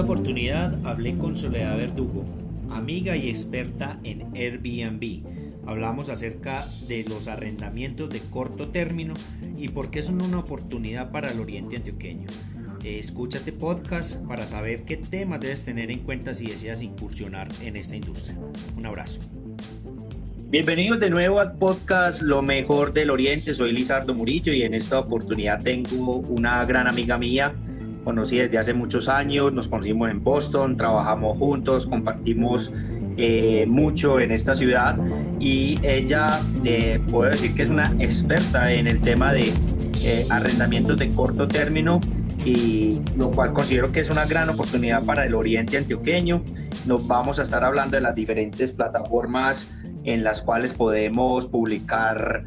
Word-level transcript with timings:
Esta 0.00 0.12
oportunidad 0.14 0.86
hablé 0.86 1.18
con 1.18 1.36
Soledad 1.36 1.76
Verdugo, 1.76 2.24
amiga 2.70 3.18
y 3.18 3.28
experta 3.28 4.00
en 4.02 4.34
Airbnb. 4.34 5.26
Hablamos 5.66 6.08
acerca 6.08 6.66
de 6.88 7.04
los 7.04 7.28
arrendamientos 7.28 8.08
de 8.08 8.20
corto 8.20 8.68
término 8.68 9.12
y 9.58 9.68
por 9.68 9.90
qué 9.90 10.02
son 10.02 10.22
una 10.22 10.38
oportunidad 10.38 11.10
para 11.10 11.30
el 11.30 11.38
Oriente 11.38 11.76
Antioqueño. 11.76 12.28
Eh, 12.82 12.98
escucha 12.98 13.36
este 13.36 13.52
podcast 13.52 14.24
para 14.26 14.46
saber 14.46 14.84
qué 14.84 14.96
temas 14.96 15.40
debes 15.40 15.66
tener 15.66 15.90
en 15.90 15.98
cuenta 15.98 16.32
si 16.32 16.46
deseas 16.46 16.80
incursionar 16.80 17.48
en 17.62 17.76
esta 17.76 17.94
industria. 17.94 18.38
Un 18.78 18.86
abrazo. 18.86 19.20
Bienvenidos 20.48 20.98
de 20.98 21.10
nuevo 21.10 21.40
al 21.40 21.58
podcast 21.58 22.22
Lo 22.22 22.40
mejor 22.40 22.94
del 22.94 23.10
Oriente. 23.10 23.54
Soy 23.54 23.72
Lizardo 23.72 24.14
Murillo 24.14 24.54
y 24.54 24.62
en 24.62 24.72
esta 24.72 24.98
oportunidad 24.98 25.62
tengo 25.62 26.16
una 26.16 26.64
gran 26.64 26.86
amiga 26.86 27.18
mía 27.18 27.52
conocí 28.10 28.38
desde 28.38 28.58
hace 28.58 28.74
muchos 28.74 29.08
años, 29.08 29.52
nos 29.52 29.68
conocimos 29.68 30.10
en 30.10 30.24
Boston, 30.24 30.76
trabajamos 30.76 31.38
juntos, 31.38 31.86
compartimos 31.86 32.72
eh, 33.16 33.66
mucho 33.68 34.18
en 34.18 34.32
esta 34.32 34.56
ciudad 34.56 34.98
y 35.38 35.78
ella 35.84 36.40
eh, 36.64 37.00
puedo 37.08 37.30
decir 37.30 37.54
que 37.54 37.62
es 37.62 37.70
una 37.70 37.94
experta 38.00 38.72
en 38.72 38.88
el 38.88 39.00
tema 39.00 39.32
de 39.32 39.52
eh, 40.02 40.26
arrendamientos 40.28 40.98
de 40.98 41.12
corto 41.12 41.46
término 41.46 42.00
y 42.44 43.00
lo 43.16 43.30
cual 43.30 43.52
considero 43.52 43.92
que 43.92 44.00
es 44.00 44.10
una 44.10 44.24
gran 44.26 44.48
oportunidad 44.48 45.04
para 45.04 45.24
el 45.24 45.36
oriente 45.36 45.78
antioqueño. 45.78 46.42
Nos 46.86 47.06
vamos 47.06 47.38
a 47.38 47.44
estar 47.44 47.62
hablando 47.62 47.96
de 47.96 48.00
las 48.00 48.16
diferentes 48.16 48.72
plataformas 48.72 49.70
en 50.02 50.24
las 50.24 50.42
cuales 50.42 50.72
podemos 50.74 51.46
publicar 51.46 52.42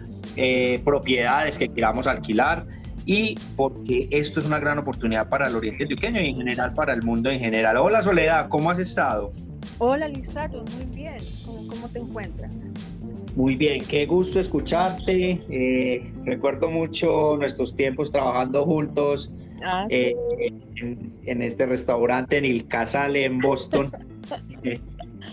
propiedades 0.84 1.58
que 1.58 1.70
queramos 1.70 2.08
alquilar 2.08 2.66
y 3.06 3.36
porque 3.56 4.08
esto 4.12 4.40
es 4.40 4.46
una 4.46 4.60
gran 4.60 4.78
oportunidad 4.80 5.28
para 5.30 5.48
el 5.48 5.56
Oriente 5.56 5.84
Antioqueño 5.84 6.22
y 6.22 6.30
en 6.30 6.36
general 6.38 6.74
para 6.74 6.94
el 6.94 7.04
mundo 7.04 7.30
en 7.30 7.40
general. 7.40 7.78
Hola 7.78 8.02
Soledad, 8.02 8.48
¿cómo 8.50 8.72
has 8.72 8.80
estado? 8.80 9.32
Hola 9.78 10.08
Lizardo, 10.08 10.64
muy 10.78 10.86
bien. 10.96 11.18
¿Cómo, 11.46 11.90
te 11.90 12.00
encuentras? 12.00 12.54
Muy 13.36 13.56
bien, 13.56 13.84
qué 13.86 14.06
gusto 14.06 14.40
escucharte. 14.40 15.42
Eh, 15.50 16.14
recuerdo 16.24 16.70
mucho 16.70 17.36
nuestros 17.38 17.76
tiempos 17.76 18.12
trabajando 18.12 18.64
juntos 18.66 19.32
ah, 19.66 19.86
eh, 19.90 20.16
en, 21.26 21.42
este 21.42 21.66
restaurante 21.66 22.38
en 22.38 22.46
El 22.46 22.68
Casale 22.68 23.26
en 23.26 23.38
Boston. 23.40 23.92
Eh, 24.64 24.80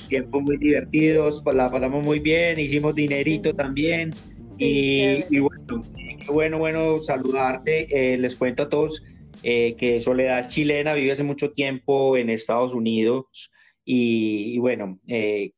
tiempos 0.09 0.43
muy 0.43 0.57
divertidos, 0.57 1.41
pues 1.45 1.55
la 1.55 1.71
pasamos 1.71 2.05
muy 2.05 2.19
bien, 2.19 2.59
hicimos 2.59 2.93
dinerito 2.93 3.55
también. 3.55 4.13
y, 4.59 5.25
y, 5.31 5.39
bueno, 5.39 5.85
bueno, 6.31 6.59
bueno 6.59 7.03
saludarte. 7.03 7.87
Eh, 7.91 8.17
les 8.17 8.37
cuento 8.37 8.65
a 8.65 8.69
todos 8.69 9.03
eh, 9.43 9.77
que 9.77 10.01
Soledad 10.01 10.49
chilena, 10.49 10.95
vive 10.95 11.13
hace 11.13 11.23
mucho 11.23 11.53
tiempo 11.53 12.17
en 12.17 12.31
Estados 12.31 12.75
Unidos 12.75 13.51
y, 13.85 14.59
bueno, 14.59 15.01
eh, 15.09 15.53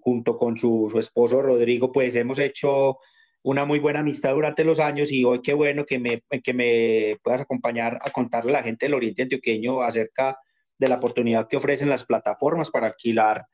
junto 0.00 0.36
con 0.36 0.56
su, 0.56 0.92
esposo 0.98 1.40
Rodrigo, 1.40 1.92
pues 1.92 2.16
hemos 2.16 2.38
hecho 2.38 2.98
una 3.42 3.64
muy 3.64 3.78
buena 3.78 4.00
amistad 4.00 4.34
durante 4.34 4.64
los 4.64 4.80
años 4.80 5.12
y 5.12 5.24
hoy 5.24 5.40
qué 5.40 5.54
bueno 5.54 5.84
que 5.84 6.00
me, 6.00 6.22
que 6.42 6.52
me 6.52 7.18
puedas 7.22 7.42
acompañar 7.42 7.98
a 8.02 8.10
contarle 8.10 8.50
a 8.50 8.54
la 8.54 8.62
gente 8.64 8.86
del 8.86 8.94
Oriente 8.94 9.22
Antioqueño 9.22 9.82
acerca 9.82 10.36
de 10.78 10.88
la 10.88 10.96
oportunidad 10.96 11.46
que 11.46 11.56
ofrecen 11.56 11.88
las 11.88 12.04
plataformas 12.04 12.70
para 12.70 12.88
alquilar 12.88 13.46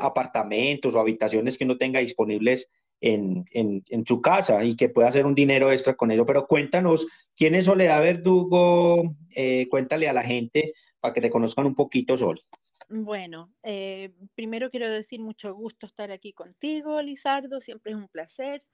apartamentos 0.00 0.94
o 0.94 1.00
habitaciones 1.00 1.58
que 1.58 1.64
uno 1.64 1.76
tenga 1.76 1.98
disponibles 1.98 2.70
en, 3.00 3.44
en, 3.52 4.06
su 4.06 4.20
casa 4.20 4.64
y 4.64 4.74
que 4.74 4.88
pueda 4.88 5.08
hacer 5.08 5.26
un 5.26 5.34
dinero 5.34 5.70
extra 5.70 5.94
con 5.94 6.10
eso. 6.10 6.26
Pero 6.26 6.46
cuéntanos, 6.46 7.06
¿quién 7.36 7.54
es 7.54 7.66
Soledad 7.66 8.00
Verdugo? 8.00 9.14
Eh, 9.34 9.68
cuéntale 9.70 10.08
a 10.08 10.12
la 10.12 10.22
gente 10.22 10.74
para 11.00 11.14
que 11.14 11.20
te 11.20 11.30
conozcan 11.30 11.66
un 11.66 11.74
poquito, 11.74 12.16
Sol. 12.16 12.42
Bueno, 12.88 13.52
eh, 13.62 14.12
primero 14.34 14.70
quiero 14.70 14.90
decir 14.90 15.20
mucho 15.20 15.54
gusto 15.54 15.86
estar 15.86 16.10
aquí 16.10 16.32
contigo, 16.32 17.02
Lizardo, 17.02 17.60
siempre 17.60 17.92
es 17.92 17.98
un 17.98 18.08
placer. 18.08 18.64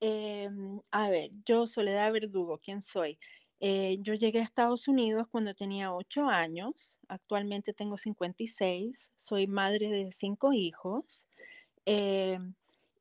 Em, 0.00 0.80
a 0.92 1.10
ver, 1.10 1.30
yo 1.44 1.66
Soledad 1.66 2.12
Verdugo, 2.12 2.60
¿quién 2.62 2.80
soy? 2.80 3.18
Eh, 3.58 3.98
yo 4.00 4.14
llegué 4.14 4.38
a 4.38 4.42
Estados 4.42 4.88
Unidos 4.88 5.26
cuando 5.30 5.52
tenía 5.52 5.92
8 5.92 6.28
años, 6.28 6.94
actualmente 7.08 7.74
tengo 7.74 7.98
56, 7.98 9.12
soy 9.16 9.46
madre 9.46 9.90
de 9.90 10.12
cinco 10.12 10.52
hijos. 10.54 11.26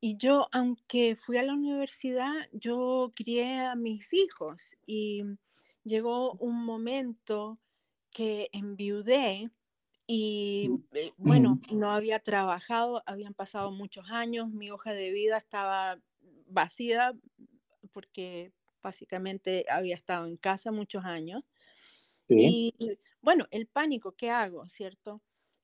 Y 0.02 0.18
yo, 0.18 0.48
aunque 0.52 1.16
fui 1.16 1.38
a 1.38 1.44
la 1.44 1.54
universidad, 1.54 2.34
yo 2.54 3.12
crié 3.16 3.60
a 3.66 3.76
mis 3.76 4.14
hijos 4.14 4.76
y 4.86 5.24
llegó 5.84 6.34
un 6.34 6.64
momento 6.66 7.60
que 8.12 8.50
enviudé 8.54 9.52
y 10.08 10.72
eh, 10.94 11.14
bueno, 11.18 11.60
no 11.74 11.92
había 11.92 12.20
trabajado, 12.20 13.04
habían 13.08 13.34
pasado 13.36 13.72
muchos 13.72 14.12
años, 14.12 14.50
mi 14.52 14.72
hoja 14.72 14.94
de 14.94 15.12
vida 15.12 15.38
estaba 15.38 16.00
vacía 16.48 17.14
porque 17.94 18.54
básicamente 18.84 19.66
había 19.70 19.96
estado 19.96 20.28
en 20.28 20.38
casa 20.38 20.72
muchos 20.72 21.06
años. 21.06 21.44
Y 22.36 22.74
bueno, 23.22 23.48
el 23.52 23.68
pánico, 23.68 24.14
¿qué 24.16 24.32
hago? 24.32 24.68
¿Cierto? 24.70 25.22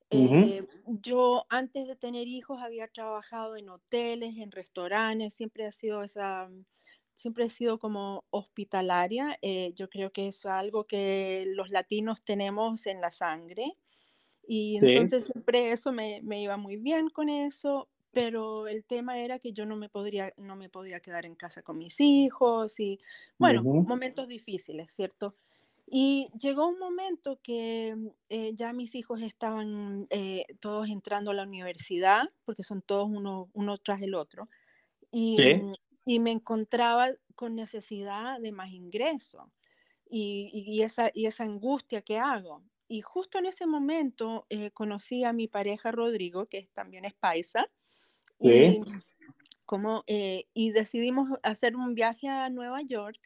Eh, 0.10 0.66
yo 0.86 1.46
antes 1.50 1.88
de 1.88 1.96
tener 1.96 2.28
hijos 2.28 2.62
había 2.62 2.88
trabajado 2.88 3.58
en 3.58 3.70
hoteles, 3.70 4.38
en 4.38 4.52
restaurantes, 4.52 5.34
siempre 5.34 5.66
ha 5.66 5.72
sido 5.72 6.04
esa, 6.04 6.50
siempre 7.14 7.46
he 7.46 7.50
sido 7.50 7.80
como 7.80 8.26
hospitalaria. 8.30 9.38
Eh, 9.42 9.74
yo 9.76 9.90
creo 9.90 10.12
que 10.12 10.28
es 10.28 10.46
algo 10.46 10.86
que 10.86 11.46
los 11.48 11.70
latinos 11.70 12.24
tenemos 12.24 12.86
en 12.88 13.02
la 13.02 13.12
sangre. 13.12 13.78
Y 14.48 14.78
entonces 14.78 15.26
siempre 15.26 15.72
eso 15.72 15.92
me, 15.92 16.22
me, 16.24 16.42
iba 16.42 16.56
muy 16.58 16.78
bien 16.78 17.10
con 17.10 17.30
eso, 17.30 17.90
pero 18.12 18.68
el 18.68 18.86
tema 18.86 19.20
era 19.20 19.40
que 19.40 19.54
yo 19.54 19.66
no 19.66 19.76
me, 19.76 19.90
podría, 19.90 20.34
no 20.38 20.56
me 20.56 20.70
podía 20.70 21.00
quedar 21.00 21.26
en 21.26 21.36
casa 21.36 21.64
con 21.64 21.78
mis 21.80 22.00
hijos 22.00 22.80
y, 22.80 23.00
bueno, 23.40 23.64
momentos 23.64 24.28
difíciles, 24.28 24.92
¿cierto? 24.92 25.36
Y 25.88 26.30
llegó 26.40 26.68
un 26.68 26.80
momento 26.80 27.40
que 27.44 27.96
mm, 27.96 28.08
eh, 28.30 28.52
ya 28.56 28.74
mis 28.74 28.96
hijos 28.96 29.22
estaban 29.22 30.08
eh, 30.10 30.46
todos 30.60 30.90
entrando 30.90 31.32
a 31.32 31.36
la 31.36 31.44
universidad, 31.44 32.30
porque 32.44 32.64
son 32.64 32.82
todos 32.82 33.08
uno, 33.10 33.50
uno 33.54 33.78
tras 33.78 34.02
el 34.02 34.16
otro, 34.16 34.50
y, 35.12 35.38
mm, 35.38 35.74
y, 36.06 36.20
me 36.20 36.32
encontraba 36.32 37.12
con 37.36 37.56
necesidad 37.56 38.40
de 38.40 38.52
más 38.52 38.72
ingreso 38.72 39.52
y, 40.10 40.50
y, 40.54 40.82
esa, 40.82 41.12
y 41.14 41.28
esa 41.28 41.44
angustia 41.44 42.02
que 42.02 42.18
hago. 42.18 42.64
Y 42.88 43.02
justo 43.02 43.40
en 43.40 43.46
ese 43.46 43.66
momento 43.66 44.46
eh, 44.50 44.72
conocí 44.72 45.24
a 45.24 45.34
mi 45.34 45.48
pareja 45.48 45.92
Rodrigo, 45.92 46.48
que 46.48 46.68
también 46.74 47.06
es 47.06 47.14
paisa, 47.14 47.68
y, 48.40 48.80
como, 49.66 50.04
y 50.08 50.72
decidimos 50.72 51.30
hacer 51.42 51.76
un 51.76 51.96
viaje 51.96 52.28
a 52.28 52.50
Nueva 52.50 52.82
York 52.82 53.20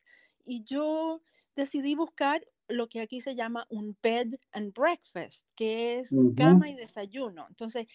y 0.45 0.63
yo 0.63 1.21
decidí 1.55 1.95
buscar 1.95 2.41
lo 2.67 2.87
que 2.89 3.01
aquí 3.01 3.21
se 3.21 3.35
llama 3.35 3.65
un 3.69 3.97
bed 4.01 4.35
and 4.51 4.73
breakfast, 4.73 5.47
que 5.55 5.99
es 5.99 6.17
cama 6.35 6.69
y 6.69 6.75
desayuno. 6.75 7.45
Entonces, 7.49 7.87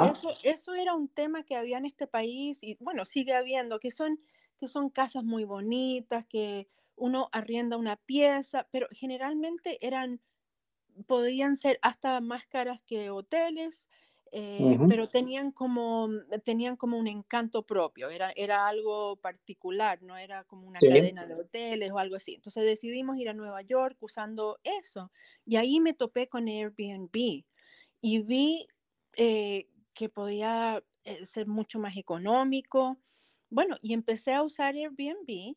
eso, 0.00 0.38
eso 0.42 0.74
era 0.74 0.94
un 0.94 1.08
tema 1.08 1.44
que 1.44 1.56
había 1.56 1.78
en 1.78 1.86
este 1.86 2.06
país 2.06 2.58
y 2.62 2.76
bueno, 2.80 3.04
sigue 3.04 3.34
habiendo, 3.34 3.78
que 3.80 3.90
son, 3.90 4.20
que 4.58 4.68
son 4.68 4.90
casas 4.90 5.24
muy 5.24 5.44
bonitas, 5.44 6.26
que 6.26 6.68
uno 6.96 7.28
arrienda 7.32 7.76
una 7.76 7.96
pieza, 7.96 8.68
pero 8.70 8.88
generalmente 8.92 9.84
eran, 9.86 10.20
podían 11.06 11.56
ser 11.56 11.78
hasta 11.82 12.20
más 12.20 12.46
caras 12.46 12.80
que 12.86 13.10
hoteles 13.10 13.88
eh, 14.36 14.80
pero 14.88 15.08
tenían 15.08 15.52
como, 15.52 16.08
tenían 16.44 16.76
como 16.76 16.98
un 16.98 17.06
encanto 17.06 17.64
propio, 17.66 18.10
era, 18.10 18.32
era 18.34 18.66
algo 18.66 19.14
particular, 19.16 20.02
no 20.02 20.16
era 20.16 20.42
como 20.44 20.66
una 20.66 20.82
cadena 20.82 21.24
de 21.24 21.36
hoteles 21.36 21.92
o 21.92 22.00
algo 22.00 22.16
así. 22.16 22.34
Entonces 22.34 22.64
decidimos 22.64 23.16
ir 23.18 23.28
a 23.28 23.32
Nueva 23.34 23.62
York 23.62 23.96
usando 24.00 24.58
eso 24.64 25.12
y 25.46 25.54
ahí 25.56 25.78
me 25.78 25.94
topé 25.94 26.28
con 26.28 26.48
Airbnb 26.48 27.44
y 28.00 28.22
vi 28.22 28.66
eh, 29.16 29.68
que 29.94 30.08
podía 30.08 30.82
eh, 31.04 31.24
ser 31.24 31.46
mucho 31.46 31.78
más 31.78 31.96
económico. 31.96 32.98
Bueno, 33.50 33.76
y 33.82 33.94
empecé 33.94 34.34
a 34.34 34.42
usar 34.42 34.74
Airbnb 34.74 35.54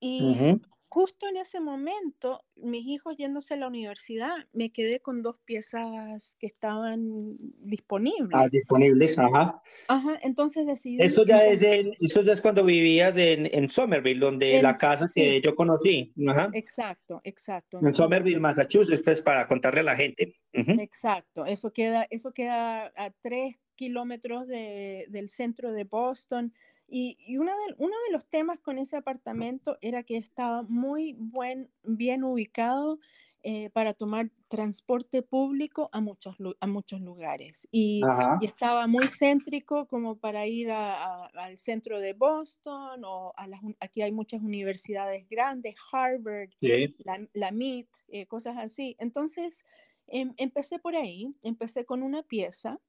y 0.00 0.46
justo 0.88 1.28
en 1.28 1.36
ese 1.36 1.60
momento, 1.60 2.42
mis 2.56 2.86
hijos 2.86 3.16
yéndose 3.16 3.54
a 3.54 3.56
la 3.58 3.68
universidad, 3.68 4.34
me 4.52 4.70
quedé 4.70 5.00
con 5.00 5.22
dos 5.22 5.36
piezas 5.44 6.34
que 6.38 6.46
estaban 6.46 7.36
disponibles. 7.60 8.30
Ah, 8.32 8.48
disponibles, 8.48 9.18
ajá. 9.18 9.62
Ajá, 9.88 10.18
entonces 10.22 10.66
decidí... 10.66 11.00
Esto 11.00 11.24
ya 11.26 11.44
es, 11.44 11.62
esto 11.62 12.22
ya 12.22 12.32
es 12.32 12.40
cuando 12.40 12.64
vivías 12.64 13.16
en, 13.16 13.46
en 13.52 13.68
Somerville, 13.68 14.20
donde 14.20 14.62
la 14.62 14.76
casa 14.76 15.06
que 15.14 15.40
yo 15.40 15.54
conocí. 15.54 16.12
Ajá. 16.26 16.48
Exacto, 16.54 17.20
exacto. 17.24 17.80
En, 17.82 17.92
Somerville, 17.92 18.40
Massachusetts, 18.40 19.02
pues 19.04 19.20
para 19.20 19.46
contarle 19.46 19.80
a 19.80 19.84
la 19.84 19.96
gente. 19.96 20.36
Exacto, 20.52 21.44
eso 21.44 21.70
queda, 21.72 22.06
eso 22.10 22.32
queda 22.32 22.92
a 22.96 23.10
tres 23.20 23.56
kilómetros 23.76 24.48
de, 24.48 25.06
del 25.08 25.28
centro 25.28 25.72
de 25.72 25.84
Boston. 25.84 26.52
Y, 26.90 27.36
uno, 27.36 27.52
de, 27.52 27.74
uno 27.76 27.94
de 28.06 28.12
los 28.12 28.26
temas 28.26 28.58
con 28.58 28.78
ese 28.78 28.96
apartamento 28.96 29.76
era 29.82 30.02
que 30.02 30.16
estaba 30.16 30.62
muy 30.62 31.14
buen, 31.18 31.70
bien 31.82 32.24
ubicado 32.24 32.98
eh, 33.42 33.68
para 33.70 33.92
tomar 33.92 34.30
transporte 34.48 35.22
público 35.22 35.90
a 35.92 36.00
muchos, 36.00 36.36
a 36.60 36.66
muchos 36.66 37.00
lugares. 37.02 37.68
Y, 37.70 38.00
estaba 38.42 38.86
muy 38.86 39.06
céntrico 39.08 39.86
como 39.86 40.16
para 40.16 40.46
ir 40.46 40.70
al 40.72 41.58
centro 41.58 42.00
de 42.00 42.14
Boston 42.14 43.02
o 43.04 43.32
a 43.36 43.46
las, 43.46 43.60
aquí 43.80 44.00
hay 44.00 44.10
muchas 44.10 44.40
universidades 44.40 45.28
grandes, 45.28 45.76
Harvard, 45.92 46.50
la, 46.60 47.28
la 47.34 47.48
MIT, 47.52 47.88
eh, 48.08 48.26
cosas 48.26 48.56
así. 48.56 48.96
Entonces, 48.98 49.64
em, 50.06 50.32
empecé 50.38 50.78
por 50.78 50.96
ahí, 50.96 51.34
empecé 51.42 51.84
con 51.84 52.02
una 52.02 52.22
pieza, 52.22 52.80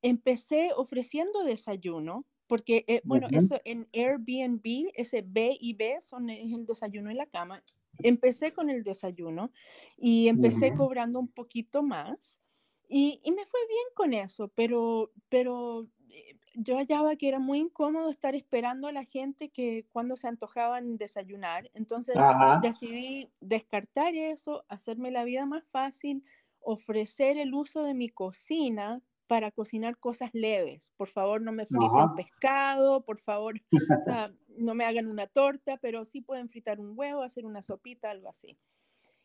empecé 0.00 0.70
ofreciendo 0.76 1.42
desayuno 1.42 2.24
porque, 2.48 2.84
eh, 2.88 3.02
bueno, 3.04 3.28
eso 3.30 3.60
en 3.64 3.86
Airbnb, 3.92 4.90
ese 4.94 5.22
B 5.22 5.56
y 5.60 5.74
B 5.74 5.98
son, 6.00 6.30
es 6.30 6.52
el 6.52 6.64
desayuno 6.64 7.10
en 7.10 7.18
la 7.18 7.26
cama. 7.26 7.62
Empecé 7.98 8.52
con 8.52 8.70
el 8.70 8.82
desayuno 8.82 9.52
y 9.96 10.28
empecé 10.28 10.74
cobrando 10.74 11.20
un 11.20 11.28
poquito 11.28 11.82
más 11.82 12.40
y, 12.88 13.20
y, 13.22 13.32
me 13.32 13.44
fue 13.44 13.60
bien 13.68 13.84
con 13.94 14.14
eso, 14.14 14.48
pero, 14.54 15.12
pero 15.28 15.86
eh, 16.08 16.38
yo 16.54 16.78
hallaba 16.78 17.16
que 17.16 17.28
era 17.28 17.38
muy 17.38 17.58
incómodo 17.58 18.08
estar 18.08 18.34
esperando 18.34 18.88
a 18.88 18.92
la 18.92 19.04
gente 19.04 19.50
que 19.50 19.84
cuando 19.92 20.16
se 20.16 20.26
antojaban 20.26 20.96
desayunar. 20.96 21.70
Entonces 21.74 22.16
decidí 22.62 23.28
descartar 23.40 24.14
eso, 24.14 24.64
hacerme 24.68 25.10
la 25.10 25.24
vida 25.24 25.44
más 25.44 25.64
fácil, 25.66 26.24
ofrecer 26.60 27.36
el 27.36 27.52
uso 27.52 27.82
de 27.82 27.92
mi 27.92 28.08
cocina 28.08 29.02
para 29.28 29.52
cocinar 29.52 29.98
cosas 29.98 30.30
leves. 30.32 30.92
Por 30.96 31.08
favor, 31.08 31.40
no 31.40 31.52
me 31.52 31.66
friten 31.66 32.14
pescado, 32.16 33.04
por 33.04 33.18
favor, 33.18 33.60
no 34.56 34.74
me 34.74 34.84
hagan 34.84 35.06
una 35.06 35.28
torta, 35.28 35.76
pero 35.76 36.04
sí 36.04 36.22
pueden 36.22 36.48
fritar 36.48 36.80
un 36.80 36.98
huevo, 36.98 37.22
hacer 37.22 37.46
una 37.46 37.62
sopita, 37.62 38.10
algo 38.10 38.28
así. 38.28 38.58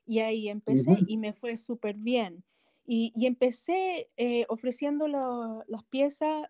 Y 0.05 0.19
ahí 0.19 0.49
empecé 0.49 0.97
y 1.07 1.17
me 1.17 1.33
fue 1.33 1.57
súper 1.57 1.95
bien. 1.95 2.43
Y, 2.85 3.13
empecé 3.25 4.09
eh, 4.17 4.45
ofreciendo 4.49 5.07
las 5.07 5.83
piezas 5.85 6.49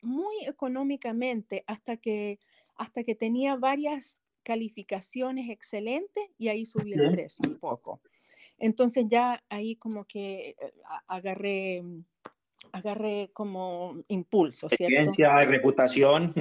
muy 0.00 0.46
económicamente 0.46 1.64
hasta 1.66 1.98
que, 1.98 2.38
hasta 2.76 3.04
que 3.04 3.14
tenía 3.14 3.56
varias 3.56 4.22
calificaciones 4.42 5.50
excelentes 5.50 6.24
y 6.38 6.48
ahí 6.48 6.64
subí 6.64 6.94
el 6.94 7.10
precio 7.10 7.42
un 7.46 7.58
poco. 7.58 8.00
Entonces 8.58 9.06
ya 9.08 9.42
ahí 9.48 9.76
como 9.76 10.04
que 10.04 10.50
eh, 10.50 10.72
agarré, 11.06 11.82
mm, 11.82 12.04
agarré 12.72 13.30
como 13.32 14.02
impulso. 14.08 14.66
Experiencia, 14.66 15.44
reputación. 15.44 16.32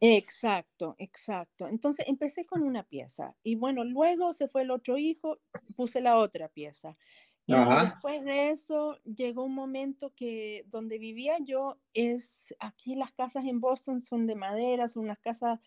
Exacto, 0.00 0.94
exacto. 0.98 1.68
Entonces 1.68 2.06
empecé 2.08 2.44
con 2.44 2.62
una 2.62 2.82
pieza 2.82 3.34
y 3.42 3.56
bueno, 3.56 3.84
luego 3.84 4.32
se 4.32 4.48
fue 4.48 4.62
el 4.62 4.70
otro 4.70 4.98
hijo, 4.98 5.38
puse 5.76 6.00
la 6.00 6.16
otra 6.16 6.48
pieza. 6.48 6.96
Y 7.44 7.54
después 7.54 8.24
de 8.24 8.50
eso 8.50 8.98
llegó 9.04 9.44
un 9.44 9.54
momento 9.54 10.12
que 10.14 10.64
donde 10.68 10.98
vivía 10.98 11.38
yo 11.40 11.78
es, 11.92 12.54
aquí 12.60 12.94
las 12.94 13.12
casas 13.12 13.44
en 13.44 13.60
Boston 13.60 14.00
son 14.00 14.26
de 14.26 14.36
madera, 14.36 14.88
son 14.88 15.04
unas 15.04 15.18
casas, 15.18 15.58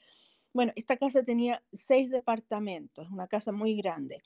bueno, 0.54 0.72
esta 0.76 0.96
casa 0.96 1.22
tenía 1.24 1.62
seis 1.74 2.10
departamentos, 2.10 3.10
una 3.12 3.28
casa 3.28 3.52
muy 3.52 3.76
grande. 3.76 4.24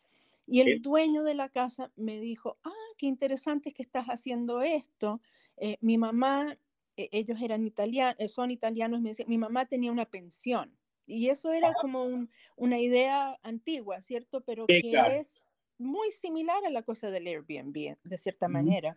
Y 0.50 0.62
el 0.62 0.81
dueño 0.81 1.24
de 1.24 1.36
la 1.36 1.50
casa 1.50 1.92
me 1.96 2.19
dijo, 2.19 2.57
ah, 2.63 2.72
qué 2.98 3.06
interesante 3.06 3.69
es 3.69 3.75
que 3.75 3.84
estás 3.84 4.07
haciendo 4.07 4.62
esto. 4.62 5.22
Eh, 5.57 5.78
mi 5.81 5.98
mamá, 5.98 6.57
e, 6.98 7.10
ellos 7.12 7.40
eran 7.42 7.63
italianos, 7.63 8.16
eh, 8.19 8.30
son 8.30 8.50
italianos, 8.50 9.01
me 9.01 9.12
mi 9.28 9.38
mamá 9.38 9.66
tenía 9.66 9.92
una 9.92 10.06
pensión. 10.06 10.75
Y 11.06 11.30
eso 11.30 11.51
era 11.51 11.74
como 11.81 12.28
una 12.56 12.80
idea 12.80 13.40
antigua, 13.42 14.01
¿cierto? 14.01 14.42
Pero 14.42 14.68
que 14.68 14.92
es 15.19 15.42
muy 15.80 16.12
similar 16.12 16.63
a 16.66 16.69
la 16.69 16.84
cosa 16.84 17.10
del 17.10 17.25
Airbnb, 17.28 17.98
de 18.04 18.18
cierta 18.18 18.48
manera. 18.48 18.96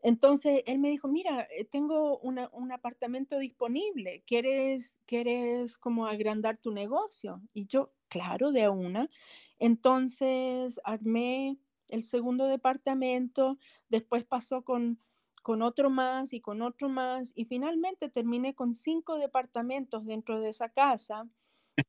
Entonces 0.00 0.62
él 0.66 0.78
me 0.78 0.90
dijo, 0.90 1.08
mira, 1.08 1.48
eh, 1.50 1.64
tengo 1.64 2.18
un 2.18 2.72
apartamento 2.72 3.38
disponible, 3.38 4.22
¿quieres, 4.26 4.98
¿quieres 5.06 5.76
como 5.76 6.06
agrandar 6.06 6.58
tu 6.58 6.70
negocio? 6.70 7.42
Y 7.52 7.66
yo, 7.66 7.92
claro, 8.08 8.52
de 8.52 8.68
una. 8.68 9.10
Entonces 9.58 10.80
armé 10.84 11.58
el 11.88 12.04
segundo 12.04 12.46
departamento, 12.46 13.58
después 13.88 14.24
pasó 14.24 14.62
con, 14.62 15.00
con 15.42 15.62
otro 15.62 15.90
más 15.90 16.32
y 16.32 16.40
con 16.40 16.62
otro 16.62 16.88
más 16.88 17.32
y 17.34 17.46
finalmente 17.46 18.08
terminé 18.08 18.54
con 18.54 18.74
cinco 18.74 19.16
departamentos 19.16 20.04
dentro 20.04 20.40
de 20.40 20.50
esa 20.50 20.68
casa, 20.68 21.28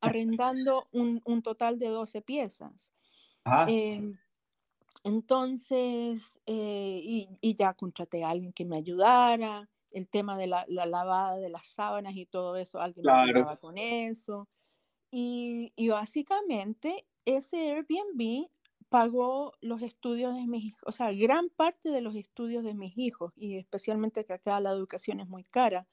arrendando 0.00 0.86
un, 0.92 1.42
total 1.42 1.78
de 1.78 1.88
12 1.88 2.22
piezas. 2.22 2.92
Em, 3.66 4.18
entonces, 5.04 6.38
eh, 6.46 7.00
y, 7.02 7.54
ya 7.56 7.74
contraté 7.74 8.24
a 8.24 8.30
alguien 8.30 8.52
que 8.52 8.64
me 8.64 8.76
ayudara, 8.76 9.68
el 9.92 10.08
tema 10.08 10.36
de 10.36 10.46
la, 10.46 10.64
lavada 10.68 11.36
de 11.36 11.48
las 11.48 11.66
sábanas 11.66 12.14
y 12.16 12.26
todo 12.26 12.56
eso, 12.56 12.80
alguien 12.80 13.04
me 13.04 13.12
ayudaba 13.12 13.56
con 13.56 13.78
eso. 13.78 14.48
Y, 15.10 15.72
y 15.74 15.88
básicamente 15.88 17.00
ese 17.24 17.72
Airbnb 17.72 18.48
pagó 18.88 19.54
los 19.60 19.82
estudios 19.82 20.34
de 20.34 20.46
mis 20.46 20.64
hijos, 20.64 20.82
o 20.84 20.92
sea, 20.92 21.12
gran 21.12 21.48
parte 21.48 21.90
de 21.90 22.00
los 22.00 22.16
estudios 22.16 22.64
de 22.64 22.74
mis 22.74 22.98
hijos, 22.98 23.32
y 23.36 23.56
especialmente 23.56 24.24
que 24.24 24.32
acá 24.32 24.60
la 24.60 24.72
educación 24.72 25.20
es 25.20 25.28
muy 25.28 25.44
cara. 25.44 25.86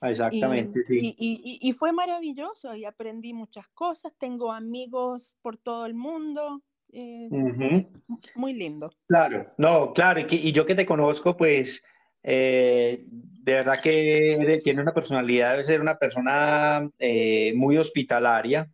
Exactamente, 0.00 0.80
y, 0.80 0.84
sí. 0.84 1.14
Y, 1.18 1.58
y, 1.60 1.72
fue 1.72 1.92
maravilloso 1.92 2.74
y 2.76 2.84
aprendí 2.84 3.32
muchas 3.32 3.68
cosas, 3.68 4.12
tengo 4.18 4.52
amigos 4.52 5.36
por 5.42 5.56
todo 5.56 5.86
el 5.86 5.94
mundo, 5.94 6.62
eh, 6.94 7.86
muy 8.34 8.52
lindo. 8.54 8.90
Claro, 9.08 9.52
no, 9.58 9.92
claro, 9.92 10.20
y, 10.28 10.52
yo 10.52 10.64
que 10.64 10.74
te 10.74 10.86
conozco, 10.86 11.36
pues 11.36 11.82
eh, 12.22 13.04
de 13.08 13.52
verdad 13.52 13.80
que 13.82 14.60
tiene 14.62 14.82
una 14.82 14.94
personalidad, 14.94 15.52
debe 15.52 15.64
ser 15.64 15.80
una 15.80 15.98
persona 15.98 16.88
eh, 16.98 17.52
muy 17.56 17.76
hospitalaria, 17.76 18.70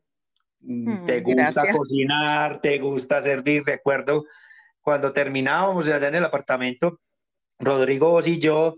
Mm, 0.60 0.90
mm, 0.90 1.06
te 1.06 1.20
gusta 1.20 1.72
cocinar, 1.72 2.60
te 2.60 2.78
gusta 2.78 3.22
servir. 3.22 3.62
Recuerdo 3.64 4.24
cuando 4.80 5.12
terminábamos 5.12 5.88
allá 5.88 6.08
en 6.08 6.16
el 6.16 6.24
apartamento, 6.24 7.00
Rodrigo, 7.58 8.10
vos 8.10 8.26
y 8.28 8.38
yo 8.38 8.76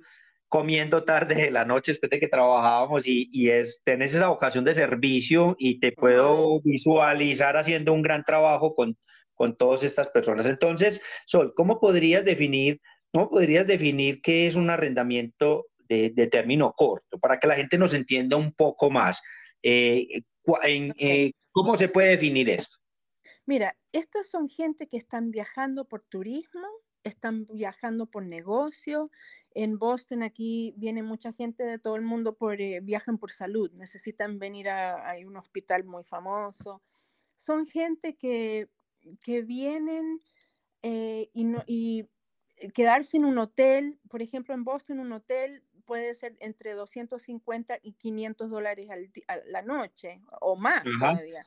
comiendo 0.49 1.04
tarde 1.04 1.34
de 1.34 1.50
la 1.50 1.64
noche 1.64 1.92
después 1.92 2.11
de 2.11 2.20
que 2.20 2.28
trabajábamos 2.28 3.06
y, 3.06 3.30
y 3.32 3.50
es, 3.50 3.82
tenés 3.84 4.14
esa 4.14 4.28
vocación 4.28 4.64
de 4.64 4.75
servicio 4.75 5.56
y 5.58 5.80
te 5.80 5.92
puedo 5.92 6.61
visualizar 6.61 7.56
haciendo 7.56 7.92
un 7.94 8.02
gran 8.02 8.22
trabajo 8.22 8.75
con, 8.75 8.99
con 9.34 9.56
todas 9.56 9.84
estas 9.84 10.10
personas. 10.10 10.46
Entonces, 10.46 11.00
Sol, 11.26 11.52
¿cómo 11.56 11.80
podrías 11.80 12.24
definir, 12.24 12.80
cómo 13.12 13.30
podrías 13.30 13.66
definir 13.66 14.20
qué 14.22 14.46
es 14.46 14.54
un 14.54 14.70
arrendamiento 14.70 15.66
de, 15.88 16.10
de 16.10 16.26
término 16.26 16.72
corto 16.72 17.18
para 17.18 17.38
que 17.38 17.46
la 17.46 17.56
gente 17.56 17.78
nos 17.78 17.94
entienda 17.94 18.36
un 18.36 18.52
poco 18.52 18.90
más? 18.90 19.22
Eh, 19.62 20.22
en, 20.62 20.92
eh, 20.98 21.32
¿Cómo 21.52 21.76
se 21.76 21.88
puede 21.88 22.10
definir 22.10 22.48
esto? 22.48 22.76
Mira, 23.44 23.76
estos 23.92 24.28
son 24.28 24.48
gente 24.48 24.88
que 24.88 24.96
están 24.96 25.30
viajando 25.30 25.86
por 25.86 26.02
turismo, 26.02 26.66
están 27.04 27.46
viajando 27.52 28.06
por 28.06 28.24
negocio. 28.24 29.10
En 29.50 29.78
Boston 29.78 30.22
aquí 30.22 30.72
viene 30.76 31.02
mucha 31.02 31.32
gente 31.32 31.64
de 31.64 31.78
todo 31.78 31.96
el 31.96 32.02
mundo 32.02 32.36
por 32.36 32.60
eh, 32.60 32.80
viajan 32.80 33.18
por 33.18 33.30
salud, 33.30 33.70
necesitan 33.74 34.38
venir 34.38 34.70
a, 34.70 35.14
un 35.26 35.36
hospital 35.36 35.84
muy 35.84 36.04
famoso. 36.04 36.82
Son 37.36 37.66
gente 37.66 38.16
que, 38.16 38.68
que 39.21 39.42
vienen 39.42 40.21
eh, 40.82 41.30
y, 41.32 41.44
no, 41.44 41.62
y 41.66 42.09
quedarse 42.75 43.16
en 43.16 43.25
un 43.25 43.38
hotel, 43.38 43.99
por 44.09 44.23
ejemplo, 44.23 44.54
en 44.54 44.64
Boston 44.64 45.00
un 45.00 45.12
hotel 45.12 45.64
puede 45.85 46.14
ser 46.14 46.37
entre 46.40 46.73
250 46.73 47.78
y 47.82 47.94
500 47.94 48.50
dólares 48.50 48.88
a 49.28 49.37
la 49.47 49.62
noche 49.62 50.21
o 50.40 50.56
más 50.56 50.85
todavía. 50.85 51.44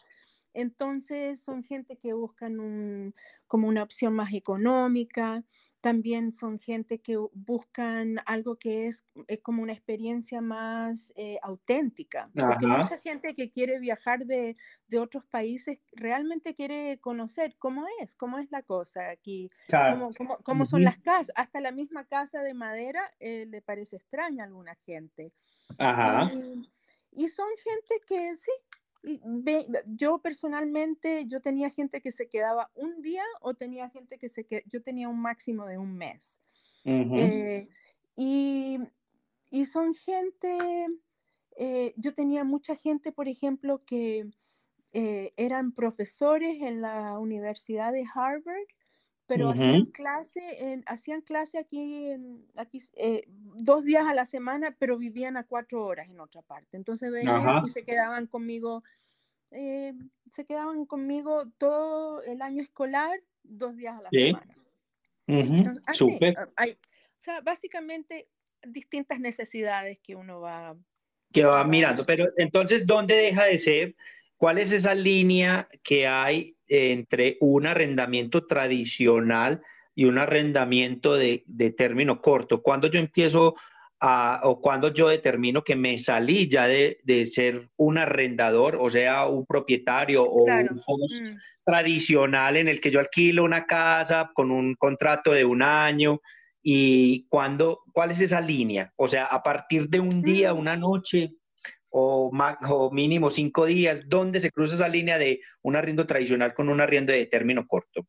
Entonces 0.56 1.44
son 1.44 1.66
gente 1.66 1.98
que 1.98 2.14
buscan 2.14 2.62
un, 2.62 3.14
como 3.46 3.68
una 3.68 3.84
opción 3.84 4.14
más 4.14 4.34
económica, 4.34 5.44
también 5.82 6.32
son 6.32 6.60
gente 6.60 7.00
que 7.00 7.18
buscan 7.34 8.22
algo 8.26 8.56
que 8.56 8.88
es, 8.88 9.06
es 9.28 9.42
como 9.42 9.62
una 9.62 9.74
experiencia 9.74 10.40
más 10.40 11.12
eh, 11.18 11.38
auténtica, 11.44 12.32
porque 12.34 12.68
mucha 12.68 12.98
gente 12.98 13.36
que 13.36 13.52
quiere 13.52 13.80
viajar 13.80 14.26
de, 14.26 14.56
de, 14.88 15.00
otros 15.00 15.26
países 15.26 15.80
realmente 15.92 16.56
quiere 16.56 17.00
conocer 17.02 17.58
cómo 17.60 17.86
es, 18.00 18.16
cómo 18.16 18.40
es 18.40 18.50
la 18.50 18.64
cosa 18.64 19.10
aquí, 19.10 19.52
cómo, 19.70 20.10
cómo, 20.18 20.38
cómo 20.38 20.66
son 20.66 20.86
las 20.86 20.98
casas, 21.00 21.34
hasta 21.36 21.60
la 21.60 21.74
misma 21.74 22.06
casa 22.06 22.42
de 22.42 22.54
madera 22.54 23.02
eh, 23.20 23.46
le 23.46 23.62
parece 23.62 23.98
extraña 23.98 24.46
a 24.46 24.48
alguna 24.48 24.76
gente. 24.76 25.34
Ajá. 25.78 26.32
Y, 26.34 26.62
y 27.12 27.30
son 27.30 27.48
gente 27.64 28.02
que 28.06 28.36
sí, 28.36 28.52
yo 29.86 30.20
personalmente, 30.20 31.26
yo 31.28 31.42
tenía 31.42 31.70
gente 31.70 32.02
que 32.02 32.12
se 32.12 32.28
quedaba 32.28 32.72
un 32.76 33.02
día 33.02 33.24
o 33.42 33.54
tenía 33.54 33.90
gente 33.90 34.18
que 34.18 34.30
se 34.30 34.46
quedaba, 34.46 34.66
yo 34.68 34.82
tenía 34.82 35.10
un 35.10 35.20
máximo 35.20 35.66
de 35.66 35.78
un 35.78 35.96
mes. 35.96 36.38
Eh, 36.86 37.68
y, 38.16 38.78
y, 39.50 39.66
son 39.66 39.96
gente, 39.96 40.86
eh, 41.58 41.94
yo 41.98 42.14
tenía 42.14 42.44
mucha 42.44 42.76
gente, 42.76 43.12
por 43.12 43.28
ejemplo, 43.28 43.84
que 43.86 44.30
eh, 44.94 45.34
eran 45.36 45.74
profesores 45.74 46.62
en 46.62 46.82
la 46.82 47.20
Universidad 47.20 47.92
de 47.92 48.06
Harvard, 48.14 48.68
pero 49.28 49.50
hacían 49.50 49.86
clase, 49.88 50.72
en, 50.72 50.84
hacían 50.86 51.22
clase 51.22 51.58
aquí, 51.58 52.12
en, 52.12 52.46
aquí 52.56 52.80
dos 53.56 53.84
días 53.84 54.06
a 54.06 54.14
la 54.14 54.26
semana, 54.26 54.76
pero 54.78 54.98
vivían 54.98 55.38
a 55.38 55.44
cuatro 55.44 55.86
horas 55.86 56.10
en 56.10 56.20
otra 56.20 56.42
parte. 56.42 56.78
Entonces 56.78 57.12
venían 57.12 57.66
y 57.66 57.70
se 57.70 57.84
quedaban 57.84 58.28
conmigo 58.28 58.84
eh, 59.52 59.94
se 60.32 60.46
quedaban 60.46 60.86
conmigo 60.86 61.44
todo 61.58 62.22
el 62.24 62.42
año 62.42 62.62
escolar, 62.62 63.18
dos 63.44 63.76
días 63.78 63.96
a 63.98 64.02
la 64.02 64.10
semana. 64.10 64.56
Hay, 66.58 66.72
o 66.72 67.20
sea, 67.20 67.42
básicamente 67.42 68.28
distintas 68.68 69.20
necesidades 69.20 70.00
que 70.00 70.16
uno 70.16 70.42
va... 70.42 70.76
Que 71.32 71.46
va 71.46 71.64
mirando, 71.64 72.06
pero 72.06 72.28
entonces, 72.38 72.86
¿dónde 72.86 73.16
deja 73.16 73.46
de 73.46 73.58
ser? 73.58 73.96
¿Cuál 74.38 74.58
es 74.58 74.72
esa 74.72 74.94
línea 74.94 75.70
que 75.84 76.06
hay 76.08 76.55
entre 76.68 77.38
un 77.40 77.68
arrendamiento 77.68 78.46
tradicional 78.46 79.62
y 79.94 80.06
un 80.06 80.18
arrendamiento 80.18 81.16
de, 81.16 81.44
de 81.48 81.72
término 81.72 82.22
corto? 82.22 82.62
Cuando 82.62 82.88
yo 82.88 83.00
empiezo 83.00 83.56
o 84.44 84.62
cuando 84.62 84.94
yo 84.94 85.10
determino 85.10 85.64
que 85.64 85.76
me 85.76 85.98
salí 85.98 86.48
ya 86.48 86.68
de, 86.68 86.98
de, 87.04 87.26
ser 87.26 87.70
un 87.78 87.98
arrendador, 87.98 88.78
o 88.80 88.90
sea, 88.90 89.26
un 89.28 89.46
propietario 89.46 90.24
o 90.24 90.44
un 90.44 90.82
host 90.86 91.24
mm. 91.24 91.38
tradicional 91.64 92.58
en 92.58 92.68
el 92.68 92.80
que 92.80 92.92
yo 92.92 93.00
alquilo 93.00 93.44
una 93.44 93.66
casa 93.66 94.32
con 94.34 94.52
un 94.52 94.76
contrato 94.76 95.32
de 95.32 95.46
un 95.46 95.64
año. 95.64 96.22
¿Y 96.62 97.28
cuando, 97.30 97.82
cuál 97.94 98.12
es 98.12 98.22
esa 98.22 98.42
línea? 98.42 98.92
O 98.96 99.08
sea, 99.08 99.26
a 99.26 99.44
partir 99.44 99.88
de 99.88 100.00
un 100.00 100.22
día, 100.22 100.54
mm. 100.54 100.58
una 100.58 100.76
noche 100.76 101.32
o, 101.98 102.30
o 102.30 102.92
mínimo 102.92 103.30
cinco 103.30 103.66
días, 103.66 104.04
¿dónde 104.10 104.42
se 104.42 104.52
cruza 104.52 104.76
esa 104.76 104.90
línea 104.90 105.18
de 105.18 105.40
un 105.62 105.78
arriendo 105.78 106.06
tradicional 106.06 106.54
con 106.54 106.68
un 106.68 106.82
arriendo 106.82 107.14
de 107.14 107.26
término 107.26 107.66
corto? 107.66 108.06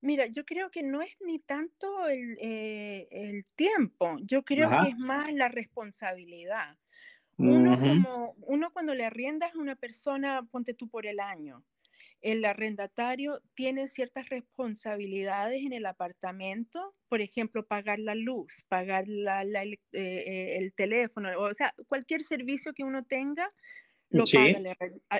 Mira, 0.00 0.24
yo 0.26 0.46
creo 0.46 0.70
que 0.70 0.82
no 0.82 1.02
es 1.02 1.18
ni 1.20 1.38
tanto 1.40 2.08
el, 2.08 2.38
eh, 2.40 3.42
tiempo, 3.54 4.16
yo 4.22 4.42
creo 4.42 4.70
que 4.70 4.88
es 4.88 4.96
más 4.96 5.30
la 5.34 5.48
responsabilidad. 5.48 6.78
Uno, 7.36 7.78
como, 7.78 8.34
uno 8.38 8.70
cuando 8.72 8.94
le 8.94 9.04
arriendas 9.04 9.54
a 9.54 9.58
una 9.58 9.76
persona, 9.76 10.42
ponte 10.50 10.72
tú 10.72 10.88
por 10.88 11.04
el 11.04 11.20
año, 11.20 11.62
el 12.22 12.44
arrendatario 12.44 13.40
tiene 13.54 13.86
ciertas 13.86 14.28
responsabilidades 14.28 15.62
en 15.62 15.72
el 15.72 15.86
apartamento, 15.86 16.94
por 17.08 17.20
ejemplo, 17.20 17.64
pagar 17.66 17.98
la 17.98 18.14
luz, 18.14 18.64
pagar 18.68 19.04
eh, 19.08 19.78
eh, 19.92 20.58
el 20.58 20.72
teléfono, 20.74 21.30
o 21.38 21.54
sea, 21.54 21.74
cualquier 21.88 22.22
servicio 22.22 22.72
que 22.72 22.84
uno 22.84 23.04
tenga, 23.04 23.48
lo 24.10 24.24
paga 24.24 24.76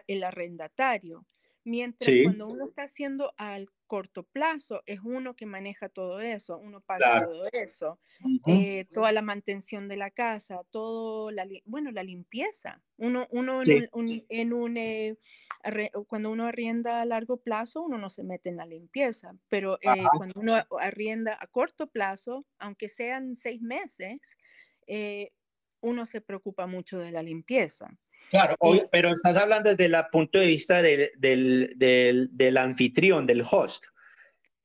el 0.07 0.25
arrendatario. 0.25 1.25
Mientras 1.69 2.17
cuando 2.17 2.47
uno 2.49 2.65
está 2.65 2.85
haciendo 2.85 3.35
al 3.39 3.67
corto 3.89 4.23
plazo, 4.23 4.83
es 4.87 5.01
uno 5.03 5.35
que 5.35 5.47
maneja 5.47 5.89
todo 5.89 6.21
eso, 6.21 6.59
uno 6.59 6.81
paga 6.81 7.11
todo 7.13 7.47
eso, 7.53 7.99
eh, 8.45 8.87
toda 8.93 9.11
la 9.11 9.21
mantención 9.23 9.89
de 9.89 9.97
la 9.97 10.13
casa, 10.13 10.61
todo, 10.71 11.33
la, 11.33 11.45
bueno, 11.65 11.91
la 11.91 12.05
limpieza. 12.05 12.85
Uno, 12.99 13.27
uno 13.31 13.63
en 13.67 14.53
un, 14.53 14.77
eh, 14.77 15.17
cuando 16.07 16.31
uno 16.31 16.47
arrienda 16.47 17.01
a 17.03 17.05
largo 17.05 17.39
plazo, 17.39 17.83
uno 17.83 17.99
no 17.99 18.11
se 18.11 18.23
mete 18.23 18.49
en 18.49 18.59
la 18.59 18.67
limpieza, 18.67 19.35
pero 19.49 19.79
eh, 19.83 20.13
cuando 20.15 20.39
uno 20.41 20.55
arrienda 20.79 21.37
a 21.41 21.49
corto 21.49 21.89
plazo, 21.91 22.47
aunque 22.61 22.89
sean 22.89 23.35
seis 23.35 23.61
meses, 23.61 24.37
uno 25.81 26.07
se 26.07 26.21
preocupa 26.21 26.67
mucho 26.67 26.99
de 26.99 27.11
la 27.11 27.23
limpieza. 27.23 27.99
Claro, 28.31 28.57
pero 28.91 29.11
estás 29.11 29.37
hablando 29.37 29.71
desde 29.71 29.85
el 29.87 29.97
punto 30.11 30.39
de 30.39 30.47
vista 30.47 30.83
del, 30.83 31.11
del, 31.17 32.29
del, 32.33 32.57
anfitrión, 32.57 33.27
del 33.27 33.45
host. 33.49 33.85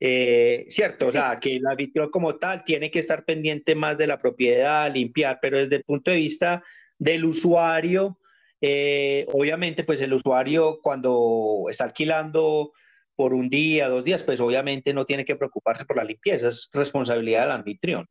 Eh, 0.00 0.66
cierto, 0.68 1.06
o 1.06 1.12
sea, 1.12 1.38
que 1.38 1.56
el 1.56 1.66
anfitrión 1.66 2.10
como 2.10 2.36
tal 2.36 2.64
tiene 2.64 2.90
que 2.90 2.98
estar 2.98 3.24
pendiente 3.24 3.76
más 3.76 3.96
de 3.96 4.08
la 4.08 4.20
propiedad, 4.20 4.92
limpiar, 4.92 5.38
pero 5.40 5.58
desde 5.58 5.76
el 5.76 5.84
punto 5.84 6.10
de 6.10 6.16
vista 6.16 6.64
del 6.98 7.24
usuario, 7.24 8.18
eh, 8.60 9.26
obviamente, 9.32 9.84
pues 9.84 10.00
el 10.00 10.12
usuario 10.12 10.80
cuando 10.82 11.66
está 11.68 11.84
alquilando 11.84 12.72
por 13.14 13.34
un 13.34 13.48
día, 13.48 13.88
dos 13.88 14.02
días, 14.02 14.24
pues 14.24 14.40
obviamente 14.40 14.92
no 14.92 15.04
tiene 15.04 15.24
que 15.24 15.36
preocuparse 15.36 15.84
por 15.84 15.96
la 15.96 16.04
limpieza, 16.04 16.48
es 16.48 16.68
responsabilidad 16.72 17.42
del 17.42 17.52
anfitrión. 17.52 18.08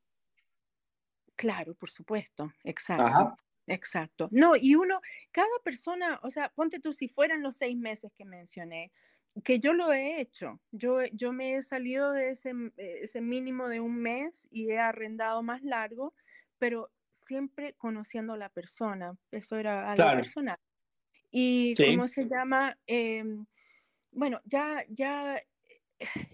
Claro, 1.35 1.73
por 1.75 1.89
supuesto, 1.89 2.51
exacto. 2.63 3.35
Exacto. 3.71 4.27
No, 4.31 4.55
y 4.55 4.75
uno, 4.75 4.99
cada 5.31 5.47
persona, 5.63 6.19
o 6.23 6.29
sea, 6.29 6.49
ponte 6.49 6.79
tú 6.79 6.91
si 6.93 7.07
fueran 7.07 7.41
los 7.41 7.57
seis 7.57 7.77
meses 7.77 8.11
que 8.15 8.25
mencioné, 8.25 8.91
que 9.43 9.59
yo 9.59 9.73
lo 9.73 9.91
he 9.93 10.19
hecho. 10.19 10.59
Yo, 10.71 11.03
yo 11.13 11.31
me 11.31 11.55
he 11.55 11.61
salido 11.61 12.11
de 12.11 12.31
ese, 12.31 12.53
ese 12.77 13.21
mínimo 13.21 13.67
de 13.67 13.79
un 13.79 13.97
mes 13.97 14.47
y 14.51 14.71
he 14.71 14.79
arrendado 14.79 15.41
más 15.41 15.63
largo, 15.63 16.13
pero 16.57 16.91
siempre 17.09 17.73
conociendo 17.73 18.33
a 18.33 18.37
la 18.37 18.49
persona. 18.49 19.17
Eso 19.31 19.57
era 19.57 19.91
algo 19.91 20.03
personal. 20.17 20.57
Y 21.31 21.75
cómo 21.75 22.07
se 22.09 22.27
llama, 22.27 22.77
em, 22.87 23.45
bueno, 24.11 24.41
ya, 24.43 24.83
ya, 24.89 25.41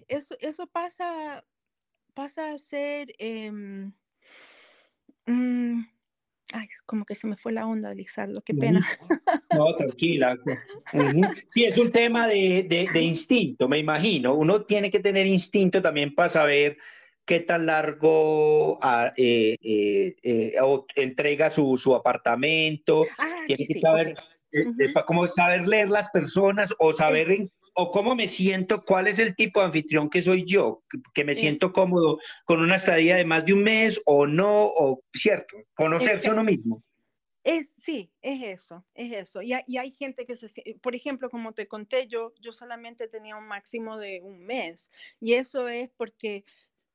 eso, 0.08 0.36
eso 0.40 0.68
pasa, 0.68 1.46
pasa 2.16 2.52
a 2.52 2.58
ser... 2.58 3.14
Em, 3.20 3.92
mm, 5.28 5.97
Ay, 6.54 6.68
es 6.72 6.82
como 6.82 7.04
que 7.04 7.16
se 7.16 7.28
me 7.28 7.36
fue 7.36 7.52
la 7.52 7.68
onda, 7.68 7.92
Lizardo, 7.94 8.42
qué 8.42 8.54
pena. 8.54 8.86
No, 9.54 9.76
tranquila. 9.76 10.38
Sí, 11.50 11.66
es 11.66 11.78
un 11.78 11.92
tema 11.92 12.28
de, 12.28 12.88
de, 12.94 13.02
instinto, 13.02 13.68
me 13.68 13.80
imagino. 13.80 14.34
Uno 14.34 14.64
tiene 14.64 14.90
que 14.90 15.00
tener 15.00 15.28
instinto 15.28 15.82
también 15.82 16.16
para 16.16 16.30
saber 16.30 16.78
qué 17.26 17.42
tan 17.42 17.66
largo 17.66 18.80
ah, 18.82 19.12
eh, 19.18 19.58
eh, 19.62 20.16
eh, 20.24 20.54
entrega 20.96 21.52
su, 21.52 21.78
su 21.78 21.94
apartamento. 21.94 23.04
Ah, 23.20 23.42
tiene 23.46 23.66
que 23.66 23.80
saber, 23.80 24.16
como 25.06 25.28
saber 25.28 25.68
leer 25.68 25.90
las 25.90 26.10
personas 26.12 26.74
o 26.80 26.94
saber 26.94 27.32
en 27.32 27.52
o 27.80 27.92
cómo 27.92 28.16
me 28.16 28.28
siento, 28.28 28.84
cuál 28.84 29.06
es 29.06 29.20
el 29.20 29.36
tipo 29.36 29.60
de 29.60 29.68
anfitrión 29.68 30.10
que 30.10 30.24
soy 30.24 30.44
yo, 30.46 30.84
que 31.14 31.24
me 31.24 31.36
siento 31.36 31.72
cómodo 31.72 32.18
con 32.44 32.60
una 32.60 32.76
estadía 32.76 33.16
de 33.16 33.24
más 33.24 33.46
de 33.46 33.54
un 33.54 33.62
mes 33.62 34.02
o 34.08 34.26
no, 34.26 34.66
o 34.66 35.04
cierto, 35.14 35.58
conocerse 35.76 36.32
uno 36.32 36.44
mismo. 36.44 36.84
Es, 37.44 37.72
sí, 37.78 38.12
es 38.24 38.42
eso, 38.42 38.84
es 38.96 39.14
eso. 39.14 39.44
Y, 39.44 39.54
y, 39.68 39.78
hay 39.78 39.92
gente 39.92 40.26
que 40.26 40.36
se, 40.36 40.50
por 40.82 40.96
ejemplo, 40.96 41.30
como 41.30 41.54
te 41.54 41.68
conté, 41.68 42.08
yo, 42.08 42.34
yo 42.42 42.52
solamente 42.52 43.08
tenía 43.08 43.36
un 43.36 43.48
máximo 43.48 43.96
de 43.98 44.22
un 44.24 44.44
mes. 44.44 44.90
Y 45.20 45.34
eso 45.34 45.68
es 45.68 45.92
porque 45.98 46.46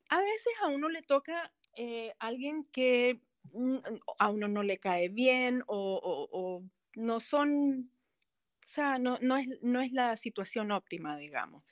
a 0.08 0.18
veces 0.18 0.52
a 0.64 0.66
uno 0.66 0.88
le 0.88 1.02
toca 1.02 1.52
eh, 1.76 2.12
alguien 2.18 2.64
que 2.72 3.20
mm, 3.52 3.76
a 4.18 4.30
uno 4.30 4.48
no 4.48 4.64
le 4.64 4.78
cae 4.78 5.08
bien 5.08 5.62
o, 5.68 6.28
o 6.32 6.62
no 6.96 7.20
son 7.20 7.88
o 7.88 8.01
sea, 8.72 8.98
no, 8.98 9.18
no, 9.20 9.36
es, 9.36 9.48
no 9.62 9.80
es 9.80 9.92
la 9.92 10.16
situación 10.16 10.72
óptima, 10.72 11.16
digamos. 11.16 11.64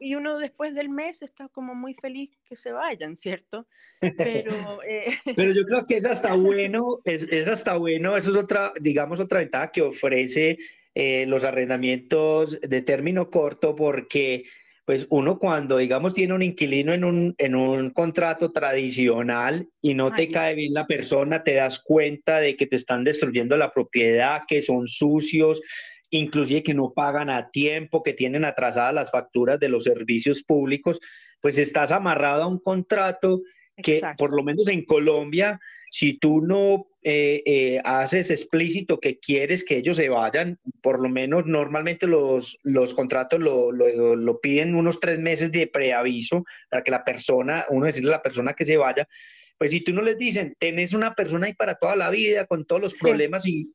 Y 0.00 0.14
uno, 0.14 0.38
después 0.38 0.74
del 0.74 0.88
mes 0.88 1.20
está 1.20 1.48
como 1.48 1.74
muy 1.74 1.94
feliz 1.94 2.30
que 2.48 2.56
se 2.56 2.72
vayan, 2.72 3.16
¿cierto? 3.16 3.66
Pero, 4.16 4.82
eh, 4.86 5.18
Pero 5.36 5.52
yo 5.52 5.64
creo 5.64 5.86
que 5.86 5.96
es 5.96 6.06
hasta 6.06 6.34
bueno, 6.34 7.00
es, 7.04 7.24
es, 7.30 7.48
hasta 7.48 7.76
bueno, 7.76 8.16
eso 8.16 8.30
es 8.30 8.36
otra, 8.36 8.72
digamos, 8.80 9.20
otra 9.20 9.40
ventaja 9.40 9.70
que 9.70 9.82
ofrece 9.82 10.58
eh, 10.94 11.26
los 11.26 11.44
arrendamientos 11.44 12.60
de 12.60 12.82
término 12.82 13.30
corto 13.30 13.76
porque 13.76 14.44
pues 14.88 15.06
uno 15.10 15.38
cuando, 15.38 15.76
digamos, 15.76 16.14
tiene 16.14 16.32
un 16.32 16.42
inquilino 16.42 16.94
en 16.94 17.04
un, 17.04 17.34
en 17.36 17.54
un 17.54 17.90
contrato 17.90 18.52
tradicional 18.52 19.68
y 19.82 19.92
no 19.92 20.14
te 20.14 20.30
cae 20.30 20.54
bien 20.54 20.72
la 20.72 20.86
persona, 20.86 21.44
te 21.44 21.52
das 21.52 21.82
cuenta 21.82 22.40
de 22.40 22.56
que 22.56 22.66
te 22.66 22.76
están 22.76 23.04
destruyendo 23.04 23.58
la 23.58 23.70
propiedad, 23.70 24.44
que 24.48 24.62
son 24.62 24.88
sucios, 24.88 25.60
inclusive 26.08 26.62
que 26.62 26.72
no 26.72 26.94
pagan 26.94 27.28
a 27.28 27.50
tiempo, 27.50 28.02
que 28.02 28.14
tienen 28.14 28.46
atrasadas 28.46 28.94
las 28.94 29.10
facturas 29.10 29.60
de 29.60 29.68
los 29.68 29.84
servicios 29.84 30.42
públicos, 30.42 31.00
pues 31.42 31.58
estás 31.58 31.92
amarrado 31.92 32.44
a 32.44 32.48
un 32.48 32.58
contrato 32.58 33.42
que 33.76 34.00
por 34.16 34.34
lo 34.34 34.42
menos 34.42 34.68
en 34.68 34.86
Colombia, 34.86 35.60
si 35.90 36.14
tú 36.18 36.40
no 36.40 36.87
eh, 37.02 37.42
eh, 37.46 37.80
haces 37.84 38.30
explícito 38.30 38.98
que 38.98 39.18
quieres 39.18 39.64
que 39.64 39.76
ellos 39.76 39.96
se 39.96 40.08
vayan, 40.08 40.58
por 40.82 41.00
lo 41.00 41.08
menos 41.08 41.46
normalmente 41.46 42.06
los, 42.06 42.58
los 42.64 42.94
contratos 42.94 43.40
lo, 43.40 43.70
lo, 43.72 44.16
lo 44.16 44.40
piden 44.40 44.74
unos 44.74 45.00
tres 45.00 45.18
meses 45.18 45.52
de 45.52 45.66
preaviso 45.66 46.44
para 46.70 46.82
que 46.82 46.90
la 46.90 47.04
persona, 47.04 47.64
uno 47.70 47.86
decirle 47.86 48.10
a 48.10 48.16
la 48.16 48.22
persona 48.22 48.54
que 48.54 48.66
se 48.66 48.76
vaya, 48.76 49.08
pues 49.58 49.72
si 49.72 49.80
tú 49.80 49.92
no 49.92 50.02
les 50.02 50.16
dicen, 50.16 50.54
tenés 50.58 50.92
una 50.92 51.14
persona 51.14 51.46
ahí 51.46 51.54
para 51.54 51.74
toda 51.74 51.96
la 51.96 52.10
vida 52.10 52.46
con 52.46 52.64
todos 52.64 52.80
los 52.80 52.94
problemas 52.94 53.44
y, 53.44 53.70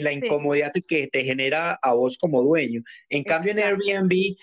la 0.00 0.12
incomodidad 0.12 0.72
que 0.86 1.06
te 1.06 1.22
genera 1.22 1.78
a 1.80 1.94
vos 1.94 2.18
como 2.18 2.42
dueño. 2.42 2.82
En 3.08 3.22
cambio, 3.22 3.52
en 3.52 3.60
Airbnb, 3.60 4.36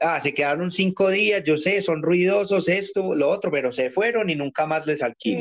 ah, 0.00 0.20
se 0.20 0.34
quedaron 0.34 0.70
cinco 0.70 1.10
días, 1.10 1.42
yo 1.44 1.56
sé, 1.56 1.80
son 1.80 2.02
ruidosos, 2.02 2.68
esto, 2.68 3.14
lo 3.14 3.28
otro, 3.28 3.50
pero 3.50 3.72
se 3.72 3.90
fueron 3.90 4.30
y 4.30 4.34
nunca 4.34 4.66
más 4.66 4.86
les 4.86 5.02
alquilo. 5.02 5.40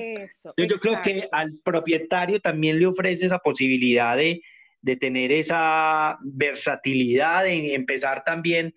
yo 0.58 0.80
creo 0.80 1.02
que 1.02 1.28
al 1.32 1.60
propietario 1.64 2.40
también 2.40 2.80
le 2.80 2.88
ofrece 2.88 3.26
esa 3.26 3.40
posibilidad 3.40 4.18
de, 4.18 4.42
de 4.82 4.96
tener 4.98 5.32
esa 5.32 6.18
versatilidad, 6.22 7.44
de 7.44 7.74
empezar 7.74 8.24
también 8.24 8.74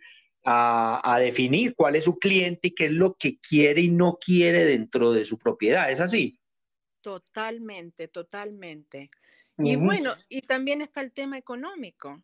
a, 0.46 1.18
definir 1.20 1.74
cuál 1.74 1.96
es 1.96 2.04
su 2.04 2.18
cliente 2.18 2.68
y 2.68 2.74
qué 2.74 2.86
es 2.86 2.92
lo 2.92 3.14
que 3.14 3.38
quiere 3.38 3.82
y 3.82 3.88
no 3.88 4.16
quiere 4.16 4.64
dentro 4.64 5.12
de 5.12 5.24
su 5.24 5.38
propiedad. 5.38 5.90
¿Es 5.90 6.00
así? 6.00 6.38
Totalmente, 7.00 8.08
totalmente. 8.08 9.08
Y 9.58 9.76
bueno, 9.76 10.14
y 10.28 10.42
también 10.42 10.82
está 10.82 11.00
el 11.00 11.12
tema 11.12 11.38
económico. 11.38 12.22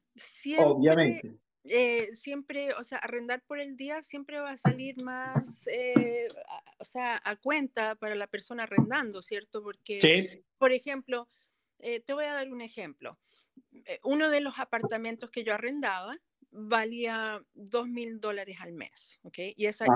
Obviamente. 0.59 1.39
Eh, 1.65 2.09
siempre, 2.13 2.73
o 2.75 2.83
sea, 2.83 2.99
arrendar 2.99 3.43
por 3.47 3.61
el 3.61 3.77
día 3.77 4.03
siempre 4.03 4.41
va 4.41 4.51
a 4.51 4.57
salir 4.57 5.01
más, 5.01 5.69
eh, 5.69 6.27
o 6.79 6.85
sea, 6.85 7.21
a 7.25 7.37
cuenta 7.37 7.95
para 7.95 8.17
la 8.17 8.27
persona 8.27 8.65
arrendando, 8.65 9.23
¿cierto? 9.23 9.63
Porque, 9.63 10.43
por 10.59 10.73
ejemplo, 10.73 11.29
eh, 11.79 12.01
te 12.01 12.15
voy 12.15 12.25
a 12.25 12.35
dar 12.35 12.51
un 12.53 12.61
ejemplo. 12.61 13.13
uno 14.03 14.29
de 14.31 14.41
los 14.41 14.59
apartamentos 14.59 15.31
que 15.31 15.45
yo 15.45 15.55
arrendaba, 15.55 16.19
valía 16.51 17.43
dos 17.55 17.87
mil 17.87 18.19
dólares 18.21 18.59
al 18.61 18.73
mes, 18.73 19.19
¿ok? 19.23 19.39
Y 19.57 19.67
esa, 19.67 19.87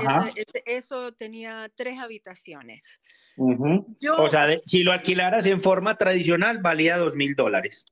eso 0.66 1.12
tenía 1.14 1.68
tres 1.74 1.98
habitaciones. 1.98 3.00
o 3.36 4.28
sea, 4.28 4.56
si 4.64 4.84
lo 4.84 4.92
alquilaras 4.92 5.46
en 5.46 5.60
forma 5.60 5.96
tradicional, 5.96 6.58
valía 6.58 6.96
dos 6.96 7.16
mil 7.16 7.34
dólares. 7.34 7.84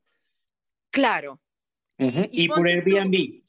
Claro. 0.91 1.41
y, 1.99 2.49
por 2.49 2.69
Airbnb. 2.69 3.44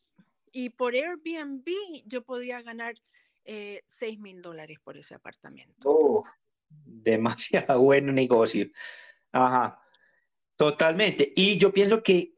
Y 0.56 0.70
por 0.70 0.96
Airbnb 0.96 1.68
yo 2.06 2.24
podía 2.24 2.62
ganar 2.62 2.96
eh, 3.44 3.84
seis 3.86 4.18
mil 4.18 4.42
dólares 4.42 4.80
por 4.82 4.98
ese 4.98 5.14
apartamento. 5.14 5.76
Oh, 5.84 6.24
demasiado 6.70 7.80
buen 7.82 8.16
negocio. 8.16 8.68
Ajá. 9.34 9.78
Totalmente. 10.56 11.34
Y 11.36 11.58
yo 11.58 11.72
pienso 11.72 12.02
que 12.02 12.32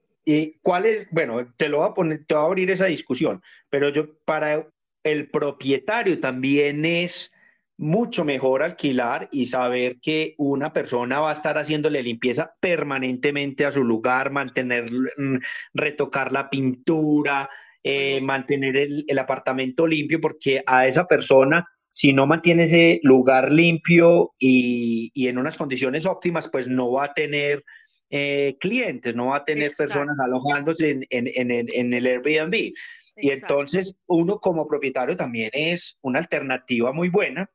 ¿Cuál 0.62 0.88
es? 0.88 1.10
Bueno, 1.10 1.54
te 1.56 1.70
lo 1.70 1.78
voy 1.78 1.90
a 1.90 1.94
poner, 1.94 2.26
te 2.26 2.36
voy 2.36 2.44
a 2.44 2.48
abrir 2.48 2.70
esa 2.70 2.88
discusión, 2.88 3.42
pero 3.70 3.88
yo 3.88 4.20
para 4.26 4.68
el 5.02 5.30
propietario 5.30 6.20
también 6.20 6.84
es 6.84 7.32
mucho 7.78 8.26
mejor 8.26 8.62
alquilar 8.62 9.30
y 9.32 9.46
saber 9.46 10.02
que 10.02 10.36
una 10.38 10.74
persona 10.74 11.22
va 11.22 11.30
a 11.30 11.34
estar 11.34 11.58
haciéndole 11.58 12.04
limpieza 12.04 12.56
permanentemente 12.60 13.65
a 13.65 13.72
su 13.72 13.86
lugar, 13.86 14.32
mantener, 14.32 14.91
mm, 14.91 15.38
retocar 15.74 16.34
la 16.34 16.50
pintura, 16.50 17.50
eh, 17.89 18.19
mantener 18.19 18.76
el, 18.76 19.06
el, 19.08 19.17
apartamento 19.17 19.88
limpio, 19.88 20.19
porque 20.19 20.62
a 20.65 20.88
esa 20.88 21.08
persona, 21.08 21.65
si 21.89 22.12
no 22.12 22.28
mantiene 22.28 22.63
ese 22.63 23.00
lugar 23.02 23.50
limpio 23.50 24.34
y, 24.38 25.10
y 25.13 25.28
en 25.30 25.38
unas 25.38 25.56
condiciones 25.56 26.06
óptimas, 26.06 26.50
pues 26.50 26.67
no 26.67 26.91
va 26.91 27.06
a 27.06 27.13
tener 27.13 27.63
eh, 28.10 28.58
clientes, 28.60 29.15
no 29.15 29.28
va 29.28 29.38
a 29.38 29.45
tener 29.45 29.71
personas 29.71 30.19
alojándose 30.19 30.89
en, 30.89 31.08
en, 31.10 31.28
en, 31.50 31.67
en 31.71 31.93
el 31.93 32.06
Airbnb. 32.08 32.73
Y 33.15 33.30
entonces 33.30 33.97
uno 34.06 34.39
como 34.39 34.67
propietario 34.67 35.15
también 35.15 35.52
es 35.54 35.97
una 36.02 36.19
alternativa 36.19 36.91
muy 36.91 37.08
buena, 37.08 37.50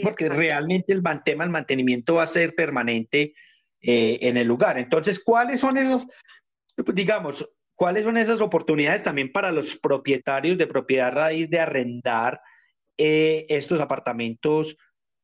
porque 0.00 0.28
realmente 0.28 0.92
el 0.92 1.02
tema 1.24 1.44
mantenimiento 1.46 2.14
va 2.14 2.22
a 2.22 2.28
ser 2.28 2.54
permanente 2.54 3.34
eh, 3.80 4.18
en 4.20 4.36
el 4.36 4.46
lugar. 4.46 4.78
Entonces, 4.78 5.24
¿cuáles 5.24 5.58
son 5.58 5.76
esos, 5.76 6.06
digamos, 6.94 7.52
cuáles 7.76 8.04
son 8.04 8.16
esas 8.16 8.40
oportunidades 8.40 9.02
también 9.02 9.30
para 9.30 9.52
los 9.52 9.76
propietarios 9.76 10.58
de 10.58 10.66
propiedad 10.66 11.12
raíz 11.12 11.48
de 11.48 11.60
arrendar 11.60 12.40
eh, 12.98 13.46
estos 13.48 13.80
apartamentos 13.80 14.76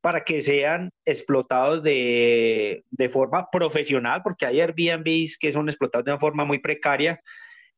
para 0.02 0.24
que 0.24 0.42
sean 0.42 0.90
explotados 1.04 1.82
de, 1.82 2.84
forma 3.10 3.48
profesional, 3.50 4.20
porque 4.22 4.46
hay 4.46 4.60
Airbnbs 4.60 5.38
que 5.38 5.52
son 5.52 5.68
explotados 5.68 6.04
de 6.04 6.10
una 6.10 6.20
forma 6.20 6.44
muy 6.44 6.58
precaria, 6.58 7.20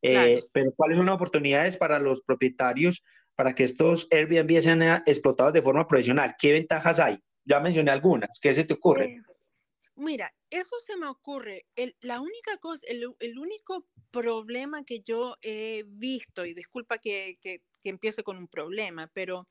eh, 0.02 0.42
pero 0.52 0.72
¿cuáles 0.74 0.96
son 0.96 1.06
las 1.06 1.14
oportunidades 1.14 1.76
para 1.76 1.98
los 1.98 2.22
propietarios 2.22 3.04
para 3.36 3.54
que 3.54 3.64
estos 3.64 4.08
Airbnb 4.10 4.60
sean 4.60 4.82
explotados 5.06 5.52
de 5.52 5.62
forma 5.62 5.86
profesional? 5.86 6.34
¿Qué 6.38 6.52
ventajas 6.52 6.98
hay? 6.98 7.18
Ya 7.44 7.60
mencioné 7.60 7.90
algunas, 7.90 8.38
¿qué 8.40 8.54
se 8.54 8.64
te 8.64 8.74
ocurre? 8.74 9.04
Eh, 9.04 9.22
mira, 9.96 10.34
eso 10.50 10.76
se 10.80 10.96
me 10.96 11.06
ocurre. 11.06 11.66
la 12.00 12.20
única 12.20 12.56
cosa, 12.58 12.86
el, 12.88 13.38
único 13.38 13.86
problema 14.10 14.84
que 14.84 15.00
yo 15.00 15.36
he 15.42 15.84
visto, 15.86 16.44
y 16.44 16.54
disculpa 16.54 16.98
que, 16.98 17.34
que, 17.40 17.62
que 17.82 17.90
empiece 17.90 18.22
con 18.22 18.36
un 18.36 18.48
problema, 18.48 19.10
pero 19.12 19.48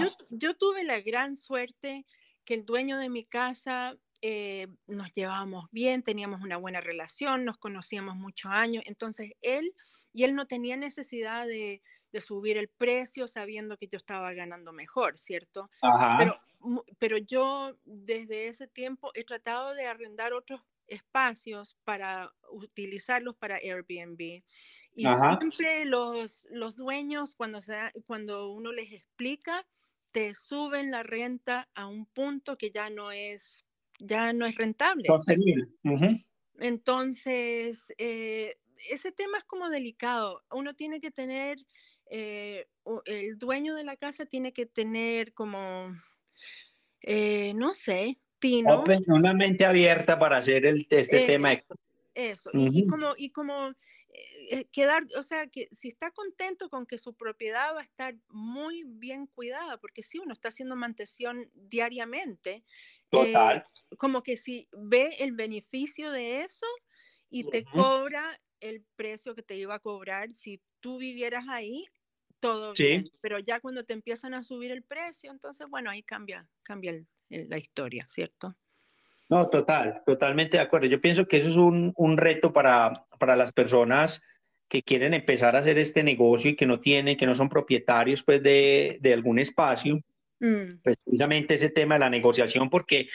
yo, 0.00 0.08
yo, 0.30 0.56
tuve 0.56 0.84
la 0.84 1.00
gran 1.00 1.36
suerte 1.36 2.06
que 2.44 2.54
el 2.54 2.64
dueño 2.64 2.98
de 2.98 3.08
mi 3.08 3.24
casa 3.24 3.96
eh, 4.20 4.66
nos 4.86 5.12
llevábamos 5.12 5.66
bien, 5.70 6.02
teníamos 6.02 6.40
una 6.40 6.56
buena 6.56 6.80
relación, 6.80 7.44
nos 7.44 7.58
conocíamos 7.58 8.16
muchos 8.16 8.50
años, 8.50 8.82
entonces 8.86 9.32
él 9.42 9.74
y 10.12 10.24
él 10.24 10.34
no 10.34 10.46
tenía 10.46 10.76
necesidad 10.76 11.46
de, 11.46 11.82
de 12.12 12.20
subir 12.20 12.56
el 12.56 12.68
precio 12.68 13.28
sabiendo 13.28 13.76
que 13.76 13.88
yo 13.88 13.96
estaba 13.96 14.32
ganando 14.32 14.72
mejor, 14.72 15.18
¿cierto? 15.18 15.70
Pero, 16.18 16.38
pero 16.98 17.18
yo 17.18 17.78
desde 17.84 18.48
ese 18.48 18.66
tiempo 18.66 19.10
he 19.14 19.24
tratado 19.24 19.74
de 19.74 19.86
arrendar 19.86 20.32
otros 20.32 20.60
espacios 20.88 21.76
para 21.84 22.32
utilizarlos 22.50 23.36
para 23.36 23.56
Airbnb. 23.56 24.42
Y 24.94 25.06
siempre 25.38 25.84
los, 25.84 26.44
los 26.50 26.76
dueños, 26.76 27.34
cuando, 27.34 27.60
se, 27.60 27.74
cuando 28.06 28.50
uno 28.52 28.72
les 28.72 28.92
explica, 28.92 29.66
te 30.10 30.34
suben 30.34 30.90
la 30.90 31.02
renta 31.02 31.68
a 31.74 31.86
un 31.86 32.06
punto 32.06 32.56
que 32.56 32.70
ya 32.70 32.90
no 32.90 33.12
es, 33.12 33.64
ya 33.98 34.32
no 34.32 34.46
es 34.46 34.56
rentable. 34.56 35.04
Entonces, 36.58 37.94
eh, 37.98 38.58
ese 38.90 39.12
tema 39.12 39.38
es 39.38 39.44
como 39.44 39.68
delicado. 39.68 40.42
Uno 40.50 40.74
tiene 40.74 41.00
que 41.00 41.10
tener, 41.10 41.58
eh, 42.10 42.66
el 43.04 43.38
dueño 43.38 43.74
de 43.74 43.84
la 43.84 43.96
casa 43.96 44.26
tiene 44.26 44.52
que 44.52 44.66
tener 44.66 45.34
como, 45.34 45.94
eh, 47.02 47.52
no 47.54 47.74
sé, 47.74 48.18
tino. 48.38 48.84
una 49.06 49.34
mente 49.34 49.64
abierta 49.64 50.18
para 50.18 50.38
hacer 50.38 50.66
el, 50.66 50.86
este 50.90 51.26
tema. 51.26 51.52
Eso, 52.14 52.50
y, 52.52 52.86
como, 52.86 53.14
y 53.16 53.30
como 53.30 53.72
eh, 54.50 54.66
quedar, 54.72 55.06
o 55.16 55.22
sea, 55.22 55.46
que 55.46 55.68
si 55.70 55.88
está 55.88 56.10
contento 56.10 56.68
con 56.68 56.86
que 56.86 56.98
su 56.98 57.14
propiedad 57.14 57.74
va 57.74 57.80
a 57.80 57.84
estar 57.84 58.16
muy 58.28 58.84
bien 58.84 59.26
cuidada, 59.26 59.78
porque 59.78 60.02
si 60.02 60.18
uno 60.18 60.32
está 60.32 60.48
haciendo 60.48 60.74
mantención 60.74 61.50
diariamente, 61.54 62.64
eh, 63.12 63.62
como 63.96 64.22
que 64.22 64.36
si 64.36 64.68
ve 64.72 65.16
el 65.20 65.32
beneficio 65.32 66.10
de 66.10 66.42
eso 66.42 66.66
y 67.30 67.44
te 67.44 67.64
cobra 67.64 68.40
el 68.60 68.84
precio 68.96 69.34
que 69.34 69.42
te 69.42 69.56
iba 69.56 69.74
a 69.74 69.80
cobrar 69.80 70.32
si 70.32 70.60
tú 70.80 70.98
vivieras 70.98 71.46
ahí, 71.48 71.86
todo 72.40 72.72
bien. 72.72 73.10
Pero 73.20 73.38
ya 73.38 73.60
cuando 73.60 73.84
te 73.84 73.92
empiezan 73.92 74.34
a 74.34 74.42
subir 74.42 74.70
el 74.70 74.82
precio, 74.82 75.30
entonces, 75.30 75.66
bueno, 75.68 75.90
ahí 75.90 76.02
cambia, 76.02 76.46
cambia 76.62 77.00
la 77.28 77.58
historia, 77.58 78.06
¿cierto? 78.08 78.56
No, 79.28 79.48
total, 79.48 79.94
totalmente 80.06 80.56
de 80.56 80.62
acuerdo. 80.62 80.86
Yo 80.86 81.00
pienso 81.00 81.26
que 81.26 81.36
eso 81.36 81.50
es 81.50 81.56
un, 81.56 81.92
un 81.96 82.16
reto 82.16 82.52
para, 82.52 83.06
para, 83.18 83.36
las 83.36 83.52
personas 83.52 84.22
que 84.68 84.82
quieren 84.82 85.12
empezar 85.12 85.54
a 85.54 85.58
hacer 85.58 85.78
este 85.78 86.02
negocio 86.02 86.50
y 86.50 86.56
que 86.56 86.66
no 86.66 86.80
tienen, 86.80 87.16
que 87.16 87.26
no 87.26 87.34
son 87.34 87.48
propietarios 87.48 88.22
pues 88.22 88.42
de, 88.42 88.98
de 89.00 89.12
algún 89.12 89.38
espacio. 89.38 90.00
Mm. 90.40 90.80
Pues 90.82 90.96
precisamente 91.04 91.54
ese 91.54 91.70
tema 91.70 91.96
de 91.96 92.00
la 92.00 92.10
negociación, 92.10 92.70
porque 92.70 93.08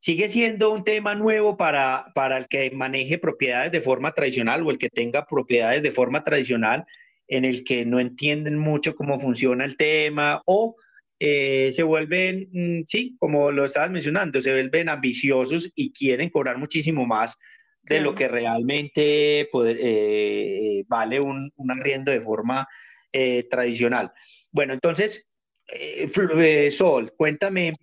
sigue 0.00 0.28
siendo 0.28 0.72
un 0.72 0.82
tema 0.82 1.14
nuevo 1.14 1.56
para, 1.56 2.10
para 2.14 2.38
el 2.38 2.48
que 2.48 2.72
maneje 2.72 3.18
propiedades 3.18 3.70
de 3.70 3.80
forma 3.80 4.12
tradicional 4.12 4.66
o 4.66 4.70
el 4.72 4.78
que 4.78 4.90
tenga 4.90 5.26
propiedades 5.26 5.82
de 5.82 5.92
forma 5.92 6.24
tradicional 6.24 6.86
en 7.28 7.44
el 7.44 7.64
que 7.64 7.84
no 7.84 8.00
entienden 8.00 8.58
mucho 8.58 8.94
cómo 8.94 9.18
funciona 9.18 9.64
el 9.64 9.76
tema 9.76 10.42
o 10.46 10.76
eh, 11.18 11.70
se 11.72 11.82
vuelven, 11.84 12.48
mm, 12.52 12.82
sí, 12.86 13.16
como 13.18 13.50
lo 13.52 13.64
estabas 13.64 13.90
mencionando, 13.90 14.40
se 14.40 14.52
vuelven 14.52 14.88
ambiciosos 14.88 15.72
y 15.76 15.92
quieren 15.92 16.30
cobrar 16.30 16.58
muchísimo 16.58 17.06
más 17.06 17.38
de 17.82 18.00
lo 18.00 18.14
que 18.14 18.28
realmente 18.28 19.48
poder, 19.50 19.76
eh, 19.80 20.84
vale 20.86 21.20
un, 21.20 21.50
un, 21.56 21.70
arriendo 21.70 22.12
de 22.12 22.20
forma 22.20 22.66
eh, 23.12 23.46
tradicional. 23.50 24.12
Bueno, 24.50 24.72
entonces, 24.72 25.32
eh, 25.68 26.70
Sol, 26.70 27.12
cuéntame, 27.16 27.74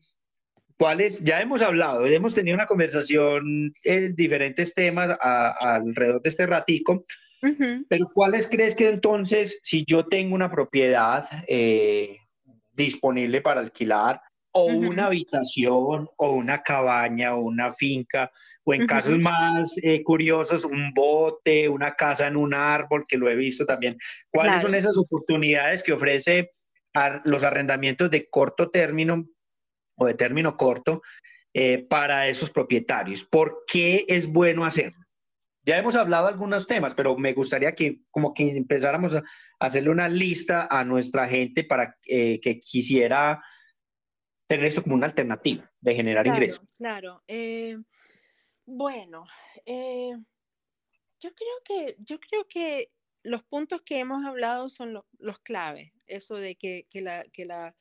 ¿cuáles? 0.77 1.23
Ya 1.23 1.41
hemos 1.41 1.61
hablado, 1.61 2.05
hemos 2.05 2.33
tenido 2.33 2.55
una 2.55 2.65
conversación 2.65 3.71
en 3.83 4.15
diferentes 4.15 4.73
temas 4.73 5.17
alrededor 5.21 6.21
de 6.21 6.29
este 6.29 6.45
ratico, 6.45 7.05
pero 7.87 8.09
¿cuáles 8.13 8.49
crees 8.49 8.75
que 8.75 8.89
entonces, 8.89 9.59
si 9.63 9.85
yo 9.85 10.05
tengo 10.05 10.35
una 10.35 10.51
propiedad 10.51 11.25
disponible 12.73 13.41
para 13.41 13.61
alquilar, 13.61 14.21
o 14.51 14.65
una 14.65 15.05
habitación 15.05 16.09
o 16.17 16.31
una 16.31 16.61
cabaña 16.63 17.35
o 17.35 17.41
una 17.41 17.71
finca 17.71 18.31
o 18.63 18.73
en 18.73 18.87
casos 18.87 19.17
más 19.19 19.77
eh, 19.83 20.03
curiosos 20.03 20.65
un 20.65 20.91
bote, 20.93 21.69
una 21.69 21.95
casa 21.95 22.27
en 22.27 22.35
un 22.35 22.53
árbol 22.53 23.03
que 23.07 23.17
lo 23.17 23.29
he 23.29 23.35
visto 23.35 23.65
también. 23.65 23.97
¿Cuáles 24.31 24.61
son 24.61 24.75
esas 24.75 24.97
oportunidades 24.97 25.83
que 25.83 25.93
ofrece 25.93 26.51
los 27.25 27.43
arrendamientos 27.43 28.09
de 28.09 28.27
corto 28.29 28.69
término 28.69 29.25
o 29.95 30.05
de 30.05 30.13
término 30.15 30.57
corto 30.57 31.01
eh, 31.53 31.85
para 31.87 32.27
esos 32.27 32.49
propietarios? 32.49 33.23
¿Por 33.23 33.63
qué 33.67 34.05
es 34.07 34.27
bueno 34.27 34.65
hacerlo? 34.65 34.99
Ya 35.69 35.77
hemos 35.77 35.95
hablado 35.95 36.25
de 36.25 36.31
algunos 36.31 36.65
temas, 36.65 36.95
pero 36.95 37.15
me 37.15 37.31
gustaría 37.33 37.75
que 37.75 38.01
como 38.09 38.33
que 38.33 38.57
empezáramos 38.57 39.13
a 39.13 39.23
hacerle 39.59 39.91
una 39.91 40.09
lista 40.09 40.67
a 40.67 40.83
nuestra 40.83 41.27
gente 41.27 41.63
para 41.63 41.95
eh, 42.07 42.39
que 42.41 42.59
quisiera 42.59 43.39
tener 44.47 44.65
esto 44.65 44.81
como 44.81 44.95
una 44.95 45.05
alternativa 45.05 45.71
de 45.79 45.93
generar 45.93 46.25
ingresos. 46.25 46.65
Claro, 46.75 47.21
eh, 47.27 47.77
bueno, 48.65 49.25
eh, 49.63 50.17
yo 51.19 51.35
creo 51.35 51.61
que 51.63 51.95
yo 51.99 52.19
creo 52.19 52.47
que 52.47 52.91
los 53.21 53.43
puntos 53.43 53.83
que 53.83 53.99
hemos 53.99 54.25
hablado 54.25 54.69
son 54.69 54.99
los 55.19 55.39
claves. 55.41 55.91
Eso 56.07 56.33
de 56.33 56.55
que, 56.55 56.87
la, 56.93 57.25
que 57.25 57.45
la, 57.45 57.75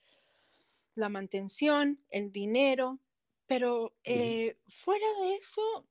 la, 0.95 1.09
mantención, 1.09 2.05
el 2.11 2.33
dinero, 2.33 3.01
pero 3.47 3.95
eh, 4.05 4.59
fuera 4.69 5.07
de 5.23 5.37
eso, 5.37 5.87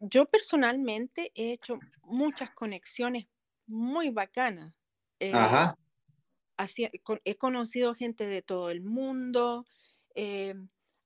yo, 0.00 0.26
personalmente 0.26 1.32
he 1.34 1.52
hecho 1.52 1.78
muchas 2.02 2.50
conexiones 2.50 3.26
muy 3.66 4.10
bacanas. 4.10 4.74
Ajá 5.32 5.76
he 7.24 7.36
conocido 7.36 7.94
gente 7.94 8.26
de 8.26 8.42
todo 8.42 8.70
el 8.70 8.82
mundo. 8.82 9.66
Eh, 10.14 10.54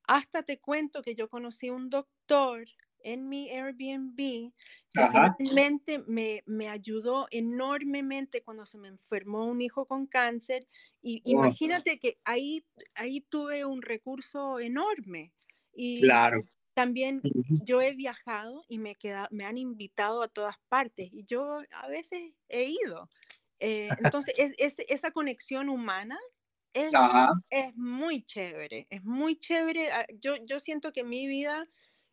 hasta 0.04 0.42
te 0.42 0.58
cuento 0.58 1.02
que 1.02 1.14
yo 1.14 1.28
conocí 1.28 1.70
un 1.70 1.90
doctor 1.90 2.66
en 3.04 3.28
mi 3.28 3.50
Airbnb 3.50 4.52
que 4.90 5.08
realmente 5.08 5.98
me, 6.06 6.42
me, 6.46 6.68
ayudó 6.68 7.26
enormemente 7.30 8.42
cuando 8.42 8.64
se 8.64 8.78
me 8.78 8.88
enfermó 8.88 9.46
un 9.46 9.60
hijo 9.60 9.86
con 9.86 10.06
cáncer. 10.06 10.68
Y 11.02 11.22
imagínate 11.24 11.98
que 11.98 12.18
ahí, 12.24 12.64
ahí 12.94 13.22
tuve 13.22 13.64
un 13.64 13.82
recurso 13.82 14.60
enorme. 14.60 15.32
Y 15.74 16.00
claro. 16.00 16.42
También 16.74 17.20
yo 17.64 17.82
he 17.82 17.92
viajado 17.92 18.64
y 18.68 18.78
me, 18.78 18.94
queda, 18.94 19.28
me 19.30 19.44
han 19.44 19.58
invitado 19.58 20.22
a 20.22 20.28
todas 20.28 20.56
partes 20.68 21.10
y 21.12 21.24
yo 21.26 21.60
a 21.70 21.88
veces 21.88 22.32
he 22.48 22.64
ido. 22.64 23.10
Eh, 23.60 23.88
entonces, 24.16 24.34
es, 24.58 24.74
esa 24.88 25.10
conexión 25.10 25.68
humana 25.68 26.18
es, 26.74 26.90
es, 27.50 27.76
muy 27.76 28.24
chévere, 28.24 28.86
es 28.88 29.04
muy 29.04 29.38
chévere. 29.38 29.92
Ah, 29.92 30.06
yo, 30.20 30.36
yo 30.44 30.58
siento 30.60 30.92
que 30.92 31.04
mi 31.04 31.26
vida 31.26 31.68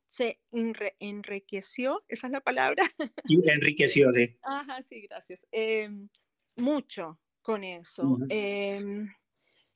se 0.09 0.39
enriqueció, 0.51 2.03
esa 2.07 2.27
es 2.27 2.33
la 2.33 2.41
palabra. 2.41 2.83
Sí, 3.25 3.37
enriqueció, 3.45 4.11
sí. 4.11 4.37
Ajá, 4.41 4.81
sí, 4.81 5.01
gracias. 5.01 5.47
Em, 5.51 6.09
mucho 6.55 7.19
con 7.41 7.63
eso. 7.63 8.17
Em, 8.27 9.07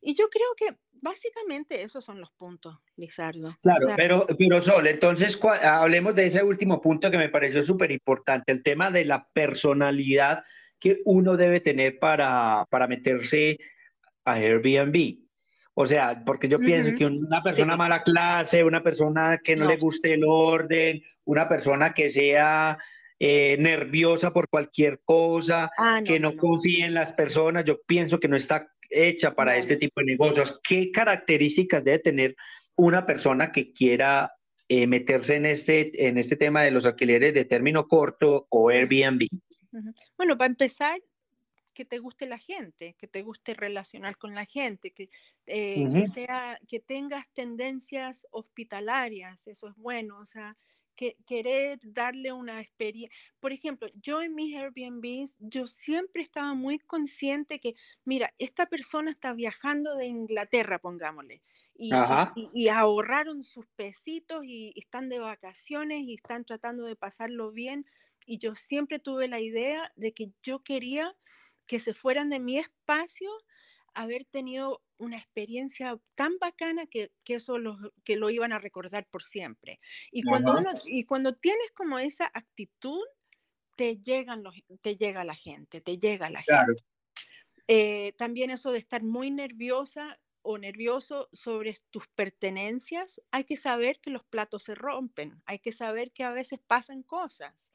y 0.03 0.13
yo 0.15 0.29
creo 0.29 0.49
que 0.57 0.77
básicamente 0.91 1.83
esos 1.83 2.03
son 2.03 2.19
los 2.19 2.31
puntos, 2.31 2.77
Lizardo. 2.95 3.55
Claro, 3.61 3.87
pero, 3.95 4.27
pero 4.37 4.61
Sol, 4.61 4.87
entonces 4.87 5.39
hablemos 5.63 6.15
de 6.15 6.25
ese 6.25 6.43
último 6.43 6.81
punto 6.81 7.11
que 7.11 7.17
me 7.17 7.29
pareció 7.29 7.63
súper 7.63 7.91
importante, 7.91 8.51
el 8.51 8.63
tema 8.63 8.91
de 8.91 9.05
la 9.05 9.27
personalidad 9.33 10.43
que 10.79 11.01
uno 11.05 11.37
debe 11.37 11.59
tener 11.59 11.99
para, 11.99 12.65
para 12.69 12.87
meterse 12.87 13.57
a 14.25 14.33
Airbnb. 14.33 15.23
O 15.75 15.85
sea, 15.85 16.23
porque 16.25 16.47
yo 16.47 16.59
pienso 16.59 16.95
que 16.95 17.05
una 17.05 17.41
persona 17.41 17.75
mala 17.75 18.03
clase, 18.03 18.63
una 18.63 18.83
persona 18.83 19.39
que 19.43 19.55
no, 19.55 19.67
le 19.67 19.77
guste 19.77 20.13
el 20.13 20.23
orden, 20.25 21.01
una 21.25 21.49
persona 21.49 21.93
que 21.93 22.09
sea 22.09 22.77
eh, 23.17 23.57
nerviosa 23.59 24.31
por 24.31 24.49
cualquier 24.49 25.01
cosa, 25.03 25.71
ah, 25.77 26.01
que 26.05 26.19
no, 26.19 26.35
confíe 26.35 26.85
en 26.85 26.93
las 26.93 27.13
personas, 27.13 27.63
yo 27.63 27.81
pienso 27.87 28.19
que 28.19 28.27
no 28.27 28.35
está 28.35 28.72
hecha 28.93 29.33
para 29.33 29.57
este 29.57 29.77
tipo 29.77 29.99
de 30.01 30.07
negocios. 30.07 30.59
¿Qué 30.63 30.91
características 30.91 31.83
debe 31.83 31.99
tener 31.99 32.35
una 32.75 33.05
persona 33.05 33.51
que 33.51 33.71
quiera 33.73 34.33
eh, 34.67 34.87
meterse 34.87 35.35
en 35.35 35.45
este, 35.45 36.07
en 36.07 36.17
este 36.17 36.35
tema 36.35 36.61
de 36.61 36.71
los 36.71 36.85
alquileres 36.85 37.33
de 37.33 37.45
término 37.45 37.87
corto 37.87 38.47
o 38.49 38.69
Airbnb? 38.69 39.27
Bueno, 40.17 40.37
para 40.37 40.47
empezar, 40.47 41.01
que 41.73 41.85
te 41.85 41.99
guste 41.99 42.27
la 42.27 42.37
gente, 42.37 42.95
que 42.97 43.07
te 43.07 43.23
guste 43.23 43.53
relacionar 43.53 44.17
con 44.17 44.35
la 44.35 44.45
gente, 44.45 44.91
que, 44.91 45.09
eh, 45.47 46.07
sea, 46.13 46.59
que 46.67 46.79
tengas 46.79 47.29
tendencias 47.33 48.27
hospitalarias, 48.31 49.47
eso 49.47 49.67
es 49.67 49.75
bueno, 49.75 50.19
o 50.19 50.25
sea, 50.25 50.55
que 50.95 51.17
querer 51.25 51.79
darle 51.83 52.31
una 52.31 52.61
experiencia. 52.61 53.15
Por 53.39 53.51
ejemplo, 53.51 53.89
yo 53.95 54.21
en 54.21 54.35
mis 54.35 54.55
Airbnbs, 54.55 55.37
yo 55.39 55.67
siempre 55.67 56.21
estaba 56.21 56.53
muy 56.53 56.79
consciente 56.79 57.59
que, 57.59 57.73
mira, 58.05 58.33
esta 58.37 58.65
persona 58.67 59.11
está 59.11 59.33
viajando 59.33 59.95
de 59.95 60.05
Inglaterra, 60.07 60.79
pongámosle, 60.79 61.41
y, 61.75 61.91
y, 62.53 62.67
ahorraron 62.67 63.43
sus 63.43 63.65
pesitos 63.75 64.43
y 64.45 64.73
están 64.75 65.09
de 65.09 65.17
vacaciones 65.19 66.03
y 66.03 66.13
están 66.13 66.45
tratando 66.45 66.85
de 66.85 66.95
pasarlo 66.95 67.51
bien 67.51 67.87
y 68.25 68.37
yo 68.37 68.55
siempre 68.55 68.99
tuve 68.99 69.27
la 69.27 69.39
idea 69.39 69.91
de 69.95 70.13
que 70.13 70.31
yo 70.43 70.63
quería 70.63 71.15
que 71.67 71.79
se 71.79 71.93
fueran 71.93 72.29
de 72.29 72.39
mi 72.39 72.57
espacio 72.57 73.29
haber 73.93 74.25
tenido 74.25 74.81
una 74.97 75.17
experiencia 75.17 75.99
tan 76.15 76.37
bacana 76.39 76.85
que, 76.85 77.11
que 77.23 77.35
eso 77.35 77.57
lo, 77.57 77.77
que 78.03 78.15
lo 78.15 78.29
iban 78.29 78.53
a 78.53 78.59
recordar 78.59 79.05
por 79.07 79.23
siempre. 79.23 79.77
Y 80.11 80.23
cuando, 80.23 80.55
y 80.85 81.05
cuando 81.05 81.35
tienes 81.35 81.71
como 81.71 81.99
esa 81.99 82.29
actitud, 82.33 83.03
te, 83.75 83.97
llegan 83.97 84.43
los, 84.43 84.55
te 84.81 84.95
llega 84.95 85.23
la 85.23 85.35
gente, 85.35 85.81
te 85.81 85.97
llega 85.97 86.29
la 86.29 86.41
gente. 86.41 86.83
Eh, 87.67 88.13
también 88.17 88.49
eso 88.49 88.71
de 88.71 88.77
estar 88.77 89.03
muy 89.03 89.31
nerviosa 89.31 90.19
o 90.41 90.57
nervioso 90.57 91.29
sobre 91.31 91.77
tus 91.89 92.07
pertenencias, 92.09 93.21
hay 93.31 93.45
que 93.45 93.55
saber 93.55 93.99
que 93.99 94.09
los 94.09 94.25
platos 94.25 94.63
se 94.63 94.75
rompen, 94.75 95.41
hay 95.45 95.59
que 95.59 95.71
saber 95.71 96.11
que 96.11 96.23
a 96.23 96.31
veces 96.31 96.59
pasan 96.67 97.01
cosas. 97.01 97.71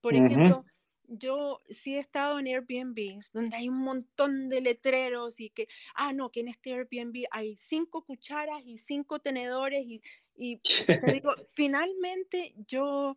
Por 0.00 0.14
ejemplo, 0.14 0.64
yo 1.08 1.62
sí 1.68 1.96
he 1.96 1.98
estado 1.98 2.38
en 2.38 2.46
Airbnbs 2.46 3.32
donde 3.32 3.56
hay 3.56 3.68
un 3.68 3.78
montón 3.78 4.48
de 4.48 4.60
letreros 4.60 5.40
y 5.40 5.50
que, 5.50 5.68
ah, 5.94 6.12
no, 6.12 6.30
que 6.30 6.40
en 6.40 6.48
este 6.48 6.72
Airbnb 6.72 7.24
hay 7.30 7.56
cinco 7.56 8.04
cucharas 8.04 8.62
y 8.64 8.78
cinco 8.78 9.18
tenedores 9.18 9.84
y, 9.86 10.02
y 10.36 10.58
te 11.06 11.12
digo, 11.12 11.34
finalmente 11.52 12.54
yo, 12.66 13.16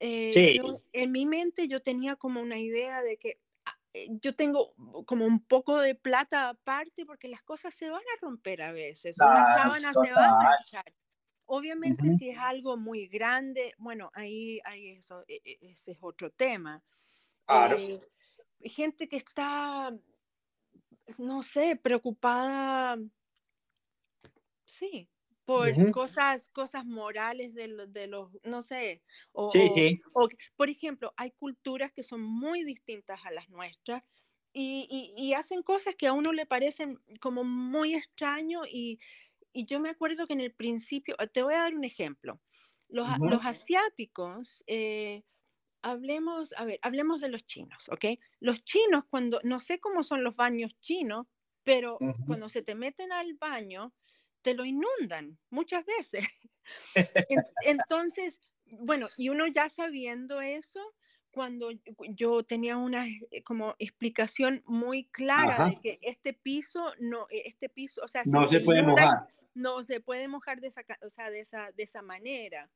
eh, 0.00 0.56
yo, 0.56 0.80
en 0.92 1.12
mi 1.12 1.26
mente 1.26 1.68
yo 1.68 1.80
tenía 1.80 2.16
como 2.16 2.40
una 2.40 2.58
idea 2.58 3.02
de 3.02 3.16
que 3.16 3.38
ah, 3.66 3.78
eh, 3.92 4.08
yo 4.20 4.34
tengo 4.34 4.74
como 5.06 5.26
un 5.26 5.40
poco 5.40 5.80
de 5.80 5.94
plata 5.94 6.50
aparte 6.50 7.04
porque 7.04 7.28
las 7.28 7.42
cosas 7.42 7.74
se 7.74 7.90
van 7.90 8.02
a 8.02 8.20
romper 8.20 8.62
a 8.62 8.72
veces, 8.72 9.16
una 9.18 9.46
sábana 9.46 9.92
se 9.92 10.12
va 10.12 10.26
a 10.26 10.42
manchar. 10.42 10.92
Obviamente 11.46 12.10
si 12.16 12.30
es 12.30 12.38
algo 12.38 12.78
muy 12.78 13.06
grande, 13.06 13.74
bueno, 13.76 14.10
ahí, 14.14 14.60
ahí 14.64 14.92
eso, 14.92 15.24
e, 15.28 15.42
e, 15.44 15.58
ese 15.72 15.92
es 15.92 15.98
otro 16.00 16.30
tema. 16.30 16.82
Claro. 17.46 17.78
Eh, 17.78 18.00
gente 18.62 19.08
que 19.08 19.16
está, 19.16 19.96
no 21.18 21.42
sé, 21.42 21.76
preocupada, 21.76 22.98
sí, 24.64 25.08
por 25.44 25.90
cosas, 25.92 26.48
cosas 26.48 26.84
morales 26.86 27.54
de, 27.54 27.86
de, 27.88 28.06
los, 28.06 28.30
no 28.44 28.62
sé, 28.62 29.02
o, 29.32 29.50
sí, 29.50 29.68
sí. 29.68 30.00
O, 30.14 30.28
por 30.56 30.70
ejemplo, 30.70 31.12
hay 31.16 31.32
culturas 31.32 31.92
que 31.92 32.02
son 32.02 32.22
muy 32.22 32.64
distintas 32.64 33.24
a 33.24 33.30
las 33.30 33.48
nuestras 33.50 34.08
y, 34.52 34.86
y, 34.88 35.22
y, 35.22 35.34
hacen 35.34 35.62
cosas 35.62 35.96
que 35.96 36.06
a 36.06 36.12
uno 36.12 36.32
le 36.32 36.46
parecen 36.46 37.00
como 37.20 37.44
muy 37.44 37.94
extraño 37.94 38.62
y, 38.64 39.00
y 39.52 39.66
yo 39.66 39.80
me 39.80 39.90
acuerdo 39.90 40.26
que 40.26 40.34
en 40.34 40.40
el 40.40 40.52
principio, 40.52 41.16
te 41.32 41.42
voy 41.42 41.54
a 41.54 41.62
dar 41.62 41.74
un 41.74 41.84
ejemplo. 41.84 42.40
Los, 42.88 43.08
los 43.18 43.44
asiáticos, 43.44 44.62
eh, 44.66 45.24
hablemos, 45.84 46.54
a 46.56 46.64
ver, 46.64 46.78
hablemos 46.82 47.20
de 47.20 47.28
los 47.28 47.46
chinos, 47.46 47.90
¿ok? 47.90 48.18
Los 48.40 48.64
chinos, 48.64 49.04
cuando, 49.04 49.38
no 49.44 49.58
sé 49.58 49.80
cómo 49.80 50.02
son 50.02 50.24
los 50.24 50.34
baños 50.34 50.74
chinos, 50.80 51.26
pero 51.62 51.98
cuando 52.26 52.48
se 52.48 52.62
te 52.62 52.74
meten 52.74 53.12
al 53.12 53.34
baño, 53.34 53.92
te 54.40 54.54
lo 54.54 54.64
inundan 54.64 55.38
muchas 55.50 55.84
veces. 55.84 56.26
entonces, 57.66 58.40
bueno, 58.64 59.08
y 59.18 59.28
uno 59.28 59.46
ya 59.46 59.68
sabiendo 59.68 60.40
eso, 60.40 60.80
cuando 61.30 61.70
yo 62.08 62.44
tenía 62.44 62.78
una 62.78 63.06
eh, 63.06 63.42
como 63.44 63.74
explicación 63.78 64.62
muy 64.66 65.04
clara 65.08 65.68
de 65.68 65.76
que 65.76 65.98
este 66.00 66.32
piso 66.32 66.92
no 67.00 67.26
e, 67.28 67.42
este 67.46 67.68
piso 67.68 68.02
o 68.04 68.08
sea 68.08 68.22
no 68.24 68.46
se, 68.46 68.60
puede 68.60 68.84
mojar. 68.84 69.26
no 69.52 69.82
se 69.82 70.00
puede 70.00 70.28
mojar 70.28 70.60
de 70.60 70.68
esa 70.68 70.82
o 71.02 71.10
sea 71.10 71.30
de 71.30 71.40
esa 71.40 71.72
de 71.72 71.82
esa 71.82 72.02
manera. 72.02 72.70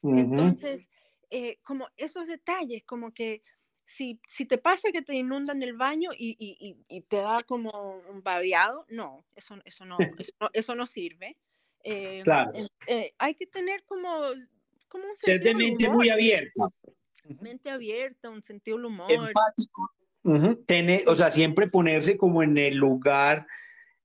Entonces 0.00 0.90
eh, 1.30 1.58
como 1.62 1.88
esos 1.96 2.26
detalles 2.26 2.84
como 2.84 3.12
que 3.12 3.42
si, 3.86 4.20
si 4.26 4.46
te 4.46 4.58
pasa 4.58 4.92
que 4.92 5.02
te 5.02 5.14
inundan 5.14 5.62
el 5.62 5.74
baño 5.74 6.10
y, 6.16 6.36
y, 6.38 6.76
y, 6.88 7.00
te 7.02 7.18
da 7.18 7.42
como 7.46 8.00
un 8.10 8.22
babeado, 8.22 8.86
no, 8.88 9.26
eso, 9.36 9.56
eso, 9.64 9.84
no, 9.84 9.98
eso, 10.52 10.74
no, 10.74 10.86
sirve. 10.86 11.36
Eh, 11.82 12.22
claro. 12.24 12.50
hay 13.18 13.34
que 13.34 13.46
tener 13.46 13.84
como, 13.84 14.22
como 14.88 15.04
un 15.04 15.16
Ser 15.18 15.42
de 15.42 15.54
mente 15.54 15.88
muy 15.90 16.08
abierta 16.08 16.70
mente 17.40 17.70
abierta, 17.70 18.30
un 18.30 18.42
sentido 18.42 18.76
del 18.76 18.86
humor. 18.86 19.10
Empático. 19.10 19.94
o 21.06 21.14
sea, 21.14 21.30
siempre 21.30 21.68
ponerse 21.68 22.16
como 22.16 22.42
en 22.42 22.58
el 22.58 22.76
lugar 22.76 23.46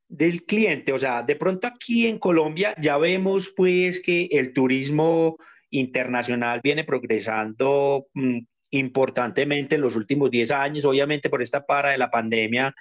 del 0.08 0.44
cliente. 0.44 0.94
O 0.94 1.00
sea, 1.00 1.24
de 1.24 1.36
pronto 1.36 1.68
aquí 1.68 2.08
en 2.08 2.20
Colombia 2.20 2.76
ya 2.82 2.98
vemos 2.98 3.54
pues 3.56 4.02
que 4.02 4.28
el 4.32 4.54
turismo 4.54 5.38
internacional 5.72 6.62
viene 6.64 6.84
progresando 6.84 8.08
mm, 8.14 8.40
importantemente 8.72 9.76
en 9.76 9.82
los 9.82 9.96
últimos 9.96 10.32
10 10.32 10.52
años. 10.52 10.86
Obviamente 10.86 11.30
por 11.30 11.42
esta 11.42 11.66
para 11.66 11.92
de 11.92 11.98
la 11.98 12.12
pandemia 12.12 12.74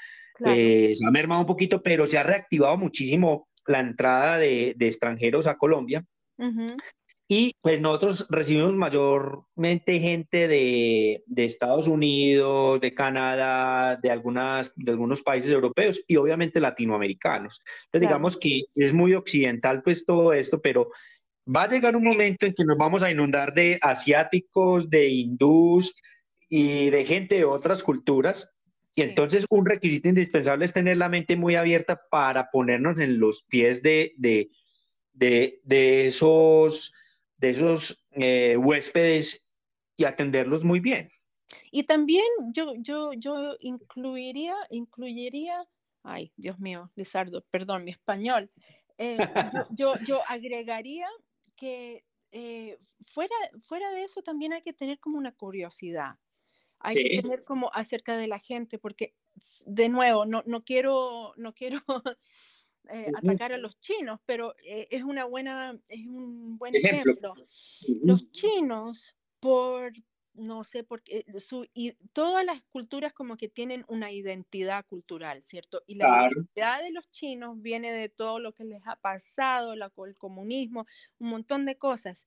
eh, 0.44 0.92
se 0.94 1.06
ha 1.06 1.10
mermado 1.10 1.40
un 1.40 1.46
poquito, 1.46 1.82
pero 1.82 2.06
se 2.06 2.18
ha 2.18 2.22
reactivado 2.22 2.76
muchísimo 2.76 3.48
la 3.66 3.80
entrada 3.80 4.38
de, 4.38 4.74
extranjeros 4.78 5.46
a 5.46 5.56
Colombia. 5.56 6.04
Y 7.30 7.52
pues 7.60 7.78
nosotros 7.78 8.26
recibimos 8.30 8.74
mayormente 8.74 10.00
gente 10.00 10.48
de, 10.48 11.22
de, 11.26 11.44
Estados 11.44 11.86
Unidos, 11.86 12.80
de 12.80 12.94
Canadá, 12.94 13.96
de, 13.96 14.10
algunas, 14.10 14.72
de 14.74 14.92
algunos 14.92 15.20
países 15.20 15.50
europeos 15.50 16.02
y 16.08 16.16
obviamente 16.16 16.58
latinoamericanos. 16.58 17.60
Entonces 17.84 18.08
digamos 18.08 18.38
que 18.38 18.62
es 18.74 18.94
muy 18.94 19.12
occidental 19.12 19.82
pues 19.82 20.06
todo 20.06 20.32
esto, 20.32 20.62
pero 20.62 20.88
va 21.54 21.62
a 21.62 21.68
llegar 21.68 21.96
un 21.96 22.04
momento 22.04 22.46
en 22.46 22.54
que 22.54 22.64
nos 22.64 22.76
vamos 22.76 23.02
a 23.02 23.10
inundar 23.10 23.54
de 23.54 23.78
asiáticos, 23.82 24.90
de 24.90 25.08
hindús 25.08 25.94
y 26.48 26.90
de 26.90 27.04
gente 27.04 27.36
de 27.36 27.44
otras 27.44 27.82
culturas. 27.82 28.54
Y 28.94 29.02
entonces 29.02 29.46
un 29.48 29.64
requisito 29.64 30.08
indispensable 30.08 30.64
es 30.64 30.72
tener 30.72 30.96
la 30.96 31.08
mente 31.08 31.36
muy 31.36 31.54
abierta 31.54 32.00
para 32.10 32.50
ponernos 32.50 32.98
en 32.98 33.18
los 33.20 33.44
pies 33.44 33.82
de, 33.82 34.12
de, 34.16 34.50
de, 35.12 35.60
de 35.64 36.06
esos 36.08 36.92
de 37.38 37.50
esos 37.50 38.04
eh, 38.12 38.56
huéspedes 38.56 39.48
y 39.96 40.04
atenderlos 40.04 40.64
muy 40.64 40.80
bien. 40.80 41.10
Y 41.70 41.84
también 41.84 42.26
yo, 42.52 42.74
yo, 42.78 43.12
yo 43.14 43.56
incluiría, 43.60 44.54
incluiría, 44.70 45.66
ay, 46.02 46.32
Dios 46.36 46.58
mío, 46.58 46.90
Lizardo, 46.94 47.44
perdón, 47.50 47.84
mi 47.84 47.92
español. 47.92 48.50
Eh, 48.98 49.16
yo, 49.70 49.94
yo, 50.06 50.20
agregaría 50.28 51.06
que 51.58 52.04
eh, 52.30 52.78
fuera, 53.12 53.34
fuera 53.62 53.90
de 53.90 54.04
eso 54.04 54.22
también 54.22 54.52
hay 54.52 54.62
que 54.62 54.72
tener 54.72 54.98
como 54.98 55.18
una 55.18 55.32
curiosidad. 55.32 56.16
Hay 56.80 56.94
que 56.94 57.22
tener 57.22 57.44
como 57.44 57.70
acerca 57.74 58.16
de 58.16 58.28
la 58.28 58.38
gente, 58.38 58.78
porque 58.78 59.14
de 59.66 59.88
nuevo, 59.88 60.24
no, 60.24 60.42
no 60.46 60.64
quiero, 60.64 61.34
no 61.36 61.52
quiero 61.52 61.82
eh, 62.88 63.10
atacar 63.16 63.52
a 63.52 63.58
los 63.58 63.80
chinos, 63.80 64.20
pero 64.24 64.54
eh, 64.64 64.86
es, 64.90 65.02
una 65.02 65.24
buena, 65.24 65.78
es 65.88 66.06
un 66.06 66.56
buen 66.56 66.76
ejemplo. 66.76 67.34
Los 68.02 68.30
chinos, 68.30 69.16
por, 69.40 69.92
no 70.38 70.64
sé, 70.64 70.84
porque 70.84 71.24
eh, 71.26 71.40
su, 71.40 71.66
y 71.74 71.92
todas 72.12 72.44
las 72.44 72.64
culturas 72.64 73.12
como 73.12 73.36
que 73.36 73.48
tienen 73.48 73.84
una 73.88 74.10
identidad 74.12 74.86
cultural, 74.86 75.42
¿cierto? 75.42 75.82
Y 75.86 75.96
la 75.96 76.28
identidad 76.30 76.82
de 76.82 76.92
los 76.92 77.10
chinos 77.10 77.60
viene 77.60 77.92
de 77.92 78.08
todo 78.08 78.38
lo 78.38 78.52
que 78.52 78.64
les 78.64 78.80
ha 78.86 78.96
pasado, 78.96 79.74
la, 79.76 79.92
el 80.06 80.16
comunismo, 80.16 80.86
un 81.18 81.30
montón 81.30 81.64
de 81.66 81.76
cosas. 81.76 82.24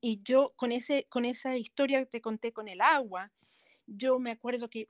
Y 0.00 0.22
yo 0.22 0.52
con, 0.56 0.72
ese, 0.72 1.06
con 1.08 1.24
esa 1.24 1.56
historia 1.56 2.00
que 2.00 2.06
te 2.06 2.20
conté 2.20 2.52
con 2.52 2.68
el 2.68 2.80
agua, 2.80 3.32
yo 3.86 4.18
me 4.18 4.30
acuerdo 4.32 4.68
que 4.68 4.88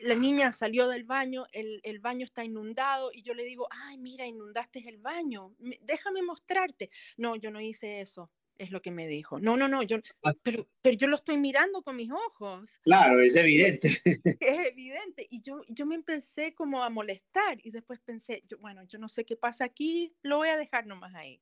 la 0.00 0.14
niña 0.14 0.52
salió 0.52 0.88
del 0.88 1.04
baño, 1.04 1.46
el, 1.52 1.80
el, 1.82 2.00
baño 2.00 2.24
está 2.24 2.44
inundado 2.44 3.10
y 3.12 3.22
yo 3.22 3.34
le 3.34 3.44
digo, 3.44 3.68
ay, 3.70 3.98
mira, 3.98 4.26
inundaste 4.26 4.86
el 4.88 4.98
baño, 4.98 5.54
déjame 5.80 6.22
mostrarte. 6.22 6.90
No, 7.16 7.36
yo 7.36 7.50
no 7.50 7.60
hice 7.60 8.00
eso, 8.00 8.30
es 8.58 8.70
lo 8.70 8.82
que 8.82 8.90
me 8.90 9.06
dijo. 9.06 9.38
No, 9.38 9.56
no, 9.56 9.68
no, 9.68 9.82
yo, 9.82 9.98
ah. 10.24 10.32
pero, 10.42 10.68
pero 10.82 10.96
yo 10.96 11.06
lo 11.08 11.16
estoy 11.16 11.36
mirando 11.36 11.82
con 11.82 11.96
mis 11.96 12.10
ojos. 12.10 12.80
Claro, 12.82 13.20
es 13.20 13.36
evidente. 13.36 13.88
Es 14.40 14.66
evidente. 14.66 15.26
Y 15.30 15.40
yo, 15.42 15.62
yo 15.68 15.86
me 15.86 15.94
empecé 15.94 16.54
como 16.54 16.82
a 16.82 16.90
molestar 16.90 17.58
y 17.62 17.70
después 17.70 18.00
pensé, 18.00 18.42
yo, 18.48 18.58
bueno, 18.58 18.82
yo 18.84 18.98
no 18.98 19.08
sé 19.08 19.24
qué 19.24 19.36
pasa 19.36 19.64
aquí, 19.64 20.08
lo 20.22 20.38
voy 20.38 20.48
a 20.48 20.56
dejar 20.56 20.86
nomás 20.86 21.14
ahí. 21.14 21.40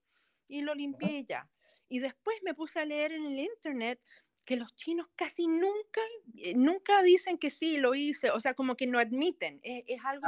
Y 0.49 0.63
lo 0.63 0.75
limpié 0.75 1.25
ya. 1.29 1.49
Y 1.89 1.99
después 1.99 2.37
me 2.43 2.55
puse 2.55 2.81
a 2.81 2.85
leer 2.85 3.13
en 3.13 3.27
el 3.27 3.39
internet 3.39 4.01
que 4.45 4.57
los 4.57 4.75
chinos 4.77 5.09
casi 5.17 5.47
nunca, 5.47 6.01
eh, 6.37 6.55
nunca 6.55 7.03
dicen 7.03 7.39
que 7.39 7.51
sí, 7.51 7.77
lo 7.77 7.95
hice, 7.95 8.31
o 8.31 8.41
sea, 8.41 8.55
como 8.55 8.77
que 8.77 8.87
no 8.87 8.99
admiten, 8.99 9.61
es, 9.63 9.85
es 9.87 10.05
algo 10.05 10.27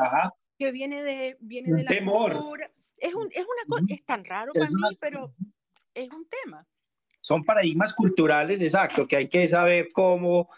que 0.59 0.73
viene 0.73 1.03
de, 1.03 1.37
viene 1.41 1.75
de 1.75 1.83
la 1.83 1.89
temor. 1.89 2.33
cultura. 2.33 2.71
Es, 2.97 3.15
un, 3.15 3.29
es 3.31 3.45
una 3.45 3.65
cosa, 3.69 3.85
es 3.91 4.05
tan 4.05 4.25
raro 4.25 4.53
para 4.55 4.67
mí, 4.67 4.97
pero 4.99 5.35
es 5.93 6.13
un 6.13 6.27
tema. 6.29 6.67
Son 7.27 7.43
paradigmas 7.43 7.93
culturales, 7.93 8.61
exacto, 8.61 9.09
que 9.09 9.17
hay 9.17 9.29
que 9.29 9.49
saber 9.49 9.89
cómo, 9.93 10.49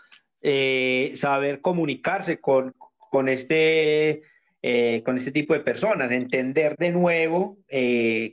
eh, 0.42 1.12
saber 1.14 1.60
comunicarse 1.60 2.40
con, 2.40 2.74
con 2.98 3.28
este... 3.28 4.22
Eh, 4.60 5.02
con 5.04 5.14
este 5.14 5.30
tipo 5.30 5.54
de 5.54 5.60
personas, 5.60 6.10
entender 6.10 6.74
de 6.76 6.90
nuevo 6.90 7.58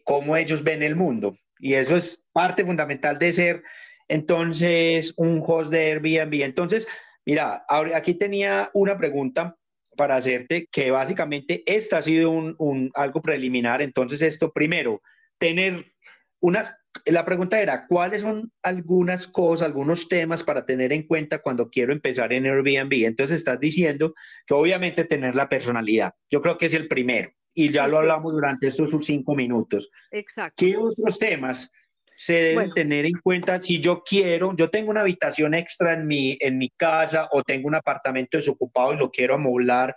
cómo 0.04 0.36
ellos 0.36 0.64
ven 0.64 0.82
el 0.82 0.96
mundo. 0.96 1.38
Y 1.60 1.76
eso 1.76 1.96
es 1.96 2.28
parte 2.34 2.66
fundamental 2.66 3.20
de 3.20 3.32
ser 3.32 3.64
entonces 4.08 5.14
un 5.18 5.42
host 5.46 5.72
de 5.72 5.92
Airbnb. 5.92 6.44
Entonces, 6.44 6.88
mira, 7.26 7.64
aquí 7.94 8.16
tenía 8.16 8.70
una 8.74 8.98
pregunta 8.98 9.56
para 9.96 10.16
hacerte 10.16 10.68
que 10.72 10.92
básicamente 10.92 11.64
esta 11.66 12.00
ha 12.00 12.02
sido 12.02 12.32
un, 12.32 12.92
algo 12.94 13.22
preliminar. 13.22 13.82
Entonces, 13.82 14.22
esto 14.22 14.52
primero, 14.52 15.02
tener 15.38 15.86
unas, 16.40 16.76
la 17.06 17.26
pregunta 17.26 17.62
era, 17.62 17.86
¿cuáles 17.88 18.22
son 18.22 18.52
algunas 18.64 19.28
cosas, 19.28 19.66
algunos 19.66 20.08
temas 20.08 20.44
para 20.44 20.66
tener 20.66 20.94
en 20.94 21.06
cuenta 21.06 21.40
cuando 21.40 21.70
quiero 21.70 21.94
empezar 21.94 22.32
en 22.34 22.46
Airbnb? 22.46 23.06
Entonces, 23.06 23.38
estás 23.38 23.60
diciendo 23.60 24.14
que 24.46 24.54
obviamente 24.54 25.04
tener 25.04 25.36
la 25.36 25.50
personalidad. 25.50 26.14
Yo 26.30 26.42
creo 26.42 26.58
que 26.58 26.68
es 26.68 26.74
el 26.74 26.88
primero 26.88 27.32
y 27.54 27.70
ya 27.70 27.88
lo 27.88 27.98
hablamos 27.98 28.34
durante 28.34 28.68
estos 28.68 28.92
cinco 29.06 29.36
minutos. 29.36 29.90
Exacto. 30.12 30.56
¿Qué 30.58 30.78
otros 30.78 31.20
temas 31.20 31.72
se 32.18 32.36
deben 32.36 32.70
tener 32.70 33.06
en 33.06 33.20
cuenta 33.22 33.62
si 33.62 33.82
yo 33.82 34.04
quiero, 34.04 34.56
yo 34.56 34.70
tengo 34.70 34.90
una 34.90 35.02
habitación 35.02 35.54
extra 35.54 35.94
en 35.94 36.08
mi, 36.08 36.38
en 36.40 36.58
mi 36.58 36.70
casa 36.70 37.28
o 37.32 37.44
tengo 37.44 37.68
un 37.68 37.76
apartamento 37.76 38.38
desocupado 38.38 38.94
y 38.94 38.98
lo 38.98 39.12
quiero 39.12 39.36
amoblar 39.36 39.96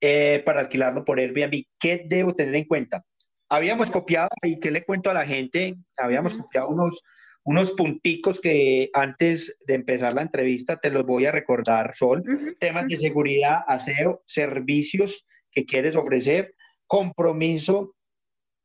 eh, 0.00 0.42
para 0.46 0.60
alquilarlo 0.60 1.04
por 1.04 1.18
Airbnb, 1.18 1.64
¿qué 1.78 2.04
debo 2.06 2.34
tener 2.34 2.54
en 2.54 2.64
cuenta? 2.64 3.04
Habíamos 3.48 3.90
copiado, 3.90 4.28
y 4.42 4.58
qué 4.60 4.70
le 4.70 4.84
cuento 4.84 5.10
a 5.10 5.14
la 5.14 5.26
gente, 5.26 5.76
habíamos 5.96 6.36
copiado 6.36 6.68
unos, 6.68 7.02
unos 7.44 7.72
punticos 7.72 8.40
que 8.40 8.90
antes 8.92 9.58
de 9.66 9.74
empezar 9.74 10.12
la 10.12 10.22
entrevista 10.22 10.76
te 10.76 10.90
los 10.90 11.06
voy 11.06 11.26
a 11.26 11.32
recordar, 11.32 11.96
Sol, 11.96 12.22
temas 12.58 12.86
de 12.88 12.96
seguridad, 12.96 13.60
aseo, 13.66 14.22
servicios 14.26 15.26
que 15.50 15.64
quieres 15.64 15.96
ofrecer, 15.96 16.54
compromiso, 16.86 17.94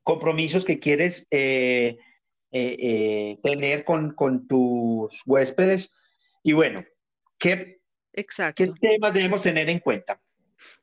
compromisos 0.03 0.65
que 0.65 0.79
quieres... 0.79 1.27
Eh, 1.31 1.97
eh, 2.55 2.77
eh, 2.79 3.39
tener 3.41 3.83
con, 3.83 4.13
con, 4.13 4.47
tus 4.47 5.23
huéspedes. 5.25 5.91
Y 6.43 6.53
bueno, 6.53 6.85
¿qué, 7.39 7.79
Exacto. 8.13 8.63
¿qué 8.63 8.71
temas 8.79 9.11
debemos 9.11 9.41
tener 9.41 9.71
en 9.71 9.79
cuenta? 9.79 10.21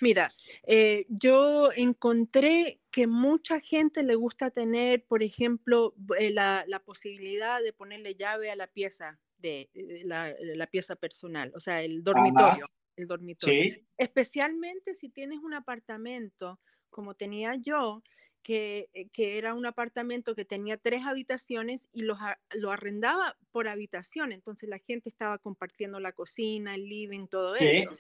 Mira, 0.01 0.33
eh, 0.67 1.07
yo 1.09 1.71
encontré 1.75 2.81
que 2.91 3.07
mucha 3.07 3.61
gente 3.61 4.03
le 4.03 4.15
gusta 4.15 4.51
tener, 4.51 5.05
por 5.07 5.23
ejemplo, 5.23 5.95
la, 6.19 6.65
la, 6.67 6.83
posibilidad 6.83 7.63
de 7.63 7.73
ponerle 7.73 8.15
llave 8.15 8.51
a 8.51 8.57
la 8.57 8.67
pieza 8.67 9.19
de 9.39 9.71
la, 10.05 10.35
la 10.41 10.67
pieza 10.67 10.97
personal, 10.97 11.53
o 11.55 11.61
sea, 11.61 11.83
el 11.83 12.03
dormitorio. 12.03 12.67
El 12.97 13.07
dormitorio. 13.07 13.63
¿Sí? 13.63 13.87
Especialmente 13.97 14.95
si 14.95 15.09
tienes 15.09 15.39
un 15.39 15.55
apartamento 15.55 16.61
como 16.91 17.15
tenía 17.15 17.55
yo, 17.55 18.03
que, 18.43 18.89
eh, 18.93 19.09
que, 19.11 19.39
era 19.39 19.55
un 19.55 19.67
apartamento 19.67 20.35
que 20.35 20.45
tenía 20.45 20.77
tres 20.77 21.05
habitaciones 21.05 21.89
y 21.93 22.03
los, 22.03 22.19
lo 22.55 22.71
arrendaba 22.71 23.37
por 23.53 23.69
habitación. 23.69 24.33
Entonces 24.33 24.69
la 24.69 24.79
gente 24.79 25.09
estaba 25.09 25.39
compartiendo 25.39 26.01
la 26.01 26.13
cocina, 26.13 26.75
el 26.75 26.89
living, 26.89 27.27
todo 27.27 27.55
eso. 27.57 27.97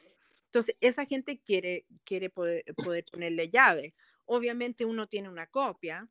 Entonces 0.50 0.74
esa 0.80 1.06
gente 1.06 1.40
quiere, 1.40 1.86
quiere 2.04 2.28
poder, 2.28 2.64
poder 2.74 3.04
ponerle 3.10 3.48
llave. 3.48 3.92
Obviamente 4.24 4.84
uno 4.84 5.06
tiene 5.06 5.28
una 5.28 5.46
copia, 5.46 6.08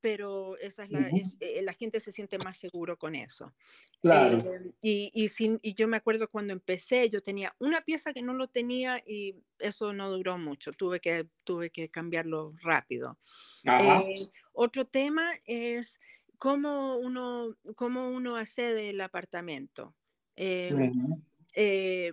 pero 0.00 0.58
esa 0.58 0.82
es 0.82 0.90
la, 0.90 1.08
eh, 1.38 1.62
la 1.62 1.72
gente 1.72 2.00
se 2.00 2.10
siente 2.10 2.36
más 2.38 2.56
seguro 2.58 2.98
con 2.98 3.14
eso. 3.14 3.54
Claro. 4.00 4.38
Eh, 4.38 4.72
y, 4.80 5.10
y, 5.14 5.28
sin, 5.28 5.60
y 5.62 5.74
yo 5.74 5.86
me 5.86 5.96
acuerdo 5.96 6.28
cuando 6.28 6.52
empecé, 6.52 7.08
yo 7.08 7.22
tenía 7.22 7.54
una 7.60 7.82
pieza 7.82 8.12
que 8.12 8.20
no 8.20 8.34
lo 8.34 8.48
tenía 8.48 9.00
y 9.06 9.36
eso 9.60 9.92
no 9.92 10.10
duró 10.10 10.38
mucho, 10.38 10.72
tuve 10.72 10.98
que, 10.98 11.28
tuve 11.44 11.70
que 11.70 11.88
cambiarlo 11.88 12.52
rápido. 12.62 13.20
Eh, 13.62 14.28
otro 14.52 14.88
tema 14.88 15.30
es 15.44 16.00
cómo 16.36 16.96
uno, 16.96 17.56
cómo 17.76 18.10
uno 18.10 18.34
accede 18.34 18.90
el 18.90 19.00
apartamento. 19.00 19.94
Eh, 20.34 22.12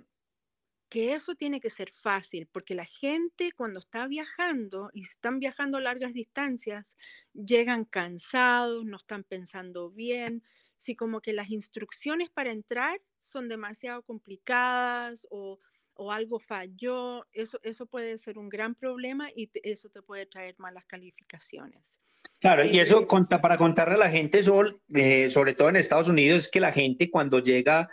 que 0.90 1.14
eso 1.14 1.36
tiene 1.36 1.62
que 1.62 1.70
ser 1.70 1.92
fácil, 1.94 2.48
porque 2.52 2.76
la 2.76 2.86
gente 2.86 3.52
cuando 3.52 3.80
está 3.80 4.08
viajando 4.08 4.90
y 4.94 5.02
están 5.04 5.40
viajando 5.40 5.80
largas 5.80 6.14
distancias, 6.14 6.98
llegan 7.34 7.86
cansados, 7.86 8.84
no 8.86 8.98
están 8.98 9.24
pensando 9.24 9.92
bien, 9.92 10.44
si 10.76 10.96
como 10.96 11.22
que 11.22 11.34
las 11.34 11.52
instrucciones 11.52 12.30
para 12.30 12.52
entrar 12.52 13.00
son 13.22 13.48
demasiado 13.50 14.02
complicadas 14.02 15.28
o, 15.30 15.60
o 15.94 16.12
algo 16.12 16.40
falló, 16.40 17.26
eso, 17.34 17.60
eso 17.62 17.86
puede 17.86 18.18
ser 18.18 18.38
un 18.38 18.50
gran 18.50 18.74
problema 18.74 19.30
y 19.36 19.52
eso 19.64 19.90
te 19.90 20.02
puede 20.02 20.26
traer 20.26 20.56
malas 20.58 20.86
calificaciones. 20.86 22.02
Claro, 22.40 22.64
y 22.66 22.80
eso 22.80 23.02
eh, 23.02 23.38
para 23.42 23.58
contarle 23.58 23.96
a 23.96 23.98
la 23.98 24.10
gente, 24.10 24.44
Sol, 24.44 24.82
eh, 24.94 25.30
sobre 25.30 25.54
todo 25.54 25.70
en 25.70 25.76
Estados 25.76 26.08
Unidos, 26.08 26.46
es 26.46 26.50
que 26.50 26.62
la 26.62 26.72
gente 26.72 27.12
cuando 27.12 27.40
llega 27.40 27.90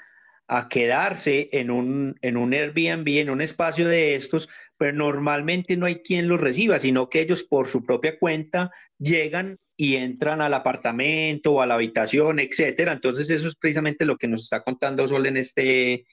a 0.49 0.69
quedarse 0.69 1.49
en 1.53 1.71
un, 1.71 2.17
en 2.23 2.37
un 2.37 2.55
Airbnb, 2.55 3.09
en 3.19 3.31
un 3.31 3.41
espacio 3.41 3.89
de 3.89 4.15
estos, 4.15 4.49
pero 4.77 4.93
normalmente 4.93 5.77
no 5.77 5.87
hay 5.87 5.97
quien 5.97 6.29
los 6.29 6.41
reciba, 6.41 6.79
sino 6.79 7.09
que 7.09 7.21
ellos 7.21 7.43
por 7.43 7.69
su 7.69 7.83
propia 7.83 8.19
cuenta 8.19 8.71
llegan 8.99 9.59
y 9.77 9.97
entran 9.97 10.41
al 10.41 10.55
apartamento 10.55 11.53
o 11.53 11.61
a 11.61 11.67
la 11.67 11.75
habitación, 11.75 12.39
etcétera. 12.39 12.93
Entonces 12.93 13.29
eso 13.31 13.49
es 13.49 13.57
precisamente 13.57 14.07
lo 14.07 14.17
que 14.17 14.29
nos 14.29 14.45
está 14.45 14.63
contando 14.63 15.07
Sol 15.09 15.27
en 15.27 15.37
este, 15.37 16.07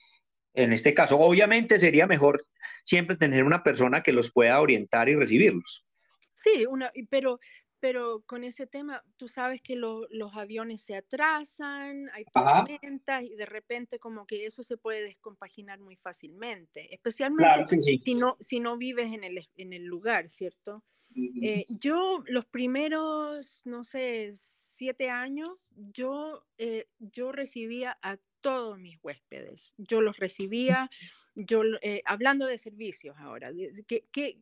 en 0.53 0.73
este 0.73 0.93
caso. 0.93 1.19
Obviamente 1.19 1.79
sería 1.79 2.07
mejor 2.07 2.45
siempre 2.83 3.15
tener 3.15 3.43
una 3.43 3.63
persona 3.63 4.01
que 4.01 4.13
los 4.13 4.31
pueda 4.31 4.59
orientar 4.59 5.09
y 5.09 5.15
recibirlos. 5.15 5.85
Sí, 6.33 6.65
una, 6.65 6.91
pero 7.09 7.39
pero 7.83 8.23
con 8.25 8.45
ese 8.45 8.65
tema, 8.65 9.03
tú 9.17 9.27
sabes 9.27 9.61
que 9.61 9.75
los 9.75 10.37
aviones 10.37 10.81
se 10.81 10.95
atrasan, 10.95 12.09
hay 12.13 12.23
tormentas 12.23 13.23
y 13.23 13.35
de 13.35 13.45
repente 13.45 13.99
como 13.99 14.25
que 14.25 14.45
eso 14.45 14.63
se 14.63 14.77
puede 14.77 15.03
descompaginar 15.03 15.81
muy 15.81 15.97
fácilmente, 15.97 16.93
especialmente 16.95 17.81
si, 17.81 18.15
no, 18.15 18.37
si 18.39 18.61
no 18.61 18.77
vives 18.77 19.11
en 19.11 19.25
el, 19.25 19.49
en 19.57 19.73
el 19.73 19.83
lugar, 19.83 20.29
¿cierto? 20.29 20.85
Eh, 21.13 21.65
yo 21.67 22.23
los 22.25 22.45
primeros, 22.45 23.61
no 23.65 23.83
sé, 23.83 24.31
siete 24.33 25.09
años, 25.09 25.69
yo, 25.75 26.47
eh, 26.57 26.87
yo 26.99 27.33
recibía 27.33 27.99
a 28.01 28.17
todos 28.39 28.79
mis 28.79 28.97
huéspedes, 29.03 29.73
yo 29.77 29.99
los 29.99 30.19
recibía, 30.19 30.89
yo, 31.35 31.63
eh, 31.81 32.01
hablando 32.05 32.45
de 32.45 32.57
servicios 32.59 33.17
ahora, 33.19 33.51
que, 33.85 34.05
que, 34.09 34.39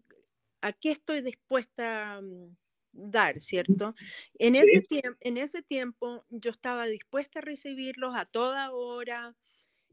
¿a 0.62 0.74
qué 0.74 0.92
estoy 0.92 1.24
dispuesta? 1.24 2.22
Mm, 2.22 2.61
dar, 2.94 3.40
¿cierto? 3.40 3.94
En, 4.40 4.56
ese 4.56 4.84
en 5.22 5.38
ese 5.38 5.62
tiempo 5.62 6.26
yo 6.30 6.52
estaba 6.52 6.86
dispuesta 6.88 7.40
a 7.40 7.42
recibirlos 7.42 8.16
a 8.16 8.26
toda 8.26 8.72
hora, 8.72 9.36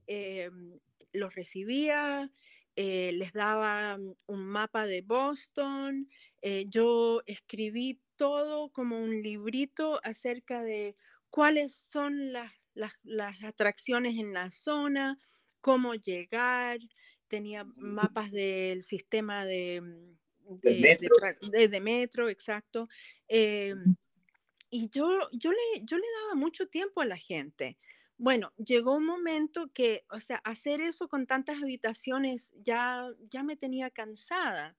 em, 0.06 0.78
los 1.12 1.34
recibía, 1.34 2.30
eh, 2.76 3.12
les 3.12 3.32
daba 3.32 3.98
un 4.26 4.46
mapa 4.46 4.86
de 4.86 5.02
Boston, 5.02 6.08
eh, 6.42 6.66
yo 6.68 7.22
escribí 7.26 8.00
todo 8.16 8.70
como 8.70 9.02
un 9.02 9.22
librito 9.22 10.00
acerca 10.04 10.62
de 10.62 10.96
cuáles 11.30 11.86
son 11.90 12.32
las, 12.32 12.52
las 12.74 13.42
atracciones 13.44 14.16
en 14.16 14.32
la 14.32 14.50
zona, 14.50 15.18
cómo 15.60 15.94
llegar, 15.94 16.78
tenía 17.28 17.64
mapas 17.76 18.30
del 18.30 18.82
sistema 18.82 19.44
de 19.44 19.82
de, 20.48 21.80
metro. 21.80 22.28
exacto. 22.28 22.88
Em, 23.28 23.96
y 24.70 24.88
yo, 24.90 25.18
yo, 25.32 25.52
le, 25.52 25.58
yo 25.82 25.96
le 25.96 26.06
daba 26.22 26.34
mucho 26.34 26.68
tiempo 26.68 27.00
a 27.00 27.06
la 27.06 27.16
gente. 27.16 27.78
Bueno, 28.16 28.52
llegó 28.56 28.96
un 28.96 29.06
momento 29.06 29.70
que, 29.72 30.04
o 30.10 30.20
sea, 30.20 30.38
hacer 30.38 30.80
eso 30.80 31.08
con 31.08 31.26
tantas 31.26 31.62
habitaciones 31.62 32.52
ya, 32.62 33.08
ya 33.30 33.42
me 33.42 33.56
tenía 33.56 33.90
cansada. 33.90 34.76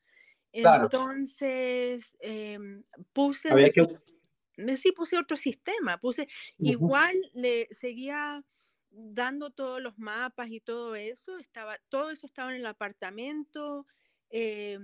Entonces, 0.51 2.17
em, 2.19 2.84
puse, 3.13 3.49
sí, 4.77 4.91
puse 4.91 5.17
otro 5.17 5.38
sistema, 5.38 5.99
puse, 5.99 6.27
igual 6.58 7.15
le 7.34 7.67
seguía 7.71 8.43
dando 8.89 9.51
todos 9.51 9.82
los 9.82 9.97
mapas 9.99 10.49
y 10.49 10.60
todo 10.60 10.95
eso, 10.95 11.38
estaba, 11.38 11.77
todo 11.89 12.10
eso 12.12 12.25
estaba 12.25 12.51
en 12.51 12.58
el 12.58 12.65
apartamento. 12.65 13.86
Eh, 14.32 14.79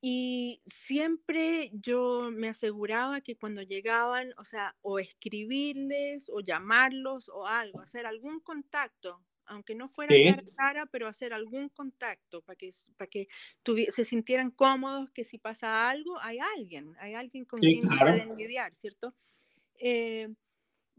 y 0.00 0.62
siempre 0.64 1.70
yo 1.74 2.30
me 2.32 2.48
aseguraba 2.48 3.20
que 3.20 3.36
cuando 3.36 3.62
llegaban, 3.62 4.32
o 4.38 4.44
sea, 4.44 4.76
o 4.80 4.98
escribirles 5.00 6.30
o 6.30 6.40
llamarlos 6.40 7.28
o 7.28 7.46
algo, 7.46 7.80
hacer 7.80 8.06
algún 8.06 8.40
contacto, 8.40 9.24
aunque 9.46 9.74
no 9.74 9.88
fuera 9.88 10.18
cara 10.20 10.42
a 10.42 10.56
cara, 10.56 10.86
pero 10.86 11.08
hacer 11.08 11.32
algún 11.32 11.68
contacto 11.70 12.42
para 12.42 12.56
que, 12.56 12.70
para 12.96 13.08
que 13.08 13.28
se 13.90 14.04
sintieran 14.04 14.50
cómodos 14.52 15.10
que 15.10 15.24
si 15.24 15.38
pasa 15.38 15.88
algo, 15.90 16.18
hay 16.20 16.38
alguien, 16.56 16.94
hay 17.00 17.14
alguien 17.14 17.44
con 17.44 17.64
quien 17.64 17.90
pueden 17.96 18.34
lidiar, 18.36 18.74
¿cierto? 18.74 19.14
Eh, 19.78 20.28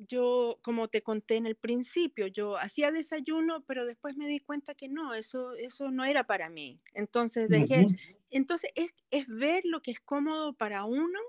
yo, 0.08 0.60
como 0.62 0.88
te 0.88 1.02
conté 1.02 1.36
en 1.36 1.46
el 1.46 1.56
principio, 1.56 2.28
yo 2.28 2.58
hacía 2.58 2.92
desayuno, 2.92 3.64
pero 3.66 3.86
después 3.86 4.16
me 4.16 4.28
di 4.28 4.40
cuenta 4.40 4.74
que 4.74 4.88
no, 4.88 5.14
eso, 5.14 5.54
eso 5.56 5.92
no 5.92 6.06
era 6.06 6.24
para 6.24 6.50
mí. 6.50 6.80
Entonces 6.94 7.50
dejé, 7.50 7.88
entonces 8.30 8.72
es, 8.76 8.92
es, 9.12 9.28
ver 9.28 9.66
lo 9.66 9.82
que 9.82 9.92
es 9.92 10.00
cómodo 10.00 10.54
para 10.54 10.86
uno, 10.86 11.20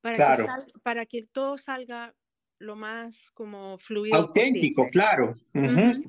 para, 0.00 0.36
que, 0.36 0.72
para 0.82 1.06
que 1.06 1.22
todo 1.22 1.56
salga 1.56 2.14
lo 2.58 2.76
más 2.76 3.30
como 3.32 3.78
fluido. 3.78 4.16
Auténtico, 4.16 4.88
claro. 4.90 5.34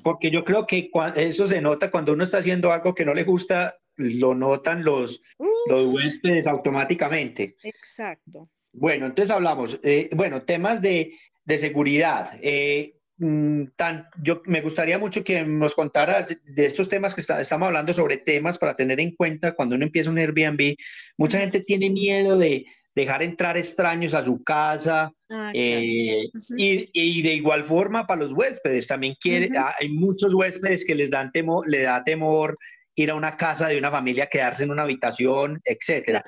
Porque 0.02 0.30
yo 0.30 0.44
creo 0.44 0.66
que 0.66 0.90
eso 1.16 1.46
se 1.46 1.60
nota 1.60 1.90
cuando 1.90 2.12
uno 2.12 2.24
está 2.24 2.38
haciendo 2.38 2.72
algo 2.72 2.94
que 2.94 3.04
no 3.04 3.14
le 3.14 3.24
gusta, 3.24 3.78
lo 3.96 4.34
notan 4.34 4.84
los, 4.84 5.22
los 5.68 5.86
huéspedes 5.86 6.46
automáticamente. 6.46 7.56
Exacto. 7.62 8.50
Bueno, 8.72 9.06
entonces 9.06 9.30
hablamos, 9.30 9.80
eh, 9.84 10.10
bueno, 10.14 10.42
temas 10.42 10.82
de 10.82 11.16
de 11.44 11.58
seguridad. 11.58 12.38
Eh, 12.40 12.96
mm, 13.18 13.64
tan, 13.76 14.08
yo 14.22 14.42
me 14.46 14.60
gustaría 14.60 14.98
mucho 14.98 15.22
que 15.22 15.42
nos 15.42 15.74
contaras 15.74 16.36
de, 16.44 16.66
estos 16.66 16.88
temas 16.88 17.14
que 17.14 17.20
estamos 17.20 17.66
hablando 17.66 17.92
sobre 17.92 18.18
temas 18.18 18.58
para 18.58 18.76
tener 18.76 19.00
en 19.00 19.14
cuenta 19.14 19.54
cuando 19.54 19.76
uno 19.76 19.84
empieza 19.84 20.10
un 20.10 20.18
Airbnb. 20.18 20.76
Mucha 21.16 21.38
gente 21.38 21.60
tiene 21.60 21.90
miedo 21.90 22.38
de 22.38 22.66
dejar 22.94 23.22
entrar 23.22 23.56
extraños 23.56 24.14
a 24.14 24.22
su 24.22 24.42
casa 24.44 25.12
ah, 25.30 25.50
eh, 25.52 26.28
y, 26.56 27.22
de 27.22 27.34
igual 27.34 27.64
forma 27.64 28.06
para 28.06 28.22
los 28.22 28.32
huéspedes. 28.32 28.86
También 28.86 29.16
quiere, 29.20 29.50
hay 29.78 29.88
muchos 29.88 30.32
huéspedes 30.32 30.86
que 30.86 30.94
les 30.94 31.10
dan 31.10 31.32
temor, 31.32 31.68
le 31.68 31.82
da 31.82 32.04
temor 32.04 32.56
ir 32.94 33.10
a 33.10 33.16
una 33.16 33.36
casa 33.36 33.68
de 33.68 33.78
una 33.78 33.90
familia, 33.90 34.28
quedarse 34.28 34.62
en 34.62 34.70
una 34.70 34.82
habitación, 34.82 35.60
etcétera. 35.64 36.24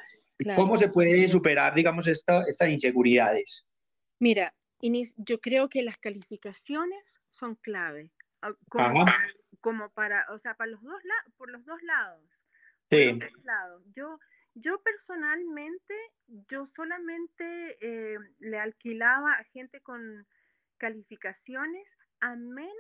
¿Cómo 0.55 0.77
se 0.77 0.89
puede 0.89 1.29
superar, 1.29 1.75
digamos, 1.75 2.07
esta, 2.09 2.43
estas 2.47 2.69
inseguridades? 2.69 3.65
Mira, 4.19 4.53
yo 5.17 5.41
creo 5.41 5.69
que 5.69 5.83
las 5.83 5.99
calificaciones 5.99 7.21
son 7.31 7.55
clave, 7.57 8.13
ah, 8.43 8.55
como, 9.61 9.89
para, 9.91 10.27
o 10.31 10.39
sea, 10.39 10.55
para 10.55 10.71
los 10.71 10.83
dos 10.83 11.03
por 11.37 11.51
los 11.51 11.65
dos 11.65 11.83
lados. 11.83 12.45
Sí. 12.91 13.19
Yo, 13.95 14.21
yo 14.55 14.81
personalmente, 14.83 15.95
yo 16.49 16.67
solamente 16.67 17.77
eh, 17.81 18.19
le 18.39 18.59
alquilaba 18.59 19.33
a 19.33 19.45
gente 19.45 19.81
con 19.81 20.27
calificaciones 20.79 21.97
a 22.21 22.37
menos 22.37 22.75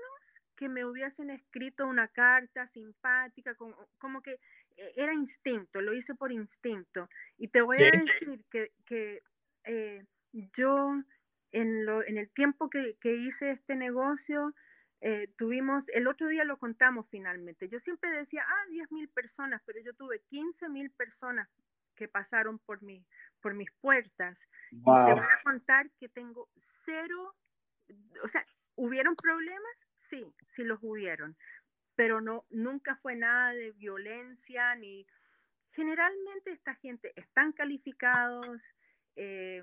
que 0.56 0.68
me 0.68 0.84
hubiesen 0.84 1.30
escrito 1.30 1.86
una 1.86 2.08
carta 2.08 2.66
simpática, 2.66 3.54
como, 3.54 3.76
como 3.98 4.22
que 4.22 4.38
eh, 4.76 4.92
era 4.96 5.12
instinto, 5.12 5.80
lo 5.80 5.92
hice 5.92 6.14
por 6.14 6.32
instinto. 6.32 7.08
Y 7.36 7.48
te 7.48 7.60
voy 7.60 7.76
a 7.76 7.90
decir 7.90 8.44
que, 8.50 8.72
que 8.86 9.22
eh, 9.64 10.04
yo 10.32 11.02
en, 11.60 12.18
el 12.18 12.30
tiempo 12.30 12.68
que, 12.68 12.96
hice 13.02 13.50
este 13.50 13.76
negocio, 13.76 14.54
eh, 15.00 15.28
tuvimos, 15.36 15.88
el 15.90 16.06
otro 16.06 16.28
día 16.28 16.44
lo 16.44 16.58
contamos 16.58 17.08
finalmente, 17.08 17.68
yo 17.68 17.78
siempre 17.78 18.10
decía, 18.10 18.44
ah, 18.46 18.66
10 18.70 18.92
mil 18.92 19.08
personas, 19.08 19.62
pero 19.64 19.80
yo 19.80 19.94
tuve 19.94 20.20
15 20.28 20.68
mil 20.68 20.90
personas 20.90 21.48
que 21.94 22.08
pasaron 22.08 22.58
por, 22.58 22.82
mi, 22.82 23.06
por 23.40 23.54
mis 23.54 23.70
puertas. 23.80 24.46
Y 24.70 24.82
te 24.82 24.82
voy 24.84 25.18
a 25.18 25.42
contar 25.44 25.90
que 25.98 26.08
tengo 26.10 26.50
cero, 26.56 27.34
o 28.22 28.28
sea, 28.28 28.46
¿hubieron 28.74 29.16
problemas? 29.16 29.86
Sí, 29.96 30.34
sí 30.46 30.62
los 30.62 30.78
hubieron, 30.82 31.36
pero 31.94 32.20
no, 32.20 32.44
nunca 32.50 32.96
fue 32.96 33.16
nada 33.16 33.52
de 33.52 33.72
violencia 33.72 34.74
ni... 34.76 35.06
Generalmente 35.72 36.52
esta 36.52 36.74
gente 36.76 37.12
están 37.16 37.52
calificados, 37.52 38.74
eh, 39.14 39.62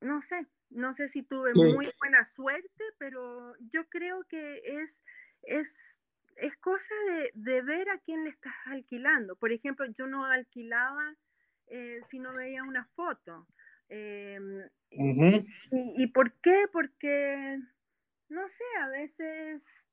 no 0.00 0.22
sé, 0.22 0.46
no 0.70 0.92
sé 0.92 1.08
si 1.08 1.22
tuve 1.22 1.52
muy 1.54 1.90
buena 1.98 2.24
suerte, 2.24 2.84
pero 2.98 3.54
yo 3.72 3.88
creo 3.88 4.24
que 4.24 4.60
es, 4.64 5.02
es, 5.42 5.98
es 6.36 6.56
cosa 6.58 6.94
de, 7.34 7.62
ver 7.62 7.88
a 7.90 7.98
quién 7.98 8.24
le 8.24 8.30
estás 8.30 8.54
alquilando. 8.66 9.36
Por 9.36 9.52
ejemplo, 9.52 9.86
yo 9.86 10.06
no 10.06 10.24
alquilaba 10.24 11.16
eh, 11.68 12.00
si 12.08 12.18
no 12.18 12.32
veía 12.34 12.62
una 12.62 12.86
foto. 12.94 13.46
Em, 13.88 14.68
y, 14.90 16.06
por 16.08 16.32
qué? 16.40 16.66
Porque, 16.72 17.58
no 18.28 18.48
sé, 18.48 18.64
a 18.80 18.88
veces 18.88 19.86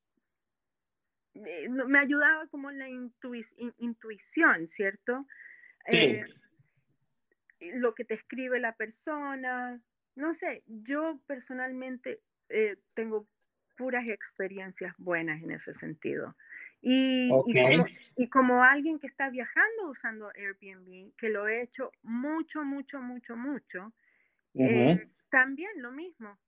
eh, 1.34 1.70
me 1.70 2.00
ayudaba 2.00 2.48
como 2.48 2.72
la 2.72 2.88
intuición, 2.90 4.68
¿cierto? 4.68 5.26
Eh, 5.88 6.26
lo 7.60 7.94
que 7.94 8.06
te 8.06 8.16
escribe 8.16 8.60
la 8.60 8.76
persona, 8.76 9.82
no 10.16 10.34
sé, 10.34 10.64
yo 10.66 11.20
personalmente 11.28 12.22
eh, 12.50 12.78
tengo 12.94 13.28
puras 13.78 14.08
experiencias 14.08 14.94
buenas 14.98 15.42
en 15.44 15.52
ese 15.52 15.74
sentido. 15.74 16.36
Y, 16.82 17.30
y, 18.16 18.30
como, 18.30 18.64
alguien 18.64 19.00
que 19.00 19.08
está 19.08 19.30
viajando 19.30 19.90
usando 19.90 20.32
Airbnb, 20.36 21.16
que 21.18 21.30
lo 21.30 21.48
he 21.48 21.64
hecho 21.64 21.92
mucho, 22.04 22.64
mucho, 22.64 23.02
mucho, 23.02 23.36
mucho, 23.36 23.94
eh, 24.54 25.10
también 25.30 25.72
lo 25.78 25.92
mismo, 25.92 26.40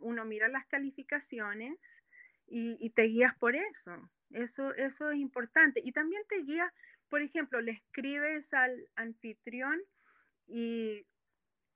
uno 0.00 0.24
mira 0.24 0.48
las 0.48 0.66
calificaciones 0.66 1.78
y, 2.46 2.76
y, 2.84 2.90
te 2.90 3.04
guías 3.04 3.36
por 3.36 3.54
eso. 3.54 4.10
eso. 4.30 4.74
Eso 4.74 5.10
es 5.12 5.18
importante. 5.18 5.80
Y 5.84 5.92
también 5.92 6.22
te 6.28 6.42
guías, 6.42 6.70
por 7.08 7.22
ejemplo, 7.22 7.60
le 7.60 7.72
escribes 7.72 8.52
al 8.52 8.88
anfitrión 8.96 9.80
y 10.48 11.06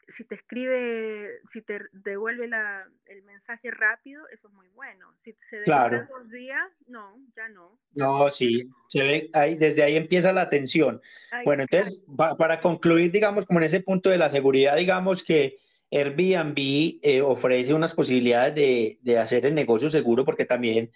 si 0.09 0.25
te 0.25 0.35
escribe, 0.35 1.41
si 1.51 1.63
te 1.63 1.81
devuelve 1.93 2.49
la, 2.49 2.89
el 3.07 3.23
mensaje 3.25 3.71
rápido, 3.71 4.23
eso 4.33 4.49
es 4.49 4.55
muy 4.55 4.69
bueno. 4.69 5.13
Si 5.19 5.33
se 5.33 5.61
devuelve 5.61 6.07
dos 6.09 6.31
días, 6.31 6.65
no, 6.87 7.17
ya 7.37 7.49
no. 7.49 7.79
No, 7.95 8.31
sí, 8.31 8.69
se 8.89 9.03
ve 9.03 9.31
ahí, 9.33 9.57
desde 9.57 9.83
ahí 9.83 9.97
empieza 9.97 10.33
la 10.33 10.49
tensión. 10.49 11.01
bueno, 11.45 11.63
entonces, 11.63 12.05
para 12.39 12.61
concluir, 12.61 13.11
digamos, 13.11 13.47
como 13.47 13.59
en 13.59 13.67
ese 13.67 13.81
punto 13.81 14.11
de 14.11 14.19
la 14.19 14.29
seguridad, 14.29 14.77
digamos 14.77 15.25
que 15.25 15.57
Airbnb 15.91 16.99
eh, 17.03 17.23
ofrece 17.23 17.75
unas 17.75 17.95
posibilidades 17.95 18.55
de, 18.55 18.99
de 19.03 19.19
hacer 19.19 19.47
el 19.47 19.55
negocio 19.55 19.91
seguro 19.91 20.25
porque 20.25 20.45
también 20.45 20.91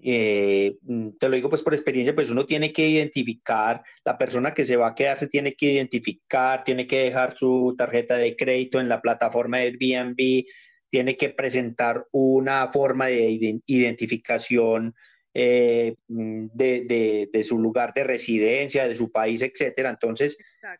eh, 0.00 0.76
mm, 0.82 1.10
te 1.18 1.28
lo 1.28 1.36
digo 1.36 1.48
pues 1.48 1.62
por 1.62 1.74
experiencia, 1.74 2.14
pues 2.14 2.30
uno 2.30 2.46
tiene 2.46 2.72
que 2.72 2.88
identificar, 2.88 3.82
la 4.04 4.16
persona 4.16 4.54
que 4.54 4.64
se 4.64 4.76
va 4.76 4.88
a 4.88 4.94
quedar 4.94 5.16
se 5.16 5.28
tiene 5.28 5.54
que 5.54 5.72
identificar, 5.72 6.64
tiene 6.64 6.86
que 6.86 6.98
dejar 7.04 7.36
su 7.36 7.74
tarjeta 7.76 8.16
de 8.16 8.36
crédito 8.36 8.80
en 8.80 8.88
la 8.88 9.00
plataforma 9.00 9.58
de 9.58 9.64
Airbnb, 9.64 10.44
tiene 10.90 11.16
que 11.16 11.30
presentar 11.30 12.06
una 12.12 12.68
forma 12.68 13.06
de 13.06 13.60
identificación 13.66 14.94
eh, 15.34 15.96
mm, 16.08 16.46
de, 16.52 17.28
de, 17.32 17.44
su 17.44 17.58
lugar 17.58 17.92
de 17.94 18.04
residencia, 18.04 18.88
de 18.88 18.94
su 18.94 19.10
país, 19.12 19.42
etcétera. 19.42 19.90
Entonces, 19.90 20.38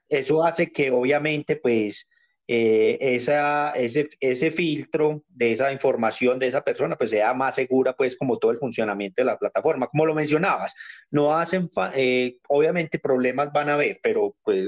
eso 0.08 0.44
hace 0.44 0.72
que 0.72 0.90
obviamente 0.90 1.56
pues 1.56 2.08
eh, 2.50 2.96
esa, 3.14 3.72
ese, 3.72 4.08
ese 4.20 4.50
filtro 4.50 5.22
de 5.28 5.52
esa 5.52 5.70
información 5.70 6.38
de 6.38 6.46
esa 6.46 6.64
persona 6.64 6.96
pues 6.96 7.10
sea 7.10 7.34
más 7.34 7.56
segura 7.56 7.92
pues 7.92 8.16
como 8.16 8.38
todo 8.38 8.50
el 8.50 8.56
funcionamiento 8.56 9.20
de 9.20 9.26
la 9.26 9.38
plataforma. 9.38 9.88
Como 9.88 10.06
lo 10.06 10.14
mencionabas, 10.14 10.74
no 11.10 11.36
hacen, 11.36 11.68
eh, 11.94 12.38
obviamente 12.48 12.98
problemas 12.98 13.52
van 13.52 13.68
a 13.68 13.74
haber, 13.74 14.00
pero 14.02 14.34
pues, 14.42 14.66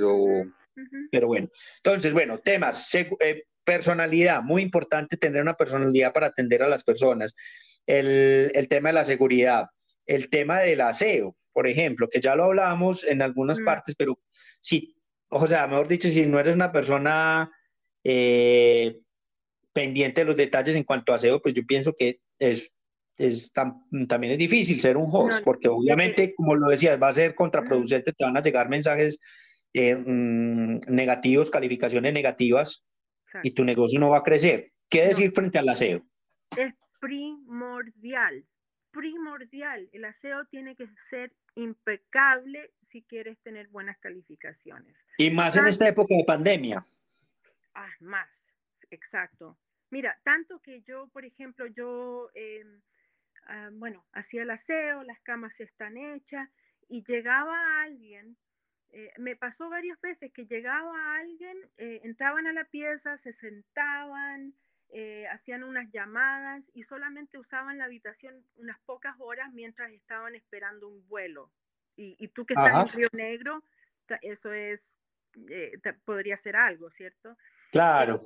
pero 1.10 1.26
bueno. 1.26 1.48
Entonces, 1.76 2.12
bueno, 2.12 2.36
temas, 2.38 2.94
eh, 2.94 3.44
personalidad, 3.64 4.42
muy 4.42 4.60
importante 4.60 5.16
tener 5.16 5.40
una 5.40 5.54
personalidad 5.54 6.12
para 6.12 6.26
atender 6.26 6.62
a 6.62 6.68
las 6.68 6.84
personas. 6.84 7.34
El, 7.86 8.52
el, 8.54 8.68
tema 8.68 8.90
de 8.90 8.92
la 8.92 9.04
seguridad, 9.04 9.68
el 10.04 10.28
tema 10.28 10.60
del 10.60 10.82
aseo, 10.82 11.34
por 11.54 11.66
ejemplo, 11.66 12.10
que 12.10 12.20
ya 12.20 12.36
lo 12.36 12.44
hablamos 12.44 13.04
en 13.04 13.22
algunas 13.22 13.58
partes, 13.60 13.94
pero 13.96 14.18
sí, 14.60 14.94
o 15.30 15.46
sea, 15.46 15.66
mejor 15.66 15.88
dicho, 15.88 16.10
si 16.10 16.26
no 16.26 16.38
eres 16.38 16.54
una 16.54 16.72
persona 16.72 17.50
eh, 18.04 18.98
pendiente 19.72 20.22
de 20.22 20.24
los 20.26 20.36
detalles 20.36 20.76
en 20.76 20.84
cuanto 20.84 21.12
a 21.12 21.18
SEO, 21.18 21.40
pues 21.40 21.54
yo 21.54 21.64
pienso 21.66 21.94
que 21.94 22.20
es, 22.38 22.74
es 23.16 23.52
también 23.52 24.32
es 24.32 24.38
difícil 24.38 24.80
ser 24.80 24.96
un 24.96 25.08
host, 25.10 25.44
porque 25.44 25.68
obviamente, 25.68 26.34
como 26.34 26.54
lo 26.54 26.68
decías, 26.68 27.00
va 27.00 27.08
a 27.08 27.14
ser 27.14 27.34
contraproducente, 27.34 28.12
te 28.12 28.24
van 28.24 28.36
a 28.36 28.42
llegar 28.42 28.68
mensajes 28.68 29.20
eh, 29.72 29.94
mm, 29.94 30.80
negativos, 30.88 31.50
calificaciones 31.50 32.12
negativas, 32.12 32.84
y 33.42 33.52
tu 33.52 33.64
negocio 33.64 34.00
no 34.00 34.10
va 34.10 34.18
a 34.18 34.22
crecer. 34.22 34.72
¿Qué 34.88 35.06
decir 35.06 35.32
frente 35.32 35.58
al 35.58 35.68
aseo? 35.68 36.04
Es 36.56 36.74
primordial, 37.00 38.44
primordial. 38.90 39.88
El 39.92 40.04
aseo 40.04 40.44
tiene 40.46 40.74
que 40.74 40.88
ser 41.08 41.32
impecable 41.54 42.72
si 42.80 43.02
quieres 43.02 43.38
tener 43.42 43.68
buenas 43.68 43.98
calificaciones. 43.98 45.04
Y 45.18 45.30
más 45.30 45.56
en 45.56 45.66
esta 45.66 45.88
época 45.88 46.14
de 46.16 46.24
pandemia. 46.24 46.84
Ah, 47.74 47.92
más, 48.00 48.48
exacto. 48.90 49.58
Mira, 49.90 50.18
tanto 50.22 50.60
que 50.60 50.82
yo, 50.82 51.08
por 51.08 51.24
ejemplo, 51.24 51.66
yo, 51.66 52.30
em, 52.34 52.80
ah, 53.46 53.70
bueno, 53.72 54.06
hacía 54.12 54.42
el 54.42 54.50
aseo, 54.50 55.02
las 55.02 55.20
camas 55.20 55.60
están 55.60 55.96
hechas 55.96 56.48
y 56.88 57.02
llegaba 57.04 57.82
alguien, 57.82 58.36
eh, 58.92 59.12
me 59.18 59.36
pasó 59.36 59.68
varias 59.68 60.00
veces 60.00 60.32
que 60.32 60.46
llegaba 60.46 61.14
alguien, 61.16 61.56
eh, 61.76 62.00
entraban 62.02 62.46
a 62.46 62.52
la 62.52 62.64
pieza, 62.64 63.16
se 63.18 63.32
sentaban, 63.32 64.54
eh, 64.88 65.28
hacían 65.28 65.62
unas 65.62 65.90
llamadas 65.90 66.70
y 66.74 66.82
solamente 66.82 67.38
usaban 67.38 67.78
la 67.78 67.84
habitación 67.84 68.44
unas 68.56 68.80
pocas 68.80 69.14
horas 69.20 69.52
mientras 69.52 69.92
estaban 69.92 70.34
esperando 70.34 70.88
un 70.88 71.06
vuelo. 71.08 71.52
Y, 72.02 72.28
tú 72.28 72.46
que 72.46 72.54
estás 72.54 72.74
en 72.74 72.96
Río 72.96 73.08
Negro, 73.12 73.62
eso 74.22 74.54
es, 74.54 74.96
podría 76.06 76.38
ser 76.38 76.56
algo, 76.56 76.88
¿cierto? 76.88 77.36
Claro. 77.70 78.24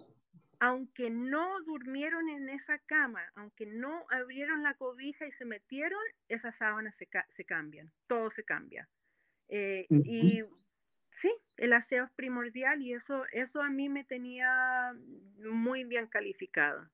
Aunque 0.61 1.11
no 1.11 1.63
durmieron 1.65 2.29
en 2.29 2.49
esa 2.49 2.79
cama, 2.79 3.23
aunque 3.35 3.67
no 3.67 4.07
abrieron 4.11 4.63
la 4.63 4.75
cobija 4.75 5.27
y 5.27 5.33
se 5.33 5.45
metieron, 5.45 6.01
esas 6.29 6.57
sábanas 6.57 6.97
se, 6.97 7.45
cambian, 7.45 7.93
todo 8.07 8.31
se 8.31 8.45
cambia. 8.45 8.89
Eh, 9.49 9.87
y 9.91 10.43
sí, 11.11 11.31
el 11.59 11.73
aseo 11.73 12.05
es 12.05 12.11
primordial 12.13 12.83
y 12.83 12.95
eso, 12.95 13.25
eso 13.33 13.61
a 13.61 13.69
mí 13.69 13.89
me 13.89 14.05
tenía 14.05 14.95
muy 15.39 15.85
bien 15.85 16.07
calificada. 16.07 16.91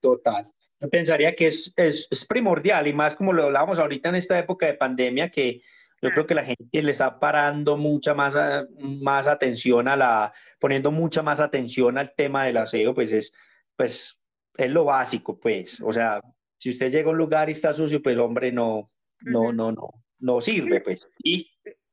Total. 0.00 0.44
Yo 0.80 0.88
pensaría 0.88 1.34
que 1.34 1.48
es, 1.48 1.72
es, 1.76 2.06
es, 2.08 2.24
primordial 2.24 2.86
y 2.86 2.92
más 2.92 3.16
como 3.16 3.32
lo 3.32 3.44
hablábamos 3.44 3.80
ahorita 3.80 4.10
en 4.10 4.14
esta 4.14 4.38
época 4.38 4.66
de 4.66 4.74
pandemia, 4.74 5.28
que 5.28 5.62
yo 6.00 6.10
creo 6.10 6.26
que 6.26 6.34
la 6.34 6.44
gente 6.44 6.82
le 6.82 6.90
está 6.90 7.18
parando 7.18 7.76
mucha 7.76 8.14
más, 8.14 8.36
más 8.78 9.26
atención 9.26 9.88
a 9.88 9.96
la, 9.96 10.32
poniendo 10.60 10.90
mucha 10.92 11.22
más 11.22 11.40
atención 11.40 11.98
al 11.98 12.14
tema 12.14 12.44
del 12.44 12.58
aseo, 12.58 12.94
pues 12.94 13.10
es, 13.12 13.32
pues 13.76 14.22
es 14.56 14.70
lo 14.70 14.84
básico, 14.84 15.38
pues. 15.38 15.80
O 15.80 15.92
sea, 15.92 16.20
si 16.58 16.70
usted 16.70 16.90
llega 16.90 17.08
a 17.08 17.12
un 17.12 17.18
lugar 17.18 17.48
y 17.48 17.52
está 17.52 17.72
sucio, 17.74 18.02
pues 18.02 18.16
hombre, 18.18 18.52
no, 18.52 18.90
no, 19.22 19.52
no, 19.52 19.72
no, 19.72 20.04
no 20.18 20.40
sirve, 20.40 20.80
pues. 20.80 21.08
Y, 21.22 21.50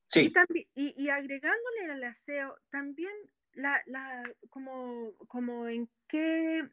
sí. 0.08 0.32
y, 0.76 1.03
y, 1.03 1.10
agregándole 1.10 1.91
al 1.91 2.03
aseo, 2.03 2.56
también 2.70 3.14
la, 3.53 3.82
la, 3.88 4.24
como, 4.49 5.14
como 5.28 5.68
en 5.68 5.89
qué 6.08 6.64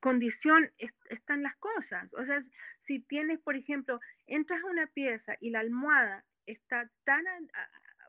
condición 0.00 0.72
están 1.10 1.42
las 1.42 1.56
cosas. 1.56 2.14
O 2.14 2.24
sea, 2.24 2.38
si 2.78 3.00
tienes, 3.00 3.38
por 3.40 3.56
ejemplo, 3.56 4.00
entras 4.26 4.62
a 4.62 4.70
una 4.70 4.86
pieza 4.86 5.36
y 5.40 5.50
la 5.50 5.60
almohada 5.60 6.24
está 6.52 6.90
tan 7.04 7.24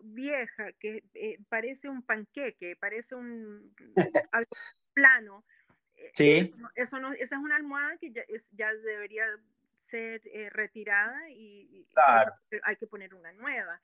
vieja 0.03 0.71
que 0.73 1.03
eh, 1.13 1.37
parece 1.49 1.89
un 1.89 2.01
panqueque, 2.01 2.75
parece 2.75 3.15
un 3.15 3.73
algo 4.31 4.49
plano. 4.93 5.45
Eh, 5.95 6.11
sí. 6.15 6.53
Eso, 6.75 6.99
no, 6.99 7.11
esa 7.13 7.35
es 7.35 7.41
una 7.41 7.55
almohada 7.55 7.97
que 7.97 8.11
ya, 8.11 8.23
es, 8.27 8.49
ya 8.51 8.73
debería 8.73 9.25
ser 9.75 10.21
eh, 10.25 10.49
retirada 10.49 11.29
y, 11.29 11.85
hay 12.63 12.75
que 12.77 12.87
poner 12.87 13.13
una 13.13 13.31
nueva. 13.33 13.81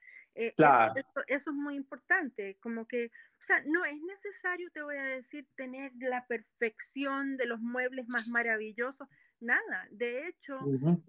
Claro. 0.56 0.94
Eso, 0.96 1.20
eso, 1.26 1.50
es 1.50 1.56
muy 1.56 1.74
importante, 1.76 2.56
como 2.60 2.86
que, 2.86 3.06
o 3.06 3.42
sea, 3.42 3.62
no 3.66 3.84
es 3.84 4.00
necesario, 4.02 4.70
te 4.72 4.82
voy 4.82 4.96
a 4.96 5.04
decir, 5.04 5.46
tener 5.56 5.92
la 5.98 6.26
perfección 6.26 7.36
de 7.36 7.46
los 7.46 7.60
muebles 7.60 8.08
más 8.08 8.26
maravillosos, 8.28 9.08
nada. 9.40 9.86
De 9.90 10.28
hecho, 10.28 10.58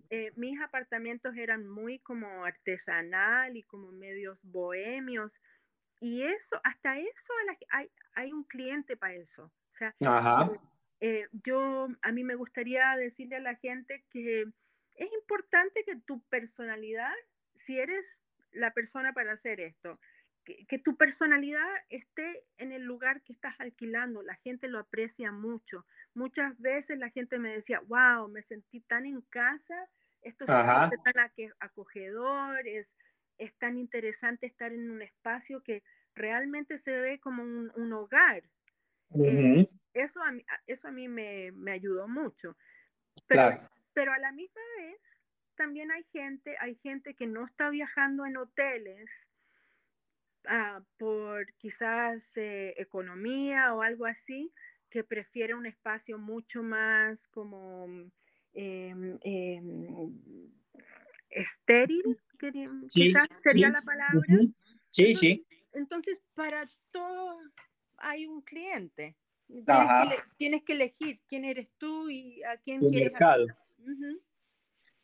eh, 0.10 0.32
mis 0.36 0.60
apartamentos 0.62 1.36
eran 1.36 1.68
muy 1.68 2.00
como 2.00 2.46
artesanal 2.46 3.58
y 3.58 3.64
como 3.64 3.92
medios 3.92 4.44
bohemios. 4.44 5.40
Y 6.00 6.24
eso, 6.24 6.60
hasta 6.64 6.98
eso, 6.98 7.34
hay, 7.70 7.92
hay 8.14 8.32
un 8.32 8.44
cliente 8.44 8.96
para 8.96 9.16
eso. 9.16 9.46
O 9.46 9.74
sea, 9.74 9.96
eh, 10.00 10.60
eh, 11.02 11.28
yo, 11.32 11.88
a 12.02 12.12
mí 12.12 12.24
me 12.24 12.36
gustaría 12.36 12.96
decirle 12.96 13.38
a 13.38 13.42
la 13.42 13.56
gente 13.56 14.06
que 14.10 14.46
es 14.96 15.14
importante 15.14 15.84
que 15.86 15.96
tu 15.96 16.22
personalidad, 16.26 17.14
si 17.56 17.78
eres 17.80 18.22
la 18.52 18.72
persona 18.74 19.14
para 19.14 19.34
hacer 19.34 19.60
esto, 19.60 20.00
que, 20.68 20.80
tu 20.80 20.96
personalidad 20.96 21.68
esté 21.90 22.44
en 22.58 22.72
el 22.72 22.84
lugar 22.84 23.22
que 23.22 23.34
estás 23.34 23.60
alquilando. 23.60 24.22
La 24.22 24.36
gente 24.36 24.68
lo 24.68 24.80
aprecia 24.80 25.32
mucho. 25.32 25.86
Muchas 26.14 26.58
veces 26.60 26.98
la 26.98 27.10
gente 27.10 27.40
me 27.40 27.54
decía, 27.54 27.82
wow, 27.82 28.28
me 28.30 28.42
sentí 28.42 28.82
tan 28.82 29.06
en 29.06 29.22
casa, 29.22 29.90
esto 30.22 30.46
se 30.46 30.64
siente 30.64 30.98
tan 31.04 31.54
acogedor, 31.60 32.68
es, 32.68 32.96
es 33.38 33.54
tan 33.58 33.78
interesante 33.78 34.48
estar 34.48 34.74
en 34.74 34.90
un 34.90 35.02
espacio 35.02 35.62
que 35.62 35.84
realmente 36.16 36.78
se 36.78 37.00
ve 37.00 37.20
como 37.20 37.44
un, 37.44 37.94
hogar. 37.94 38.44
Eh, 39.16 39.68
eso, 39.94 40.22
a 40.22 40.32
mí, 40.32 40.44
eso 40.68 40.88
a 40.88 40.92
mí 40.92 41.08
me, 41.08 41.52
ayudó 41.72 42.08
mucho. 42.08 42.58
Pero, 43.28 43.70
pero 43.94 44.14
a 44.14 44.20
la 44.20 44.32
misma 44.32 44.62
vez, 44.78 45.19
también 45.60 45.92
hay 45.92 46.06
gente, 46.14 46.56
hay 46.62 46.76
gente 46.76 47.16
que 47.16 47.28
no 47.28 47.44
está 47.44 47.70
viajando 47.70 48.26
en 48.26 48.38
hoteles 48.38 49.12
ah, 50.48 50.82
por 50.98 51.54
quizás 51.56 52.38
eh, 52.38 52.74
economía 52.78 53.74
o 53.74 53.82
algo 53.82 54.06
así, 54.06 54.54
que 54.90 55.04
prefiere 55.04 55.56
un 55.56 55.66
espacio 55.66 56.18
mucho 56.18 56.64
más 56.64 57.28
como 57.28 57.88
em, 58.54 59.20
em, 59.22 60.10
estéril, 61.30 62.18
quizás 62.88 63.28
sería 63.44 63.70
la 63.70 63.82
palabra. 63.82 64.22
Sí, 64.90 65.14
sí. 65.14 65.46
Entonces, 65.74 66.24
para 66.36 66.70
todo 66.90 67.38
hay 67.98 68.28
un 68.28 68.42
cliente. 68.44 69.18
Tienes 70.38 70.64
que, 70.64 70.72
elegir 70.72 71.20
quién 71.28 71.44
eres 71.44 71.70
tú 71.78 72.10
y 72.10 72.42
a 72.44 72.56
quién 72.56 72.82
El 72.82 72.92
quieres. 72.92 73.12
mercado. 73.12 73.46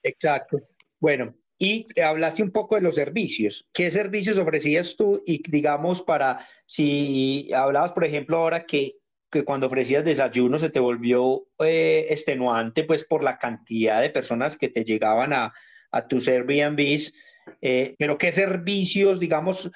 Exacto. 0.05 0.59
Bueno, 0.99 1.33
y 1.57 1.87
hablaste 1.99 2.43
un 2.43 2.51
poco 2.51 2.75
de 2.75 2.81
los 2.81 2.95
servicios. 2.95 3.67
¿Qué 3.73 3.89
servicios 3.89 4.37
ofrecías 4.37 4.95
tú? 4.95 5.21
Y 5.25 5.41
digamos, 5.49 6.03
para 6.03 6.47
si 6.67 7.51
hablabas, 7.53 7.93
por 7.93 8.05
ejemplo, 8.05 8.37
ahora 8.37 8.65
que, 8.65 8.93
que 9.31 9.43
cuando 9.43 9.67
ofrecías 9.67 10.05
desayuno 10.05 10.59
se 10.59 10.69
te 10.69 10.79
volvió 10.79 11.47
eh, 11.59 12.05
extenuante, 12.09 12.83
pues 12.83 13.05
por 13.05 13.23
la 13.23 13.39
cantidad 13.39 14.01
de 14.01 14.11
personas 14.11 14.57
que 14.57 14.69
te 14.69 14.83
llegaban 14.83 15.33
a, 15.33 15.53
a 15.91 16.07
tus 16.07 16.27
Airbnbs. 16.27 17.13
Eh, 17.61 17.95
pero 17.97 18.17
qué 18.17 18.31
servicios, 18.31 19.19
digamos, 19.19 19.71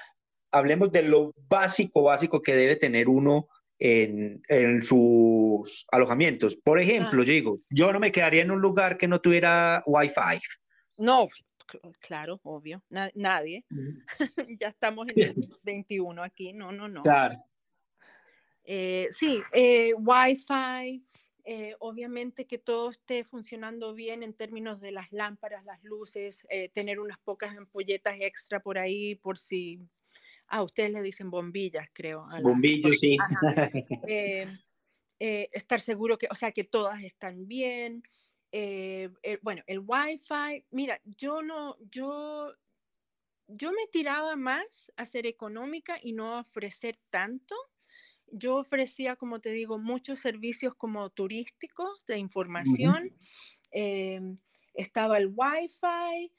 hablemos 0.52 0.92
de 0.92 1.04
lo 1.04 1.34
básico, 1.48 2.04
básico 2.04 2.42
que 2.42 2.56
debe 2.56 2.76
tener 2.76 3.10
uno 3.10 3.48
en, 3.80 4.42
en 4.50 4.84
sus 4.84 5.86
alojamientos. 5.92 6.58
Por 6.58 6.80
ejemplo, 6.80 7.22
ah. 7.22 7.26
yo 7.26 7.32
digo, 7.32 7.60
yo 7.70 7.92
no 7.94 8.00
me 8.00 8.12
quedaría 8.12 8.42
en 8.42 8.52
un 8.52 8.62
lugar 8.62 8.98
que 8.98 9.08
no 9.08 9.22
tuviera 9.22 9.82
Wi-Fi. 9.86 10.40
No, 10.98 11.30
claro, 12.00 12.40
obvio, 12.44 12.84
nadie. 13.16 13.66
ya 14.60 14.68
estamos 14.68 15.08
en 15.16 15.30
el 15.30 15.36
21 15.64 16.22
aquí, 16.22 16.54
no, 16.54 16.72
no, 16.72 16.88
no. 16.88 17.04
Claro. 17.04 17.38
Eh, 18.64 19.08
sí, 19.12 19.42
eh, 19.54 19.94
Wi-Fi, 19.98 21.04
eh, 21.46 21.76
obviamente 21.80 22.46
que 22.46 22.60
todo 22.60 22.92
esté 22.92 23.24
funcionando 23.24 23.94
bien 23.94 24.22
en 24.22 24.34
términos 24.34 24.80
de 24.82 24.92
las 24.92 25.12
lámparas, 25.12 25.66
las 25.66 25.82
luces, 25.84 26.46
tener 26.74 27.00
unas 27.00 27.18
pocas 27.20 27.58
ampolletas 27.58 28.18
extra 28.20 28.60
por 28.60 28.78
ahí 28.78 29.16
por 29.16 29.38
si 29.40 29.80
Ah, 30.50 30.64
ustedes 30.64 30.92
le 30.92 31.02
dicen 31.02 31.30
bombillas, 31.30 31.88
creo. 31.94 32.28
Bombillos, 32.42 33.00
sí. 33.00 33.18
Eh, 34.08 34.48
eh, 35.20 35.50
estar 35.52 35.82
seguro 35.82 36.18
que, 36.18 36.28
o 36.32 36.36
sea, 36.36 36.52
que 36.52 36.64
todas 36.64 37.04
están 37.04 37.48
bien. 37.48 38.04
Eh, 38.52 39.10
bueno, 39.42 39.62
el 39.68 39.80
Wi-Fi, 39.80 40.66
mira, 40.72 41.00
yo 41.04 41.42
no, 41.44 41.78
yo, 41.92 42.54
yo 43.48 43.72
me 43.72 43.86
tiraba 43.92 44.36
más 44.36 44.92
a 44.96 45.06
ser 45.06 45.28
económica 45.28 46.00
y 46.02 46.14
no 46.14 46.40
ofrecer 46.40 47.00
tanto. 47.10 47.56
Yo 48.32 48.58
ofrecía, 48.58 49.16
como 49.16 49.40
te 49.40 49.52
digo, 49.52 49.78
muchos 49.78 50.20
servicios 50.20 50.74
como 50.76 51.10
turísticos 51.10 52.06
de 52.08 52.18
información. 52.18 53.12
Em, 53.72 54.40
estaba 54.74 55.18
el 55.18 55.28
Wi-Fi. 55.28 56.32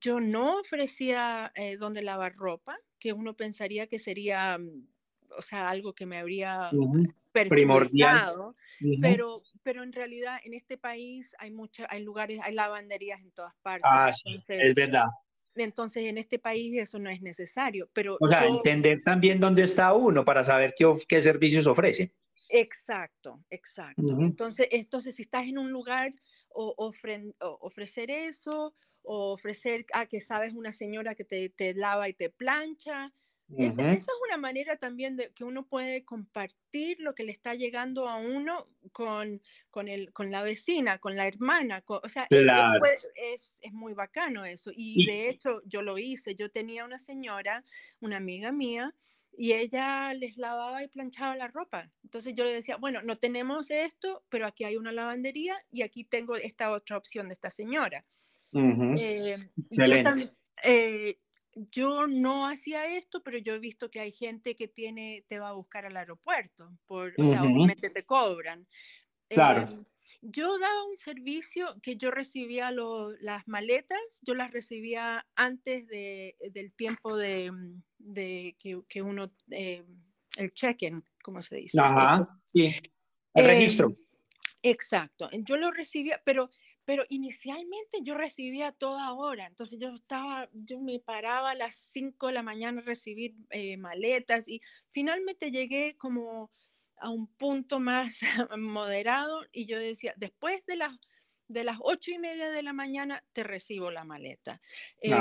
Yo 0.00 0.20
no 0.20 0.60
ofrecía 0.60 1.52
donde 1.78 2.02
lavar 2.02 2.34
ropa 2.36 2.76
que 2.98 3.12
uno 3.12 3.34
pensaría 3.34 3.88
que 3.88 3.98
sería, 3.98 4.58
mm, 4.58 4.86
o 5.36 5.42
sea, 5.42 5.68
algo 5.68 5.92
que 5.92 6.06
me 6.06 6.18
habría 6.18 6.70
primordial, 7.32 8.32
pero, 9.00 9.42
pero 9.62 9.82
en 9.82 9.92
realidad 9.92 10.38
en 10.44 10.54
este 10.54 10.78
país 10.78 11.34
hay 11.38 11.50
muchas, 11.50 11.86
hay 11.90 12.02
lugares, 12.02 12.38
hay 12.42 12.54
lavanderías 12.54 13.20
en 13.20 13.32
todas 13.32 13.54
partes. 13.62 13.90
Ah, 13.90 14.12
sí, 14.12 14.38
es 14.48 14.74
verdad. 14.74 15.06
Entonces 15.54 16.04
en 16.04 16.18
este 16.18 16.38
país 16.38 16.78
eso 16.78 16.98
no 16.98 17.10
es 17.10 17.20
necesario, 17.20 17.90
pero... 17.92 18.16
O 18.20 18.28
sea, 18.28 18.46
entender 18.46 19.02
también 19.02 19.40
dónde 19.40 19.64
está 19.64 19.92
uno 19.94 20.24
para 20.24 20.44
saber 20.44 20.74
qué, 20.76 20.86
qué 21.08 21.20
servicios 21.20 21.66
ofrece. 21.66 22.14
Exacto, 22.48 23.42
exacto. 23.48 24.02
Entonces, 24.20 24.68
entonces, 24.70 25.16
si 25.16 25.22
estás 25.22 25.44
en 25.44 25.56
un 25.56 25.72
lugar 25.72 26.14
o, 26.50 26.74
ofrecer 27.60 28.10
eso, 28.10 28.74
o 29.02 29.32
ofrecer 29.32 29.86
a 29.92 30.06
que 30.06 30.20
sabes 30.20 30.54
una 30.54 30.72
señora 30.72 31.14
que 31.14 31.24
te, 31.24 31.48
te 31.50 31.74
lava 31.74 32.08
y 32.08 32.14
te 32.14 32.30
plancha. 32.30 33.12
esa, 33.56 33.92
es 33.92 34.06
una 34.26 34.36
manera 34.36 34.76
también 34.76 35.16
de 35.16 35.30
que 35.32 35.44
uno 35.44 35.66
puede 35.66 36.04
compartir 36.04 37.00
lo 37.00 37.14
que 37.14 37.24
le 37.24 37.32
está 37.32 37.54
llegando 37.54 38.08
a 38.08 38.16
uno 38.16 38.68
con, 38.92 39.42
con, 39.70 39.88
el, 39.88 40.12
con 40.12 40.30
la 40.30 40.42
vecina, 40.42 40.98
con 40.98 41.16
la 41.16 41.26
hermana. 41.26 41.82
o 41.86 42.08
sea, 42.08 42.26
es, 42.30 43.58
es, 43.60 43.72
muy 43.72 43.94
bacano 43.94 44.44
eso. 44.44 44.70
Y, 44.74 45.02
y 45.02 45.06
de 45.06 45.28
hecho, 45.28 45.62
yo 45.66 45.82
lo 45.82 45.98
hice. 45.98 46.34
Yo 46.34 46.50
tenía 46.50 46.84
una 46.84 46.98
señora, 46.98 47.64
una 48.00 48.16
amiga 48.16 48.52
mía, 48.52 48.94
y 49.36 49.52
ella 49.52 50.12
les 50.14 50.36
lavaba 50.36 50.82
y 50.82 50.88
planchaba 50.88 51.36
la 51.36 51.48
ropa. 51.48 51.90
Entonces 52.02 52.34
yo 52.34 52.44
le 52.44 52.52
decía, 52.52 52.76
bueno, 52.76 53.02
no 53.02 53.16
tenemos 53.16 53.70
esto, 53.70 54.24
pero 54.28 54.46
aquí 54.46 54.64
hay 54.64 54.76
una 54.76 54.92
lavandería 54.92 55.56
y 55.70 55.82
aquí 55.82 56.04
tengo 56.04 56.36
esta 56.36 56.70
otra 56.70 56.96
opción 56.96 57.28
de 57.28 57.34
esta 57.34 57.50
señora. 57.50 58.04
Eh, 58.52 59.50
Excelente. 59.56 60.30
Eh, 60.64 61.18
yo, 61.54 62.06
no 62.06 62.46
hacía 62.46 62.84
esto, 62.84 63.22
pero 63.22 63.38
yo 63.38 63.54
he 63.54 63.58
visto 63.58 63.90
que 63.90 64.00
hay 64.00 64.12
gente 64.12 64.56
que 64.56 64.68
tiene, 64.68 65.24
te 65.28 65.38
va 65.38 65.50
a 65.50 65.54
buscar 65.54 65.84
al 65.84 65.96
aeropuerto, 65.96 66.72
por, 66.86 67.14
o 67.18 67.28
sea, 67.28 67.42
obviamente 67.42 67.90
te 67.90 68.04
cobran. 68.04 68.66
Claro. 69.28 69.62
Em, 69.62 69.84
yo 70.22 70.58
daba 70.58 70.84
un 70.84 70.96
servicio 70.96 71.76
que 71.82 71.96
yo 71.96 72.10
recibía 72.10 72.70
las 72.70 73.48
maletas, 73.48 73.98
yo 74.22 74.34
las 74.34 74.52
recibía 74.52 75.26
antes 75.34 75.86
de, 75.88 76.36
del 76.52 76.72
tiempo 76.74 77.16
de, 77.16 77.50
de 77.98 78.56
que, 78.58 78.80
que, 78.88 79.02
uno, 79.02 79.32
eh, 79.50 79.84
el 80.36 80.54
check-in, 80.54 81.02
¿cómo 81.22 81.42
se 81.42 81.56
dice? 81.56 81.80
Ajá, 81.80 82.40
sí, 82.44 82.72
el 83.34 83.44
registro. 83.44 83.92
Exacto, 84.62 85.28
yo 85.32 85.56
lo 85.56 85.72
recibía, 85.72 86.22
pero, 86.24 86.50
pero 86.84 87.04
inicialmente 87.08 87.98
yo 88.02 88.14
recibía 88.14 88.72
toda 88.72 89.12
hora, 89.12 89.46
entonces 89.46 89.78
yo 89.78 89.94
estaba, 89.94 90.48
yo 90.52 90.80
me 90.80 90.98
paraba 90.98 91.50
a 91.50 91.54
las 91.54 91.76
5 91.76 92.26
de 92.28 92.32
la 92.32 92.42
mañana 92.42 92.80
a 92.80 92.84
recibir 92.84 93.34
eh, 93.50 93.76
maletas 93.76 94.48
y 94.48 94.60
finalmente 94.88 95.50
llegué 95.50 95.96
como 95.96 96.50
a 96.96 97.10
un 97.10 97.26
punto 97.26 97.80
más 97.80 98.18
moderado 98.58 99.44
y 99.52 99.66
yo 99.66 99.78
decía, 99.78 100.14
después 100.16 100.64
de 100.66 100.76
las, 100.76 100.92
de 101.48 101.64
las 101.64 101.78
ocho 101.80 102.10
y 102.10 102.18
media 102.18 102.50
de 102.50 102.62
la 102.62 102.72
mañana 102.72 103.22
te 103.32 103.42
recibo 103.42 103.90
la 103.90 104.04
maleta. 104.04 104.60
Eh, 105.00 105.12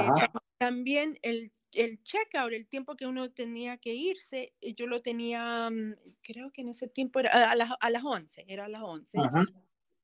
también 0.57 1.19
el, 1.21 1.51
el 1.73 2.01
checkout, 2.03 2.53
el 2.53 2.67
tiempo 2.67 2.95
que 2.95 3.07
uno 3.07 3.31
tenía 3.31 3.77
que 3.77 3.93
irse, 3.93 4.53
eh, 4.61 4.73
yo 4.73 4.87
lo 4.87 5.01
tenía, 5.01 5.69
mm, 5.69 5.95
creo 6.21 6.51
que 6.51 6.61
en 6.61 6.69
ese 6.69 6.87
tiempo 6.87 7.19
era 7.19 7.51
a 7.51 7.55
las, 7.55 7.71
a 7.79 7.89
las 7.89 8.03
11, 8.03 8.45
era 8.47 8.65
a 8.65 8.69
las 8.69 8.81
11. 8.81 9.17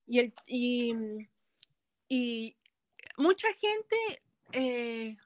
Y, 0.08 0.20
el, 0.20 0.34
y, 0.46 0.94
y 2.08 2.56
mucha 3.18 3.48
gente 3.54 3.96
eh, 4.54 5.18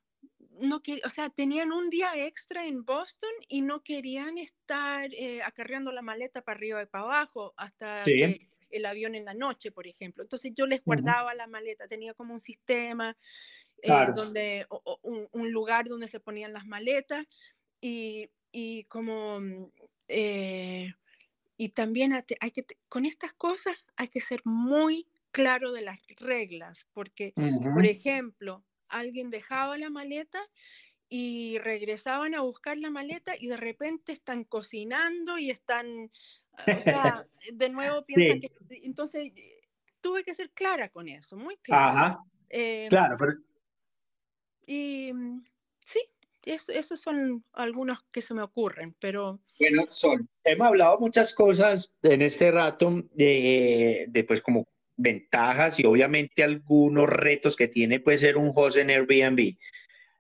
no 0.60 0.82
o 1.06 1.10
sea, 1.10 1.30
tenían 1.30 1.72
un 1.72 1.90
día 1.90 2.12
extra 2.16 2.66
en 2.66 2.84
Boston 2.84 3.32
y 3.48 3.62
no 3.62 3.84
querían 3.84 4.38
estar 4.38 5.10
eh, 5.14 5.42
acarreando 5.42 5.92
la 5.92 6.02
maleta 6.02 6.42
para 6.42 6.58
arriba 6.58 6.84
y 6.84 6.86
para 6.86 7.04
abajo 7.06 7.54
hasta 7.58 8.04
el 8.04 8.86
avión 8.86 9.16
en 9.16 9.26
la 9.26 9.34
noche, 9.34 9.72
por 9.72 9.88
ejemplo. 9.88 10.24
Entonces 10.24 10.54
yo 10.56 10.66
les 10.66 10.84
guardaba 10.84 11.34
la 11.34 11.48
maleta, 11.48 11.88
tenía 11.88 12.14
como 12.14 12.34
un 12.34 12.40
sistema 12.40 13.18
eh, 13.82 13.92
donde, 14.16 14.68
un, 15.02 15.52
lugar 15.52 15.88
donde 15.88 16.08
se 16.08 16.20
ponían 16.20 16.54
las 16.54 16.66
maletas 16.66 17.26
y, 17.82 18.30
y 18.52 18.84
como, 18.86 19.40
mm, 19.40 19.66
y 21.58 21.70
también 21.70 22.14
hay 22.14 22.52
que, 22.52 22.66
con 22.88 23.06
estas 23.06 23.34
cosas 23.34 23.84
hay 23.96 24.10
que 24.10 24.22
ser 24.22 24.42
muy 24.46 25.08
claro 25.32 25.72
de 25.72 25.82
las 25.82 26.00
reglas, 26.18 26.88
porque, 26.94 27.34
por 27.36 27.86
ejemplo, 27.86 28.64
alguien 28.88 29.30
dejaba 29.30 29.78
la 29.78 29.90
maleta 29.90 30.40
y 31.10 31.58
regresaban 31.60 32.36
a 32.36 32.42
buscar 32.42 32.80
la 32.80 32.90
maleta 32.90 33.34
y 33.38 33.48
de 33.48 33.58
repente 33.58 34.12
están 34.12 34.44
cocinando 34.44 35.38
y 35.38 35.50
están, 35.50 36.12
o 36.68 36.82
sea, 36.82 37.28
de 37.54 37.70
nuevo 37.70 38.06
piensan 38.06 38.40
que... 38.40 38.52
Entonces, 38.84 39.32
tuve 40.00 40.24
que 40.24 40.34
ser 40.34 40.52
clara 40.52 40.90
con 40.90 41.08
eso, 41.08 41.36
muy 41.36 41.58
clara. 41.58 41.88
Ajá. 41.88 42.24
Em, 42.50 42.90
claro, 42.90 43.16
pero... 43.18 43.34
Y 44.66 45.12
mm, 45.14 45.44
sí, 45.86 46.00
esos 46.46 47.00
son 47.00 47.44
algunos 47.54 48.04
que 48.12 48.22
se 48.22 48.34
me 48.34 48.42
ocurren, 48.42 48.96
pero... 49.00 49.42
Bueno, 49.60 49.84
Sol, 49.90 50.28
hemos 50.44 50.68
hablado 50.68 51.00
muchas 51.00 51.34
cosas 51.34 51.94
en 52.04 52.22
este 52.22 52.52
rato 52.52 53.04
de, 53.14 54.06
de 54.08 54.24
pues 54.24 54.42
como 54.42 54.68
ventajas 54.98 55.80
y 55.80 55.86
obviamente 55.86 56.44
algunos 56.44 57.08
retos 57.08 57.56
que 57.56 57.68
tiene 57.68 58.00
puede 58.00 58.18
ser 58.18 58.38
un 58.38 58.52
host 58.54 58.78
en 58.78 58.90
Airbnb. 58.90 59.58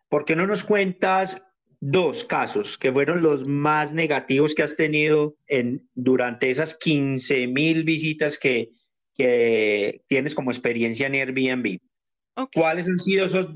¿Por 0.09 0.25
qué 0.25 0.35
no 0.35 0.47
nos 0.47 0.63
cuentas 0.63 1.47
dos 1.79 2.23
casos 2.23 2.77
que 2.77 2.91
fueron 2.91 3.23
los 3.23 3.47
más 3.47 3.91
negativos 3.91 4.53
que 4.53 4.63
has 4.63 4.75
tenido 4.75 5.35
en, 5.47 5.89
durante 5.95 6.51
esas 6.51 6.77
15 6.77 7.47
mil 7.47 7.83
visitas 7.83 8.37
que, 8.37 8.69
que 9.15 10.03
tienes 10.07 10.35
como 10.35 10.51
experiencia 10.51 11.07
en 11.07 11.15
Airbnb? 11.15 11.79
¿Cuáles 12.53 12.87
han 12.87 12.99
sido 12.99 13.25
esos? 13.25 13.49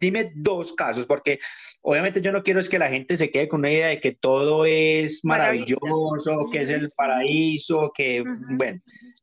Dime 0.00 0.32
dos 0.34 0.74
casos, 0.74 1.06
porque 1.06 1.40
obviamente 1.80 2.20
yo 2.20 2.32
no 2.32 2.42
quiero 2.42 2.60
es 2.60 2.68
que 2.68 2.78
la 2.78 2.88
gente 2.88 3.16
se 3.16 3.30
quede 3.30 3.48
con 3.48 3.60
una 3.60 3.72
idea 3.72 3.88
de 3.88 4.00
que 4.00 4.12
todo 4.12 4.64
es 4.64 5.24
maravilloso, 5.24 6.48
que 6.50 6.62
es 6.62 6.70
el 6.70 6.90
paraíso, 6.92 7.90
que, 7.94 8.22
bueno, 8.56 8.80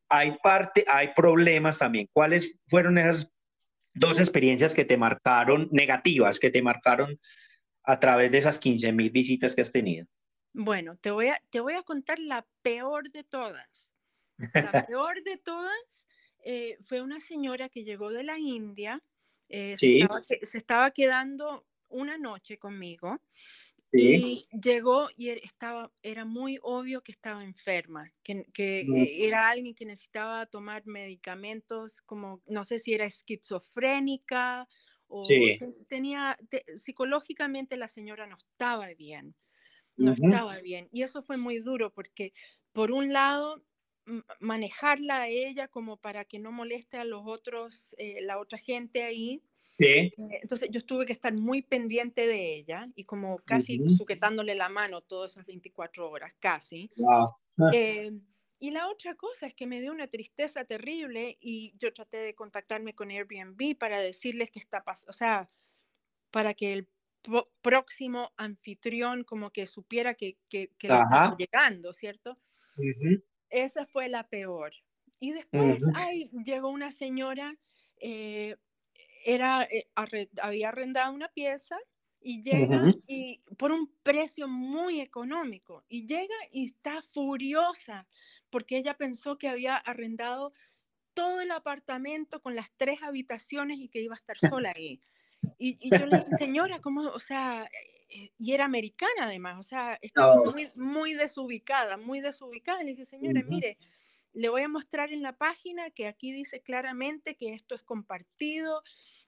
hay 0.09 0.37
parte, 0.43 0.83
hay 0.87 1.09
problemas 1.15 1.79
también. 1.79 2.09
¿Cuáles 2.11 2.59
fueron 2.67 2.97
esas 2.97 3.33
dos 3.93 4.19
experiencias 4.19 4.73
que 4.73 4.85
te 4.85 4.97
marcaron, 4.97 5.67
negativas, 5.71 6.39
que 6.39 6.51
te 6.51 6.61
marcaron 6.61 7.19
a 7.83 7.99
través 7.99 8.31
de 8.31 8.39
esas 8.39 8.59
15 8.59 8.91
mil 8.91 9.11
visitas 9.11 9.55
que 9.55 9.61
has 9.61 9.71
tenido? 9.71 10.05
Bueno, 10.53 10.97
te 10.97 11.11
voy, 11.11 11.27
a, 11.27 11.39
te 11.49 11.59
voy 11.59 11.73
a 11.73 11.83
contar 11.83 12.19
la 12.19 12.45
peor 12.61 13.11
de 13.11 13.23
todas. 13.23 13.95
La 14.71 14.85
peor 14.87 15.21
de 15.23 15.37
todas 15.37 16.07
eh, 16.43 16.77
fue 16.81 17.01
una 17.01 17.19
señora 17.19 17.69
que 17.69 17.83
llegó 17.83 18.11
de 18.11 18.23
la 18.23 18.37
India, 18.37 19.03
eh, 19.49 19.75
se, 19.77 20.57
estaba, 20.57 20.91
quedando 20.91 21.65
una 21.89 22.17
noche 22.17 22.57
conmigo 22.57 23.19
y 23.91 24.47
llegó 24.51 25.09
y 25.17 25.29
er, 25.29 25.39
estaba, 25.43 25.91
era 26.03 26.23
muy 26.23 26.59
obvio 26.61 27.01
que 27.01 27.11
estaba 27.11 27.43
enferma, 27.43 28.13
que, 28.23 28.45
que 28.53 28.81
eh, 28.81 29.25
era 29.27 29.49
alguien 29.49 29.73
que 29.73 29.85
necesitaba 29.85 30.45
tomar 30.45 30.85
medicamentos 30.85 32.01
como, 32.05 32.43
no 32.45 32.63
sé 32.63 32.77
si 32.77 32.93
era 32.93 33.05
esquizofrénica 33.05 34.67
o 35.07 35.21
tenía, 35.87 36.37
psicológicamente 36.75 37.75
la 37.77 37.87
señora 37.87 38.27
no 38.27 38.37
estaba 38.37 38.93
bien, 38.93 39.35
no 39.97 40.13
estaba 40.13 40.59
bien. 40.59 40.87
Y 40.91 41.01
eso 41.01 41.23
fue 41.23 41.37
muy 41.37 41.57
duro 41.57 41.91
porque 41.91 42.31
por 42.71 42.91
un 42.91 43.11
lado 43.11 43.63
manejarla 44.39 45.21
a 45.23 45.27
ella 45.27 45.67
como 45.67 45.97
para 45.97 46.25
que 46.25 46.39
no 46.39 46.51
moleste 46.51 46.97
a 46.97 47.03
los 47.05 47.23
otros, 47.25 47.95
eh, 47.97 48.21
la 48.21 48.39
otra 48.39 48.57
gente 48.57 49.03
ahí. 49.03 49.43
Sí. 49.57 50.11
Eh, 50.17 50.39
entonces 50.41 50.69
yo 50.71 50.81
tuve 50.85 51.05
que 51.05 51.13
estar 51.13 51.33
muy 51.33 51.61
pendiente 51.61 52.27
de 52.27 52.55
ella 52.55 52.89
y 52.95 53.05
como 53.05 53.39
casi 53.39 53.79
sujetándole 53.97 54.55
la 54.55 54.69
mano 54.69 55.01
todas 55.01 55.31
esas 55.31 55.45
24 55.45 56.09
horas, 56.09 56.33
casi. 56.39 56.89
Wow. 56.97 57.29
Eh, 57.73 58.11
y 58.59 58.71
la 58.71 58.87
otra 58.89 59.15
cosa 59.15 59.47
es 59.47 59.53
que 59.53 59.67
me 59.67 59.81
dio 59.81 59.91
una 59.91 60.07
tristeza 60.07 60.63
terrible 60.63 61.37
y 61.41 61.73
yo 61.77 61.91
traté 61.93 62.17
de 62.17 62.35
contactarme 62.35 62.93
con 62.95 63.09
Airbnb 63.11 63.77
para 63.77 63.99
decirles 64.01 64.49
que 64.49 64.59
está 64.59 64.83
pasando, 64.83 65.09
o 65.09 65.13
sea, 65.13 65.47
para 66.31 66.53
que 66.53 66.73
el 66.73 66.89
próximo 67.61 68.31
anfitrión 68.37 69.23
como 69.23 69.51
que 69.51 69.65
supiera 69.65 70.13
que, 70.15 70.37
que, 70.49 70.71
que 70.77 70.87
estaba 70.87 71.35
llegando, 71.37 71.93
¿cierto? 71.93 72.35
Esa 73.49 73.85
fue 73.85 74.09
la 74.09 74.27
peor. 74.27 74.73
Y 75.19 75.31
después 75.31 75.83
llegó 76.45 76.69
una 76.69 76.91
señora, 76.91 77.57
eh, 77.97 78.55
era, 79.25 79.63
eh, 79.63 79.89
había 80.41 80.69
arrendado 80.69 81.13
una 81.13 81.27
pieza 81.29 81.77
y 82.21 82.41
llega 82.41 82.93
y 83.07 83.41
por 83.57 83.71
un 83.71 83.93
precio 84.03 84.47
muy 84.47 84.99
económico 84.99 85.85
y 85.87 86.05
llega 86.05 86.35
y 86.51 86.65
está 86.65 87.01
furiosa 87.01 88.07
porque 88.49 88.77
ella 88.77 88.97
pensó 88.97 89.37
que 89.37 89.47
había 89.47 89.75
arrendado 89.75 90.53
todo 91.13 91.41
el 91.41 91.51
apartamento 91.51 92.41
con 92.41 92.55
las 92.55 92.71
tres 92.77 93.01
habitaciones 93.03 93.79
y 93.79 93.89
que 93.89 94.01
iba 94.01 94.15
a 94.15 94.17
estar 94.17 94.37
sola 94.61 94.73
ahí. 94.75 94.99
Y, 95.57 95.77
y 95.79 95.89
yo 95.97 96.05
le 96.05 96.17
dije, 96.17 96.31
señora, 96.37 96.79
¿cómo? 96.79 97.09
O 97.09 97.19
sea, 97.19 97.69
eh, 98.09 98.31
y 98.39 98.53
era 98.53 98.65
americana 98.65 99.25
además, 99.25 99.57
o 99.59 99.63
sea, 99.63 99.99
estaba 100.01 100.35
muy, 100.35 100.71
muy, 100.75 101.13
desubicada, 101.13 101.95
muy 101.97 102.21
desubicada. 102.21 102.81
Le 102.81 102.91
dije, 102.91 103.05
señora, 103.05 103.43
mire, 103.47 103.77
le 104.33 104.49
voy 104.49 104.63
a 104.63 104.67
mostrar 104.67 105.13
en 105.13 105.21
la 105.21 105.37
página 105.37 105.91
que 105.91 106.07
aquí 106.07 106.31
dice 106.31 106.61
claramente 106.61 107.35
que 107.35 107.53
esto 107.53 107.75
es 107.75 107.83
compartido. 107.83 108.81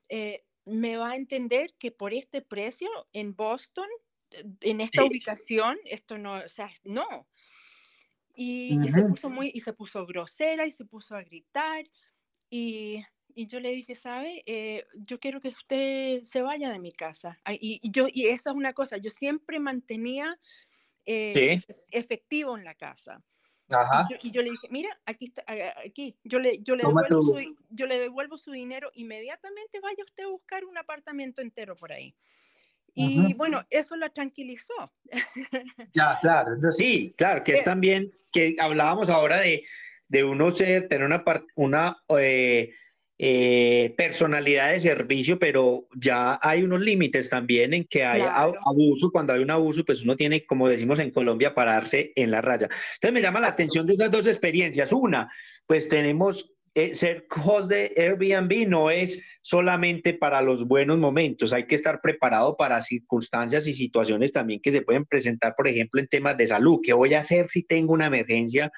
Eh, 0.09 0.43
me 0.65 0.97
va 0.97 1.11
a 1.11 1.15
entender 1.15 1.73
que 1.77 1.91
por 1.91 2.13
este 2.13 2.41
precio 2.41 2.89
en 3.13 3.35
Boston, 3.35 3.87
eh, 4.31 4.45
en 4.61 4.81
esta 4.81 5.03
ubicación, 5.03 5.77
esto 5.85 6.17
no, 6.17 6.33
o 6.33 6.49
sea, 6.49 6.71
no. 6.83 7.27
Y, 8.33 8.79
y, 8.83 8.91
se 8.91 9.03
puso 9.03 9.29
muy, 9.29 9.51
y 9.53 9.59
se 9.59 9.73
puso 9.73 10.07
grosera 10.07 10.65
y 10.65 10.71
se 10.71 10.85
puso 10.85 11.15
a 11.15 11.21
gritar. 11.21 11.85
Y 12.49 13.03
y 13.35 13.47
yo 13.47 13.59
le 13.59 13.71
dije, 13.71 13.95
¿sabe? 13.95 14.43
Eh, 14.45 14.85
yo 14.93 15.19
quiero 15.19 15.39
que 15.39 15.49
usted 15.49 16.23
se 16.23 16.41
vaya 16.41 16.71
de 16.71 16.79
mi 16.79 16.91
casa. 16.91 17.33
Y, 17.49 17.79
yo, 17.89 18.07
y 18.11 18.27
esa 18.27 18.51
es 18.51 18.55
una 18.55 18.73
cosa, 18.73 18.97
yo 18.97 19.09
siempre 19.09 19.59
mantenía 19.59 20.39
eh, 21.05 21.61
efectivo 21.91 22.57
en 22.57 22.63
la 22.63 22.75
casa. 22.75 23.21
Ajá. 23.69 24.07
Y, 24.21 24.31
yo, 24.31 24.41
le 24.41 24.51
dije, 24.51 24.67
mira, 24.69 24.89
aquí 25.05 25.25
está, 25.25 25.45
aquí, 25.85 26.17
yo 26.23 26.39
le, 26.39 26.61
yo, 26.61 26.75
le 26.75 26.83
devuelvo 26.83 27.21
su, 27.21 27.55
yo 27.69 27.87
le 27.87 27.99
devuelvo 27.99 28.37
su 28.37 28.51
dinero, 28.51 28.91
inmediatamente 28.95 29.79
vaya 29.79 30.03
usted 30.03 30.25
a 30.25 30.29
buscar 30.29 30.65
un 30.65 30.77
apartamento 30.77 31.41
entero 31.41 31.75
por 31.75 31.91
ahí. 31.91 32.15
Y 32.93 33.33
bueno, 33.35 33.65
eso 33.69 33.95
la 33.95 34.09
tranquilizó. 34.09 34.73
Ya, 35.93 36.17
claro, 36.21 36.51
sí, 36.71 37.13
claro, 37.17 37.43
que 37.43 37.53
es 37.53 37.63
también, 37.63 38.11
que 38.31 38.55
hablábamos 38.59 39.09
ahora 39.09 39.39
de, 39.39 39.63
de 40.07 40.23
uno 40.23 40.51
ser, 40.51 40.87
tener 40.87 41.05
una, 41.05 41.23
una 41.55 41.97
eh, 42.19 42.73
eh, 43.23 43.93
personalidad 43.95 44.71
de 44.71 44.79
servicio, 44.79 45.37
pero 45.37 45.87
ya 45.95 46.39
hay 46.41 46.63
unos 46.63 46.81
límites 46.81 47.29
también 47.29 47.71
en 47.71 47.85
que 47.85 48.03
hay 48.03 48.23
abuso. 48.23 49.11
Cuando 49.11 49.31
hay 49.31 49.43
un 49.43 49.51
abuso, 49.51 49.85
pues 49.85 50.01
uno 50.01 50.15
tiene, 50.15 50.43
como 50.43 50.67
decimos 50.67 50.97
en 50.97 51.11
Colombia, 51.11 51.53
pararse 51.53 52.13
en 52.15 52.31
la 52.31 52.41
raya. 52.41 52.67
Entonces 52.95 53.13
me 53.13 53.21
llama 53.21 53.39
la 53.39 53.49
atención 53.49 53.85
de 53.85 53.93
esas 53.93 54.09
dos 54.09 54.25
experiencias. 54.25 54.91
Una, 54.91 55.31
pues 55.67 55.87
tenemos 55.87 56.51
eh, 56.73 56.95
ser 56.95 57.27
host 57.45 57.69
de 57.69 57.93
Airbnb 57.95 58.67
no 58.67 58.89
es 58.89 59.23
solamente 59.43 60.15
para 60.15 60.41
los 60.41 60.65
buenos 60.65 60.97
momentos, 60.97 61.53
hay 61.53 61.67
que 61.67 61.75
estar 61.75 62.01
preparado 62.01 62.57
para 62.57 62.81
circunstancias 62.81 63.67
y 63.67 63.75
situaciones 63.75 64.31
también 64.31 64.61
que 64.61 64.71
se 64.71 64.81
pueden 64.81 65.05
presentar, 65.05 65.53
por 65.55 65.67
ejemplo, 65.67 66.01
en 66.01 66.07
temas 66.07 66.37
de 66.37 66.47
salud. 66.47 66.79
¿Qué 66.81 66.93
voy 66.93 67.13
a 67.13 67.19
hacer 67.19 67.49
si 67.49 67.67
tengo 67.67 67.93
una 67.93 68.07
emergencia 68.07 68.71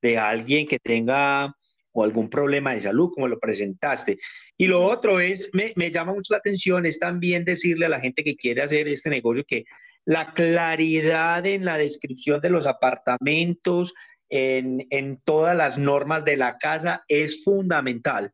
de 0.00 0.18
alguien 0.18 0.68
que 0.68 0.78
tenga 0.78 1.52
o 1.92 2.04
algún 2.04 2.28
problema 2.28 2.74
de 2.74 2.82
salud, 2.82 3.10
como 3.14 3.28
lo 3.28 3.38
presentaste. 3.38 4.18
Y 4.56 4.66
lo 4.66 4.84
otro 4.84 5.20
es, 5.20 5.50
me, 5.52 5.72
me 5.76 5.90
llama 5.90 6.12
mucho 6.12 6.34
la 6.34 6.38
atención, 6.38 6.86
es 6.86 6.98
también 6.98 7.44
decirle 7.44 7.86
a 7.86 7.90
la 7.90 8.00
gente 8.00 8.24
que 8.24 8.36
quiere 8.36 8.62
hacer 8.62 8.88
este 8.88 9.10
negocio 9.10 9.44
que 9.46 9.64
la 10.04 10.32
claridad 10.32 11.44
en 11.46 11.64
la 11.64 11.76
descripción 11.78 12.40
de 12.40 12.50
los 12.50 12.66
apartamentos, 12.66 13.94
en, 14.30 14.86
en 14.90 15.20
todas 15.24 15.56
las 15.56 15.78
normas 15.78 16.24
de 16.24 16.36
la 16.36 16.58
casa 16.58 17.04
es 17.08 17.42
fundamental, 17.44 18.32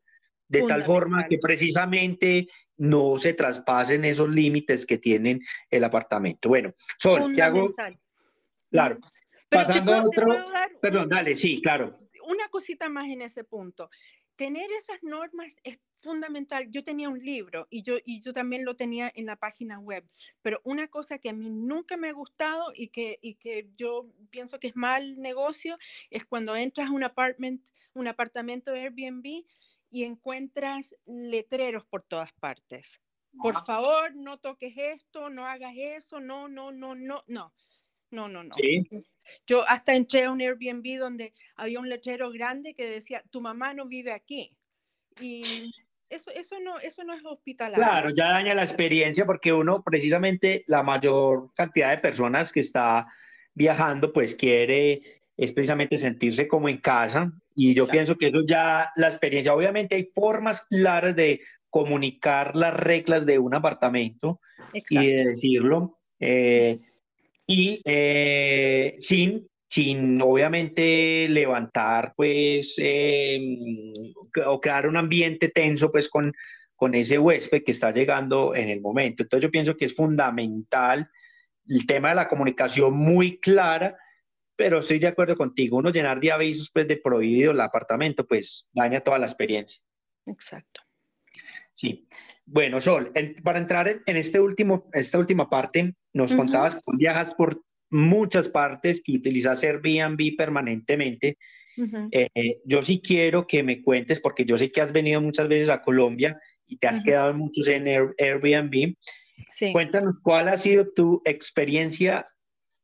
de 0.48 0.62
tal 0.62 0.84
forma 0.84 1.26
que 1.26 1.38
precisamente 1.38 2.48
no 2.76 3.18
se 3.18 3.34
traspasen 3.34 4.04
esos 4.04 4.28
límites 4.28 4.86
que 4.86 4.98
tienen 4.98 5.40
el 5.70 5.84
apartamento. 5.84 6.48
Bueno, 6.48 6.74
Sol, 6.98 7.34
te 7.34 7.42
hago... 7.42 7.72
Claro. 8.68 8.98
Pasando 9.48 9.94
a 9.94 10.04
otro... 10.04 10.26
Perdón, 10.80 11.08
dale, 11.08 11.36
sí, 11.36 11.60
claro 11.62 12.03
una 12.34 12.48
cosita 12.48 12.88
más 12.88 13.08
en 13.08 13.22
ese 13.22 13.44
punto. 13.44 13.90
Tener 14.36 14.70
esas 14.72 15.02
normas 15.02 15.52
es 15.62 15.78
fundamental. 16.00 16.70
Yo 16.70 16.84
tenía 16.84 17.08
un 17.08 17.18
libro 17.18 17.66
y 17.70 17.82
yo, 17.82 17.96
y 18.04 18.20
yo 18.20 18.32
también 18.32 18.64
lo 18.64 18.76
tenía 18.76 19.10
en 19.14 19.26
la 19.26 19.36
página 19.36 19.78
web, 19.78 20.04
pero 20.42 20.60
una 20.64 20.88
cosa 20.88 21.18
que 21.18 21.30
a 21.30 21.32
mí 21.32 21.48
nunca 21.50 21.96
me 21.96 22.08
ha 22.08 22.12
gustado 22.12 22.72
y 22.74 22.88
que, 22.88 23.18
y 23.22 23.36
que 23.36 23.70
yo 23.76 24.06
pienso 24.30 24.60
que 24.60 24.68
es 24.68 24.76
mal 24.76 25.16
negocio 25.16 25.78
es 26.10 26.24
cuando 26.24 26.54
entras 26.54 26.88
a 26.88 26.92
un, 26.92 27.04
apartment, 27.04 27.66
un 27.94 28.06
apartamento 28.06 28.72
Airbnb 28.72 29.44
y 29.90 30.04
encuentras 30.04 30.94
letreros 31.06 31.84
por 31.86 32.02
todas 32.02 32.32
partes. 32.34 33.00
Por 33.40 33.64
favor, 33.64 34.14
no 34.14 34.38
toques 34.38 34.74
esto, 34.76 35.28
no 35.30 35.46
hagas 35.46 35.74
eso, 35.76 36.20
no, 36.20 36.48
no, 36.48 36.70
no, 36.70 36.94
no, 36.94 37.24
no. 37.26 37.52
No, 38.10 38.28
no, 38.28 38.44
no. 38.44 38.54
Yo 39.46 39.68
hasta 39.68 39.94
entré 39.94 40.24
a 40.24 40.30
un 40.30 40.40
Airbnb 40.40 40.98
donde 40.98 41.34
había 41.56 41.80
un 41.80 41.88
letrero 41.88 42.30
grande 42.30 42.74
que 42.74 42.86
decía, 42.86 43.22
tu 43.30 43.40
mamá 43.40 43.74
no 43.74 43.86
vive 43.86 44.12
aquí. 44.12 44.56
Y 45.20 45.42
eso, 46.10 46.30
eso, 46.30 46.56
no, 46.60 46.78
eso 46.78 47.04
no 47.04 47.14
es 47.14 47.24
hospitalario. 47.24 47.82
Claro, 47.82 48.10
ya 48.10 48.30
daña 48.30 48.54
la 48.54 48.64
experiencia 48.64 49.26
porque 49.26 49.52
uno, 49.52 49.82
precisamente, 49.82 50.64
la 50.66 50.82
mayor 50.82 51.52
cantidad 51.54 51.90
de 51.90 51.98
personas 51.98 52.52
que 52.52 52.60
está 52.60 53.06
viajando, 53.54 54.12
pues 54.12 54.34
quiere 54.34 55.02
es 55.36 55.52
precisamente 55.52 55.98
sentirse 55.98 56.46
como 56.46 56.68
en 56.68 56.78
casa. 56.78 57.32
Y 57.56 57.74
yo 57.74 57.86
pienso 57.86 58.16
que 58.16 58.28
eso 58.28 58.44
ya, 58.46 58.90
la 58.96 59.08
experiencia, 59.08 59.54
obviamente 59.54 59.94
hay 59.94 60.10
formas 60.14 60.66
claras 60.66 61.16
de 61.16 61.40
comunicar 61.70 62.54
las 62.54 62.74
reglas 62.74 63.26
de 63.26 63.38
un 63.38 63.54
apartamento 63.54 64.40
y 64.72 65.06
de 65.06 65.24
decirlo. 65.24 65.98
Eh, 66.20 66.80
y 67.46 67.80
eh, 67.84 68.96
sin, 69.00 69.48
sin 69.68 70.20
obviamente 70.22 71.26
levantar 71.28 72.14
pues 72.16 72.74
em, 72.78 73.92
o 74.46 74.60
crear 74.60 74.86
un 74.86 74.96
ambiente 74.96 75.48
tenso 75.48 75.90
pues 75.92 76.08
con, 76.08 76.32
con 76.74 76.94
ese 76.94 77.18
huésped 77.18 77.62
que 77.64 77.72
está 77.72 77.92
llegando 77.92 78.54
en 78.54 78.68
el 78.68 78.80
momento. 78.80 79.22
Entonces 79.22 79.42
yo 79.42 79.50
pienso 79.50 79.76
que 79.76 79.86
es 79.86 79.94
fundamental 79.94 81.08
el 81.68 81.86
tema 81.86 82.10
de 82.10 82.14
la 82.14 82.28
comunicación 82.28 82.94
muy 82.94 83.38
clara, 83.38 83.96
pero 84.56 84.78
estoy 84.78 84.98
de 84.98 85.08
acuerdo 85.08 85.36
contigo, 85.36 85.78
uno 85.78 85.90
llenar 85.90 86.20
de 86.20 86.32
avisos 86.32 86.70
pues 86.72 86.86
de 86.86 86.96
prohibido 86.96 87.52
el 87.52 87.60
apartamento 87.60 88.26
pues 88.26 88.68
daña 88.72 89.00
toda 89.00 89.18
la 89.18 89.26
experiencia. 89.26 89.82
Exacto. 90.26 90.80
Sí. 91.72 92.06
Bueno, 92.46 92.80
Sol, 92.80 93.10
para 93.42 93.58
entrar 93.58 94.02
en, 94.04 94.16
este 94.16 94.38
último, 94.38 94.88
esta 94.92 95.18
última 95.18 95.48
parte, 95.48 95.94
nos 96.12 96.34
contabas 96.34 96.76
que 96.76 96.96
viajas 96.96 97.34
por 97.34 97.62
muchas 97.90 98.48
partes, 98.48 99.02
que 99.02 99.12
utilizas 99.12 99.62
Airbnb 99.62 100.36
permanentemente. 100.36 101.38
Eh, 102.12 102.28
eh, 102.34 102.60
yo 102.64 102.82
sí 102.82 103.00
quiero 103.02 103.46
que 103.46 103.62
me 103.62 103.82
cuentes, 103.82 104.20
porque 104.20 104.44
yo 104.44 104.58
sé 104.58 104.70
que 104.70 104.80
has 104.80 104.92
venido 104.92 105.20
muchas 105.20 105.48
veces 105.48 105.70
a 105.70 105.82
Colombia 105.82 106.38
y 106.66 106.76
te 106.76 106.86
has 106.86 107.02
quedado 107.02 107.32
muchos 107.34 107.66
en 107.66 107.88
Airbnb. 107.88 108.94
Sí. 109.48 109.72
Cuéntanos 109.72 110.20
cuál 110.22 110.48
ha 110.48 110.56
sido 110.56 110.92
tu 110.92 111.22
experiencia 111.24 112.26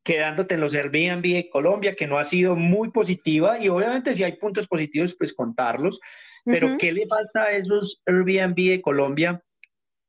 quedándote 0.03 0.55
en 0.55 0.61
los 0.63 0.75
Airbnb 0.75 1.23
de 1.23 1.49
Colombia, 1.51 1.95
que 1.95 2.07
no 2.07 2.19
ha 2.19 2.25
sido 2.25 2.57
muy 2.57 2.91
positiva 2.91 3.63
y 3.63 3.69
obviamente 3.69 4.15
si 4.15 4.25
hay 4.25 4.33
puntos 4.37 4.67
positivos, 4.67 5.15
pues 5.17 5.35
contarlos, 5.35 6.01
pero 6.45 6.79
¿qué 6.79 6.91
le 6.91 7.07
falta 7.07 7.45
a 7.45 7.53
esos 7.53 8.03
Airbnb 8.07 8.57
de 8.57 8.81
Colombia 8.81 9.43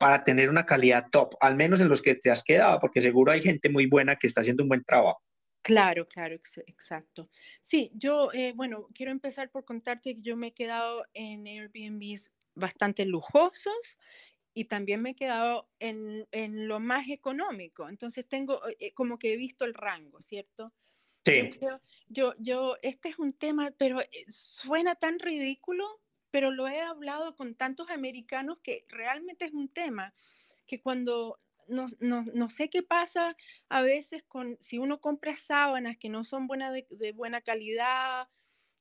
para 0.02 0.24
tener 0.24 0.50
una 0.50 0.66
calidad 0.66 1.06
top, 1.12 1.36
al 1.40 1.56
menos 1.56 1.80
en 1.80 1.88
los 1.88 2.02
que 2.02 2.16
te 2.16 2.32
has 2.32 2.42
quedado, 2.44 2.80
porque 2.80 3.02
seguro 3.02 3.32
hay 3.32 3.40
gente 3.40 3.70
muy 3.70 3.86
buena 3.86 4.16
que 4.16 4.26
está 4.26 4.42
haciendo 4.42 4.64
un 4.64 4.70
buen 4.70 4.84
trabajo. 4.84 5.22
Claro, 5.62 6.08
claro, 6.08 6.34
exacto. 6.66 7.24
Sí, 7.62 7.92
yo, 7.94 8.32
eh, 8.34 8.52
bueno, 8.56 8.88
quiero 8.96 9.12
empezar 9.12 9.52
por 9.52 9.64
contarte 9.64 10.16
que 10.16 10.22
yo 10.24 10.36
me 10.36 10.48
he 10.48 10.54
quedado 10.54 11.06
en 11.14 11.46
Airbnbs 11.46 12.32
bastante 12.56 13.06
lujosos 13.06 14.00
y 14.56 14.66
también 14.66 15.04
me 15.04 15.12
he 15.12 15.16
quedado 15.16 15.70
en, 15.78 16.28
en 16.32 16.68
lo 16.68 16.80
más 16.80 17.08
económico. 17.08 17.88
Entonces 17.88 18.28
tengo 18.28 18.60
eh, 18.80 18.94
como 18.96 19.20
que 19.20 19.34
he 19.34 19.38
visto 19.38 19.66
el 19.66 19.76
rango, 19.76 20.20
¿cierto? 20.20 20.74
Sí. 21.24 21.52
Yo, 21.62 21.80
yo, 22.08 22.34
yo, 22.40 22.78
este 22.82 23.10
es 23.10 23.20
un 23.20 23.34
tema, 23.34 23.72
pero 23.78 24.02
eh, 24.02 24.26
suena 24.30 24.96
tan 24.96 25.20
ridículo, 25.20 26.01
pero 26.32 26.52
lo 26.52 26.68
he 26.68 26.80
hablado 26.80 27.36
con 27.36 27.56
tantos 27.56 27.90
americanos 27.90 28.58
que 28.64 28.86
realmente 28.88 29.46
es 29.46 29.54
un 29.54 29.70
tema 29.70 30.14
que 30.66 30.82
cuando 30.82 31.40
no, 31.68 31.86
no, 32.00 32.24
no, 32.34 32.50
sé 32.50 32.70
qué 32.70 32.84
pasa 32.84 33.36
a 33.70 33.82
veces 33.82 34.24
con 34.24 34.58
si 34.60 34.78
uno 34.78 35.00
compra 35.00 35.36
sábanas 35.36 35.98
que 35.98 36.10
no 36.10 36.24
son 36.24 36.48
buena 36.48 36.72
de, 36.72 37.14
buena 37.14 37.42
calidad, 37.42 38.28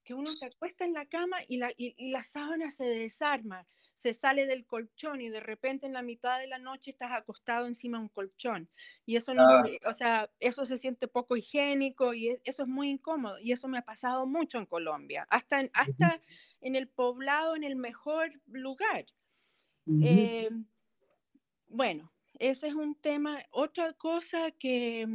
que 0.05 0.15
uno 0.15 0.33
se 0.33 0.47
acuesta 0.47 0.85
en 0.85 0.95
la 0.95 1.07
cama 1.07 1.39
y 1.47 1.59
la, 1.59 1.73
y, 1.77 2.11
la 2.11 2.23
sábana 2.25 2.71
se 2.71 2.85
desarma, 2.85 3.67
se 4.01 4.15
sale 4.15 4.47
del 4.47 4.65
colchón 4.65 5.21
y 5.21 5.29
de 5.29 5.41
repente 5.41 5.85
en 5.85 5.93
la 5.93 6.01
mitad 6.01 6.41
de 6.41 6.47
la 6.47 6.59
noche 6.59 6.89
estás 6.89 7.13
acostado 7.13 7.67
encima 7.67 7.99
de 7.99 8.05
un 8.05 8.09
colchón. 8.09 8.67
Y 9.05 9.17
eso 9.17 9.35
no, 9.35 9.43
ah. 9.43 9.63
o 9.85 9.93
sea, 9.93 10.31
eso 10.41 10.65
se 10.65 10.79
siente 10.79 11.07
poco 11.07 11.37
higiénico 11.37 12.15
y 12.15 12.41
eso 12.45 12.63
es 12.63 12.69
muy 12.69 12.89
incómodo. 12.89 13.39
Y 13.41 13.53
eso 13.53 13.69
me 13.69 13.77
ha 13.77 13.83
pasado 13.83 14.27
mucho 14.27 14.57
en 14.57 14.65
Colombia, 14.65 15.27
hasta, 15.29 15.69
hasta 15.75 16.19
en 16.63 16.77
el 16.77 16.89
poblado, 16.89 17.57
en 17.57 17.63
el 17.63 17.77
mejor 17.77 18.41
lugar. 18.47 19.05
Eh, 20.03 20.49
bueno, 21.69 22.11
ese 22.39 22.69
es 22.69 22.75
un 22.75 22.95
tema. 22.95 23.45
Otra 23.51 23.93
cosa 23.93 24.51
que, 24.53 25.07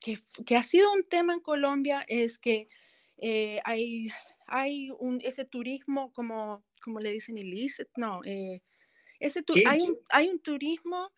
que, 0.00 0.54
ha 0.54 0.62
sido 0.62 0.92
un 0.92 1.08
tema 1.08 1.32
en 1.32 1.40
Colombia 1.40 2.04
es 2.06 2.38
que 2.38 2.68
eh, 3.16 3.62
hay, 3.64 4.10
hay 4.46 4.90
un, 4.98 5.18
ese 5.24 5.46
turismo, 5.46 6.12
como, 6.12 6.67
como 6.80 7.00
le 7.00 7.12
dicen, 7.12 7.38
illicit, 7.38 7.88
no, 7.96 8.20
eh, 8.24 8.62
ese 9.20 9.42
hay, 9.66 9.80
un, 9.82 9.98
hay 10.10 10.28
un 10.28 10.40
turismo, 10.40 11.10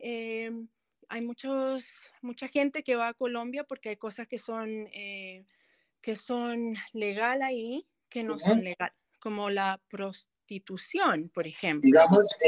hay 0.00 1.22
muchos, 1.22 2.10
mucha 2.20 2.48
gente 2.48 2.82
que 2.82 2.96
va 2.96 3.08
a 3.08 3.14
Colombia 3.14 3.64
porque 3.64 3.88
hay 3.90 3.96
cosas 3.96 4.28
que 4.28 4.38
son, 4.38 4.86
que 4.92 6.16
son 6.16 6.74
legal 6.92 7.42
ahí, 7.42 7.86
que 8.08 8.22
no 8.22 8.38
son 8.38 8.62
legal 8.62 8.92
como 9.18 9.50
la 9.50 9.80
prostitución, 9.88 11.30
por 11.34 11.46
ejemplo. 11.46 11.86
Digamos, 11.86 12.38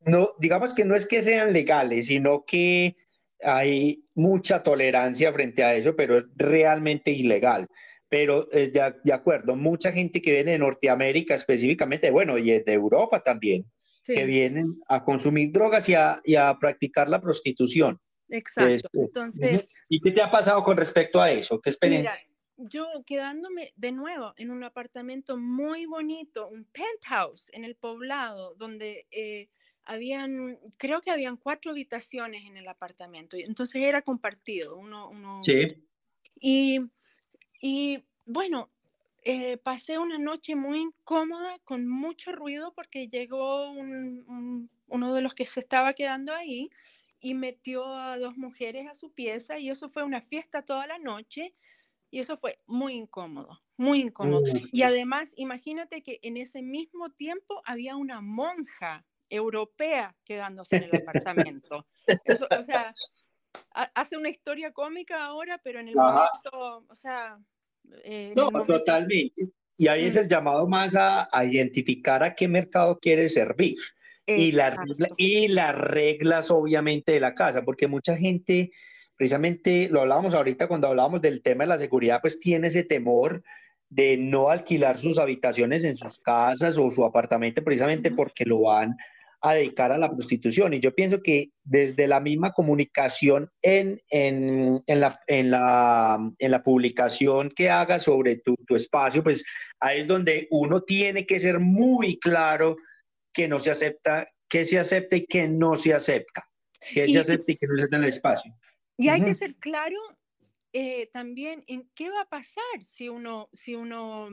no, 0.00 0.30
digamos 0.38 0.74
que 0.74 0.84
no 0.84 0.94
es 0.94 1.06
que 1.08 1.22
sean 1.22 1.52
legales, 1.52 2.06
sino 2.06 2.44
que 2.44 2.96
hay 3.42 4.04
mucha 4.14 4.62
tolerancia 4.62 5.32
frente 5.32 5.64
a 5.64 5.74
eso, 5.74 5.96
pero 5.96 6.18
es 6.18 6.24
realmente 6.36 7.10
ilegal. 7.10 7.66
Pero 8.10 8.46
eh, 8.52 8.68
de, 8.68 9.12
acuerdo, 9.12 9.56
mucha 9.56 9.92
gente 9.92 10.20
que 10.20 10.32
viene 10.32 10.52
de 10.52 10.58
Norteamérica 10.58 11.34
específicamente, 11.34 12.10
bueno, 12.10 12.36
y 12.36 12.50
de 12.50 12.72
Europa 12.72 13.22
también, 13.22 13.64
que 14.04 14.24
vienen 14.24 14.76
a 14.88 15.04
consumir 15.04 15.52
drogas 15.52 15.88
y 15.88 15.94
a, 15.94 16.20
y 16.24 16.34
a 16.34 16.58
practicar 16.58 17.08
la 17.08 17.20
prostitución. 17.20 17.98
Exacto. 18.28 18.88
Entonces, 18.92 19.70
¿Y 19.88 20.00
qué 20.00 20.10
te 20.10 20.20
ha 20.20 20.30
pasado 20.30 20.62
con 20.62 20.76
respecto 20.76 21.20
a 21.20 21.30
eso? 21.30 21.60
¿Qué 21.60 21.70
experiencia? 21.70 22.18
yo 22.68 22.86
quedándome 23.06 23.72
de 23.76 23.92
nuevo 23.92 24.34
en 24.36 24.50
un 24.50 24.64
apartamento 24.64 25.36
muy 25.36 25.86
bonito, 25.86 26.46
un 26.48 26.64
penthouse 26.64 27.48
en 27.52 27.64
el 27.64 27.74
poblado, 27.74 28.54
donde 28.56 29.06
eh, 29.10 29.48
habían, 29.84 30.58
creo 30.76 31.00
que 31.00 31.10
habían 31.10 31.36
cuatro 31.36 31.70
habitaciones 31.70 32.44
en 32.44 32.56
el 32.56 32.68
apartamento, 32.68 33.36
entonces 33.36 33.82
era 33.82 34.02
compartido. 34.02 34.76
Uno, 34.76 35.08
uno 35.08 35.40
sí. 35.42 35.66
Y, 36.38 36.80
y 37.60 38.02
bueno, 38.26 38.70
eh, 39.22 39.58
pasé 39.58 39.98
una 39.98 40.18
noche 40.18 40.56
muy 40.56 40.80
incómoda, 40.80 41.58
con 41.64 41.86
mucho 41.86 42.32
ruido, 42.32 42.72
porque 42.74 43.08
llegó 43.08 43.70
uno 43.70 45.14
de 45.14 45.20
los 45.20 45.34
que 45.34 45.46
se 45.46 45.60
estaba 45.60 45.92
quedando 45.92 46.32
ahí 46.32 46.70
y 47.20 47.34
metió 47.34 47.94
a 47.94 48.18
dos 48.18 48.38
mujeres 48.38 48.88
a 48.88 48.94
su 48.94 49.12
pieza 49.12 49.58
y 49.58 49.68
eso 49.68 49.90
fue 49.90 50.04
una 50.04 50.22
fiesta 50.22 50.62
toda 50.62 50.86
la 50.86 50.98
noche 50.98 51.54
y 52.10 52.18
eso 52.18 52.38
fue 52.38 52.56
muy 52.66 52.94
incómodo, 52.94 53.62
muy 53.76 54.00
incómodo. 54.00 54.42
Y 54.72 54.82
además, 54.82 55.32
imagínate 55.36 56.02
que 56.02 56.18
en 56.22 56.38
ese 56.38 56.62
mismo 56.62 57.10
tiempo 57.10 57.60
había 57.64 57.96
una 57.96 58.20
monja 58.20 59.04
europea 59.28 60.16
quedándose 60.24 60.76
en 60.76 60.84
el 60.84 61.02
apartamento. 61.02 61.86
o 62.58 62.62
sea, 62.64 62.90
hace 63.72 64.16
una 64.16 64.28
historia 64.28 64.72
cómica 64.72 65.24
ahora, 65.24 65.58
pero 65.62 65.80
en 65.80 65.88
el 65.88 65.94
momento, 65.94 66.84
o 66.88 66.94
sea... 66.94 67.38
Eh, 68.04 68.32
no, 68.36 68.50
totalmente. 68.64 69.32
Y 69.76 69.88
ahí 69.88 70.04
es 70.04 70.16
el 70.16 70.28
llamado 70.28 70.68
más 70.68 70.94
a, 70.94 71.28
identificar 71.44 72.22
a 72.22 72.34
qué 72.34 72.46
mercado 72.46 72.98
quiere 72.98 73.28
servir. 73.28 73.76
Y, 74.26 74.52
la, 74.52 74.76
y 75.16 75.48
las 75.48 75.74
reglas, 75.74 76.50
obviamente, 76.50 77.12
de 77.12 77.20
la 77.20 77.34
casa, 77.34 77.62
porque 77.62 77.88
mucha 77.88 78.16
gente 78.16 78.70
precisamente 79.16 79.88
lo 79.90 80.02
hablábamos 80.02 80.34
ahorita 80.34 80.68
cuando 80.68 80.86
hablábamos 80.86 81.20
del 81.20 81.42
tema 81.42 81.64
de 81.64 81.68
la 81.68 81.78
seguridad, 81.78 82.20
pues 82.20 82.40
tiene 82.40 82.68
ese 82.68 82.84
temor 82.84 83.42
de 83.90 84.16
no 84.16 84.50
alquilar 84.50 84.98
sus 84.98 85.18
habitaciones 85.18 85.84
en 85.84 85.96
sus 85.96 86.20
casas 86.20 86.78
o 86.78 86.90
su 86.90 87.04
apartamento 87.04 87.62
precisamente 87.62 88.12
porque 88.12 88.46
lo 88.46 88.60
van 88.60 88.96
a 89.42 89.54
dedicar 89.54 89.90
a 89.92 89.98
la 89.98 90.10
prostitución. 90.10 90.74
Y 90.74 90.80
yo 90.80 90.94
pienso 90.94 91.22
que 91.22 91.50
desde 91.64 92.06
la 92.06 92.20
misma 92.20 92.52
comunicación 92.52 93.50
en, 93.62 94.00
en, 94.10 94.82
en, 94.86 95.00
la, 95.00 95.20
en, 95.26 95.50
la, 95.50 96.18
en 96.38 96.50
la 96.50 96.62
publicación 96.62 97.50
que 97.50 97.70
hagas 97.70 98.04
sobre 98.04 98.36
tu, 98.36 98.54
tu, 98.66 98.76
espacio, 98.76 99.22
pues 99.22 99.44
ahí 99.80 100.00
es 100.00 100.06
donde 100.06 100.46
uno 100.50 100.82
tiene 100.82 101.26
que 101.26 101.40
ser 101.40 101.58
muy 101.58 102.18
claro 102.18 102.76
que 103.32 103.48
no 103.48 103.58
se 103.58 103.70
acepta, 103.70 104.26
que 104.48 104.64
se 104.64 104.78
acepta 104.78 105.16
y 105.16 105.26
que 105.26 105.48
no 105.48 105.76
se 105.76 105.94
acepta, 105.94 106.44
que 106.92 107.08
se 107.08 107.18
acepta 107.18 107.52
y 107.52 107.56
que 107.56 107.66
no 107.66 107.76
se 107.76 107.82
acepta 107.82 107.96
en 107.96 108.02
el 108.02 108.08
espacio. 108.08 108.52
Y 108.98 109.08
hay 109.08 109.22
que 109.22 109.34
ser 109.34 109.56
claro 109.56 109.96
eh, 110.72 111.08
también 111.12 111.64
en 111.66 111.90
qué 111.94 112.10
va 112.10 112.22
a 112.22 112.28
pasar 112.28 112.82
si 112.82 113.08
uno, 113.08 113.48
si 113.52 113.74
uno 113.74 114.28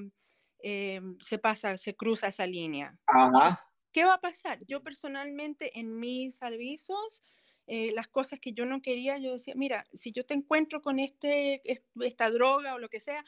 eh, 0.61 1.01
se 1.21 1.37
pasa, 1.37 1.77
se 1.77 1.95
cruza 1.95 2.27
esa 2.27 2.45
línea. 2.45 2.97
¿Qué 3.97 4.05
va 4.05 4.13
a 4.13 4.21
pasar? 4.21 4.63
Yo 4.67 4.83
personalmente 4.83 5.79
en 5.79 5.99
mis 5.99 6.43
avisos, 6.43 7.23
eh, 7.65 7.91
las 7.95 8.07
cosas 8.07 8.39
que 8.39 8.53
yo 8.53 8.63
no 8.63 8.79
quería, 8.79 9.17
yo 9.17 9.31
decía, 9.31 9.55
mira, 9.55 9.87
si 9.91 10.11
yo 10.11 10.23
te 10.23 10.35
encuentro 10.35 10.83
con 10.83 10.99
este, 10.99 11.63
esta 11.65 12.29
droga 12.29 12.75
o 12.75 12.77
lo 12.77 12.89
que 12.89 12.99
sea, 12.99 13.25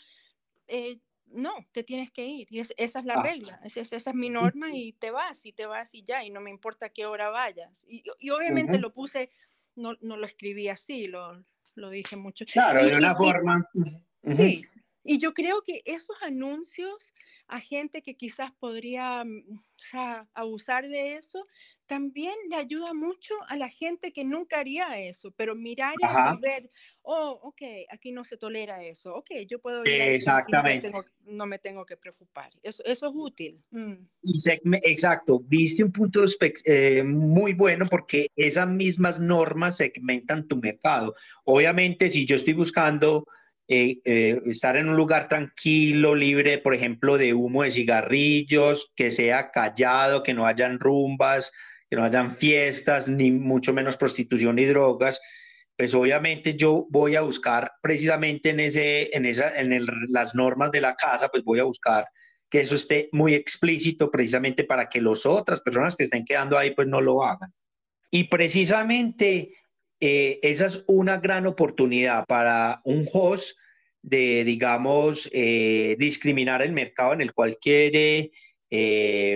no, 1.25 1.53
te 1.71 1.83
tienes 1.83 2.11
que 2.11 2.23
ir. 2.23 2.47
Y 2.51 2.59
esa 2.59 2.73
es 2.77 3.05
la 3.05 3.15
ah. 3.15 3.23
regla, 3.23 3.59
esa, 3.63 3.81
esa, 3.81 4.11
es 4.11 4.15
mi 4.15 4.29
norma 4.29 4.69
y 4.71 4.93
te 4.93 5.09
vas 5.09 5.43
y 5.43 5.53
te 5.53 5.65
vas 5.65 5.95
y 5.95 6.03
ya, 6.03 6.23
y 6.23 6.29
no 6.29 6.39
me 6.39 6.51
importa 6.51 6.89
qué 6.89 7.07
hora 7.07 7.31
vayas. 7.31 7.83
Y, 7.89 8.03
y 8.19 8.29
obviamente 8.29 8.77
lo 8.77 8.93
puse 8.93 9.31
no, 9.75 9.97
no 10.01 10.17
lo 10.17 10.27
escribí 10.27 10.67
así, 10.67 11.07
lo, 11.07 11.43
lo 11.73 11.89
dije 11.89 12.15
mucho. 12.15 12.45
Claro, 12.45 12.85
de 12.85 12.95
una 12.95 13.15
forma. 13.15 13.67
Sí, 14.37 14.63
Y 15.03 15.17
yo 15.17 15.33
creo 15.33 15.61
que 15.63 15.81
esos 15.85 16.15
anuncios 16.21 17.13
a 17.47 17.59
gente 17.59 18.01
que 18.01 18.15
quizás 18.15 18.51
podría 18.59 19.23
mm, 19.23 19.59
abusar 20.33 20.87
de 20.87 21.15
eso, 21.15 21.47
también 21.85 22.33
le 22.49 22.57
ayuda 22.57 22.93
mucho 22.93 23.33
a 23.47 23.55
la 23.55 23.69
gente 23.69 24.11
que 24.11 24.23
nunca 24.23 24.59
haría 24.59 24.99
eso, 24.99 25.31
pero 25.31 25.55
mirar 25.55 25.95
y 26.01 26.41
ver, 26.41 26.69
oh, 27.01 27.39
ok, 27.43 27.61
aquí 27.89 28.11
no 28.11 28.23
se 28.23 28.37
tolera 28.37 28.83
eso, 28.83 29.15
ok, 29.15 29.29
yo 29.47 29.59
puedo 29.59 29.83
ir 29.85 30.01
Exactamente. 30.01 30.91
No 31.25 31.45
me, 31.45 31.59
tengo, 31.59 31.85
que 31.85 31.95
preocupar. 31.95 32.51
Eso, 32.63 32.83
eso 32.85 33.07
es 33.07 33.13
útil. 33.15 33.61
Mm. 33.71 33.93
exacto, 34.83 35.39
viste 35.39 35.83
un 35.83 35.91
punto 35.91 36.23
eh, 36.65 37.03
muy 37.03 37.53
bueno 37.53 37.85
porque 37.89 38.31
esas 38.35 38.67
mismas 38.67 39.19
normas 39.19 39.77
segmentan 39.77 40.47
tu 40.47 40.57
mercado. 40.57 41.15
Obviamente, 41.45 42.09
si 42.09 42.25
yo 42.25 42.35
estoy 42.35 42.53
buscando 42.53 43.25
eh, 43.71 44.01
eh, 44.03 44.41
estar 44.47 44.77
en 44.77 44.89
un 44.89 44.97
lugar 44.97 45.27
tranquilo, 45.27 46.15
libre, 46.15 46.57
por 46.57 46.73
ejemplo, 46.73 47.19
de 47.19 47.35
humo 47.35 47.61
de 47.61 47.69
cigarrillos, 47.69 48.91
que 48.95 49.11
sea 49.11 49.51
callado, 49.51 50.23
que 50.23 50.33
no 50.33 50.47
hayan 50.47 50.79
rumbas, 50.79 51.51
que 51.87 51.95
no 51.95 52.03
hayan 52.03 52.35
fiestas, 52.35 53.07
ni 53.07 53.29
mucho 53.29 53.71
menos 53.71 53.95
prostitución 53.95 54.57
y 54.57 54.65
drogas, 54.65 55.21
pues 55.77 55.93
obviamente 55.93 56.55
yo 56.55 56.87
voy 56.89 57.15
a 57.15 57.21
buscar 57.21 57.71
precisamente 57.79 58.49
en, 58.49 58.59
ese, 58.59 59.15
en, 59.15 59.25
esa, 59.25 59.55
en 59.55 59.85
las 60.09 60.33
normas 60.33 60.71
de 60.71 60.81
la 60.81 60.95
casa, 60.95 61.29
pues 61.29 61.43
voy 61.43 61.59
a 61.59 61.63
buscar 61.63 62.07
que 62.49 62.61
eso 62.61 62.73
esté 62.73 63.07
muy 63.11 63.35
explícito 63.35 64.09
precisamente 64.09 64.63
para 64.63 64.89
que 64.89 64.99
las 64.99 65.27
otras 65.27 65.61
personas 65.61 65.95
que 65.95 66.05
estén 66.05 66.25
quedando 66.25 66.57
ahí 66.57 66.71
pues 66.71 66.87
no 66.87 67.01
lo 67.01 67.23
hagan. 67.23 67.53
Y 68.09 68.23
precisamente 68.23 69.53
eh, 69.99 70.39
esa 70.43 70.67
es 70.67 70.83
una 70.87 71.19
gran 71.19 71.45
oportunidad 71.45 72.25
para 72.25 72.81
un 72.85 73.07
host 73.11 73.57
de, 74.01 74.45
digamos, 74.45 75.29
eh, 75.33 75.97
discriminar 75.99 76.61
el 76.61 76.71
mercado 76.71 77.13
en 77.13 77.21
el 77.21 77.33
cual 77.33 77.57
quiere, 77.59 78.31
eh, 78.69 79.33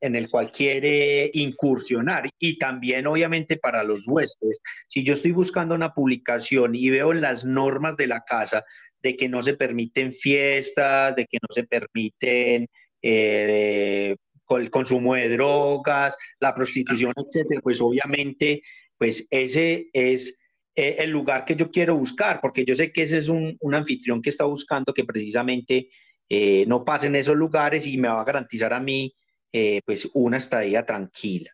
en 0.00 0.14
el 0.16 0.30
cual 0.30 0.52
quiere 0.52 1.30
incursionar 1.34 2.30
y 2.38 2.56
también 2.58 3.06
obviamente 3.08 3.56
para 3.56 3.82
los 3.82 4.06
huéspedes. 4.06 4.60
Si 4.88 5.02
yo 5.02 5.14
estoy 5.14 5.32
buscando 5.32 5.74
una 5.74 5.92
publicación 5.92 6.76
y 6.76 6.88
veo 6.90 7.12
las 7.12 7.44
normas 7.44 7.96
de 7.96 8.06
la 8.06 8.20
casa 8.20 8.64
de 9.02 9.16
que 9.16 9.28
no 9.28 9.42
se 9.42 9.54
permiten 9.54 10.12
fiestas, 10.12 11.16
de 11.16 11.26
que 11.26 11.38
no 11.42 11.52
se 11.52 11.64
permiten 11.64 12.68
el 13.02 14.70
consumo 14.70 15.14
de 15.14 15.30
drogas, 15.30 16.16
la 16.38 16.54
prostitución, 16.54 17.12
etcétera, 17.16 17.60
pues 17.60 17.80
obviamente 17.80 18.62
pues 18.98 19.28
ese 19.30 19.90
es 19.92 20.38
eh, 20.74 20.96
el 20.98 21.10
lugar 21.10 21.44
que 21.44 21.56
yo 21.56 21.70
quiero 21.70 21.96
buscar, 21.96 22.40
porque 22.40 22.64
yo 22.64 22.74
sé 22.74 22.92
que 22.92 23.02
ese 23.02 23.18
es 23.18 23.28
un, 23.28 23.58
anfitrión 23.72 24.22
que 24.22 24.30
está 24.30 24.44
buscando 24.44 24.92
que 24.92 25.04
precisamente 25.04 25.88
eh, 26.28 26.64
no 26.66 26.84
pase 26.84 27.06
en 27.06 27.16
esos 27.16 27.36
lugares 27.36 27.86
y 27.86 27.96
me 27.98 28.08
va 28.08 28.20
a 28.20 28.24
garantizar 28.24 28.72
a 28.72 28.80
mí 28.80 29.14
eh, 29.52 29.80
pues 29.84 30.10
una 30.14 30.36
estadía 30.36 30.84
tranquila. 30.84 31.50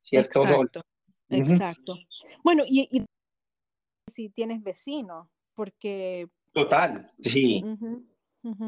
¿Cierto? 0.00 0.42
Exacto, 0.42 0.82
exacto. 1.30 1.98
Bueno, 2.44 2.64
y, 2.66 3.04
si 4.08 4.28
tienes 4.28 4.62
vecinos, 4.62 5.26
porque... 5.52 6.28
Total, 6.52 7.10
sí. 7.20 7.64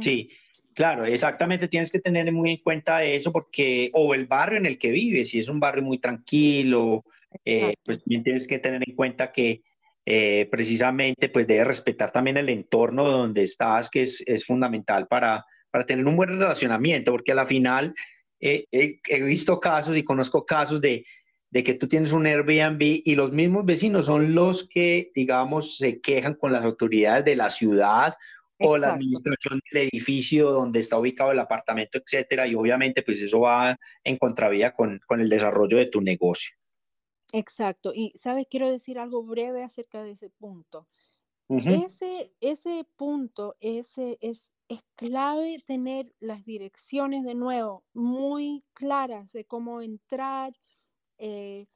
Sí, 0.01 0.31
Claro, 0.79 1.05
exactamente, 1.05 1.66
tienes 1.66 1.91
que 1.91 1.99
tener 1.99 2.31
muy 2.31 2.53
en 2.53 2.57
cuenta 2.59 3.03
eso 3.03 3.33
porque, 3.33 3.91
o 3.95 4.14
el 4.14 4.26
barrio 4.26 4.59
en 4.59 4.66
el 4.66 4.79
que 4.79 4.93
vives, 4.93 5.31
si 5.31 5.41
es 5.41 5.49
un 5.49 5.59
barrio 5.59 5.83
muy 5.83 5.99
tranquilo, 5.99 7.05
eh, 7.45 7.74
pues 7.85 8.03
también 8.03 8.22
tienes 8.22 8.47
que 8.47 8.59
tener 8.59 8.83
en 8.87 8.95
cuenta 8.95 9.33
que 9.33 9.62
eh, 10.07 10.49
precisamente 10.51 11.29
pues 11.29 11.47
debes 11.47 11.66
respetar 11.66 12.11
también 12.11 12.37
el 12.37 12.49
entorno 12.49 13.09
donde 13.09 13.43
estás, 13.43 13.91
que 13.91 14.03
es, 14.03 14.22
es 14.26 14.45
fundamental 14.45 15.07
para, 15.07 15.45
para 15.70 15.85
tener 15.85 16.07
un 16.07 16.16
buen 16.16 16.31
relacionamiento, 16.31 17.12
porque 17.12 17.33
a 17.33 17.37
la 17.37 17.47
final 17.47 17.95
eh, 18.41 18.64
he 18.70 19.22
visto 19.22 19.61
casos 19.61 19.97
y 19.97 20.05
conozco 20.05 20.47
casos 20.47 20.81
de, 20.81 21.05
de 21.51 21.62
que 21.62 21.74
tú 21.74 21.89
tienes 21.89 22.12
un 22.12 22.26
Airbnb 22.26 22.81
y 22.81 23.14
los 23.14 23.33
mismos 23.33 23.64
vecinos 23.64 24.07
son 24.07 24.35
los 24.35 24.68
que, 24.68 25.11
digamos, 25.14 25.76
se 25.76 26.01
quejan 26.01 26.35
con 26.35 26.53
las 26.53 26.64
autoridades 26.64 27.24
de 27.24 27.37
la 27.37 27.51
ciudad 27.51 28.14
o 28.61 28.76
la 28.76 28.95
administración 28.95 29.61
del 29.70 29.89
edificio 29.89 30.51
donde 30.51 30.81
está 30.81 30.99
ubicado 30.99 31.31
el 31.31 31.39
apartamento, 31.39 31.99
etcétera, 31.99 32.47
y 32.47 32.55
obviamente 32.55 33.03
pues 33.03 33.20
eso 33.22 33.41
va 33.41 33.79
en 34.03 34.16
contravía 34.16 34.72
con, 34.72 35.01
con 35.07 35.20
el 35.20 35.29
desarrollo 35.29 35.76
de 35.79 35.87
tu 35.87 36.01
negocio. 36.01 36.57
Exacto. 37.33 37.93
Y, 37.95 38.12
¿sabes? 38.16 38.47
Quiero 38.51 38.70
decir 38.70 38.99
algo 38.99 39.22
breve 39.22 39.62
acerca 39.62 40.03
de 40.03 40.12
ese 40.12 40.31
punto. 40.31 40.87
ese, 41.49 42.33
ese 42.41 42.87
punto 42.97 43.57
ese, 43.61 44.18
es, 44.20 44.53
es 44.68 44.85
clave 44.97 45.59
tener 45.66 46.14
las 46.20 46.45
direcciones 46.45 47.24
de 47.24 47.35
nuevo 47.35 47.85
muy 47.95 48.64
claras 48.74 49.33
de 49.33 49.47
cómo 49.47 49.81
entrar, 49.81 50.53
eh, 51.16 51.66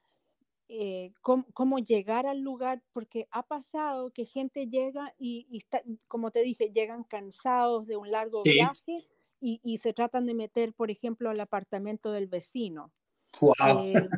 eh, 0.68 1.12
cómo, 1.22 1.78
llegar 1.78 2.26
al 2.26 2.40
lugar, 2.40 2.82
porque 2.92 3.28
ha 3.30 3.42
pasado 3.42 4.10
que 4.10 4.24
gente 4.24 4.68
llega 4.68 5.14
y, 5.18 5.46
está, 5.56 5.82
como 6.06 6.30
te 6.30 6.42
dije, 6.42 6.70
llegan 6.70 7.04
cansados 7.04 7.86
de 7.86 7.96
un 7.96 8.10
largo 8.10 8.42
viaje 8.42 9.04
y, 9.40 9.60
y, 9.62 9.78
se 9.78 9.92
tratan 9.92 10.26
de 10.26 10.34
meter, 10.34 10.72
por 10.72 10.90
ejemplo, 10.90 11.28
al 11.28 11.40
apartamento 11.40 12.12
del 12.12 12.26
vecino. 12.26 12.92
Wow. 13.40 13.54
Eh, 13.84 14.08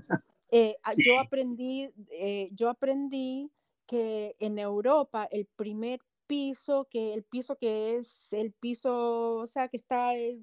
ah, 0.83 0.93
yo, 0.97 1.19
aprendí, 1.19 1.91
eh, 2.11 2.49
yo 2.53 2.69
aprendí 2.69 3.51
que 3.87 4.37
en 4.39 4.59
Europa 4.59 5.29
el 5.31 5.47
primer 5.47 6.01
piso, 6.27 6.87
que 6.91 7.13
el 7.15 7.25
piso 7.25 7.57
que 7.57 7.97
es 7.97 8.33
el 8.33 8.53
piso, 8.53 9.37
o 9.37 9.47
sea, 9.47 9.69
que 9.69 9.77
está 9.77 10.17
eh, 10.17 10.39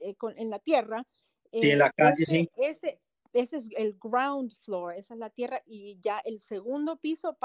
en 0.00 0.50
la 0.50 0.58
tierra, 0.58 1.06
sí, 1.52 1.70
en 1.70 1.78
la 1.78 1.90
calle, 1.90 2.24
sí. 2.26 2.50
ese, 2.56 3.00
ese 3.32 3.56
es 3.56 3.68
el 3.76 3.96
ground 3.98 4.52
floor, 4.64 4.94
esa 4.94 5.14
es 5.14 5.20
la 5.20 5.30
tierra, 5.30 5.62
y 5.66 5.98
ya 6.00 6.20
el 6.24 6.40
segundo 6.40 6.96
piso 6.96 7.38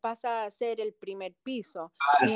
pasa 0.00 0.44
a 0.44 0.50
ser 0.50 0.80
el 0.80 0.92
primer 0.94 1.34
piso. 1.42 1.92
Ah, 2.00 2.26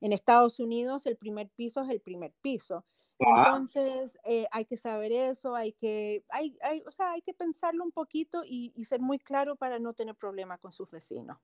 en 0.00 0.12
Estados 0.12 0.60
Unidos 0.60 1.06
el 1.06 1.16
primer 1.16 1.50
piso 1.50 1.82
es 1.82 1.90
el 1.90 2.00
primer 2.00 2.32
piso. 2.40 2.84
Entonces, 3.18 4.18
eh, 4.24 4.46
hay 4.50 4.64
que 4.64 4.76
saber 4.76 5.12
eso, 5.12 5.54
hay 5.54 5.72
que, 5.72 6.24
hay, 6.30 6.56
hay, 6.62 6.82
o 6.86 6.90
sea, 6.90 7.12
hay 7.12 7.22
que 7.22 7.32
pensarlo 7.32 7.84
un 7.84 7.92
poquito 7.92 8.42
y, 8.44 8.72
ser 8.84 9.00
muy 9.00 9.18
claro 9.18 9.56
para 9.56 9.78
no 9.78 9.94
tener 9.94 10.14
problema 10.14 10.58
con 10.58 10.72
sus 10.72 10.90
vecinos. 10.90 11.38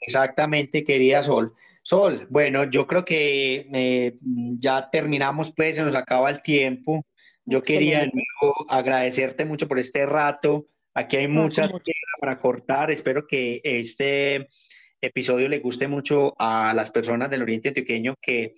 Exactamente, 0.00 0.84
querida 0.84 1.22
Sol. 1.22 1.52
Sol, 1.82 2.26
bueno, 2.30 2.64
yo 2.64 2.86
creo 2.86 3.04
que 3.04 3.68
eh, 3.72 4.16
ya 4.58 4.88
terminamos, 4.90 5.52
pues, 5.54 5.76
se 5.76 5.84
nos 5.84 5.94
acaba 5.94 6.30
el 6.30 6.42
tiempo. 6.42 7.04
Yo 7.44 7.62
quería 7.62 8.10
agradecerte 8.68 9.44
mucho 9.44 9.68
por 9.68 9.78
este 9.78 10.06
rato. 10.06 10.66
Aquí 10.94 11.16
hay 11.16 11.28
muchas 11.28 11.70
para 12.20 12.40
cortar. 12.40 12.90
Espero 12.90 13.26
que 13.26 13.60
este 13.62 14.48
episodio 15.00 15.48
le 15.48 15.58
guste 15.58 15.88
mucho 15.88 16.34
a 16.38 16.72
las 16.72 16.90
personas 16.90 17.28
del 17.28 17.42
Oriente 17.42 17.68
Antioqueño 17.68 18.14
que 18.20 18.54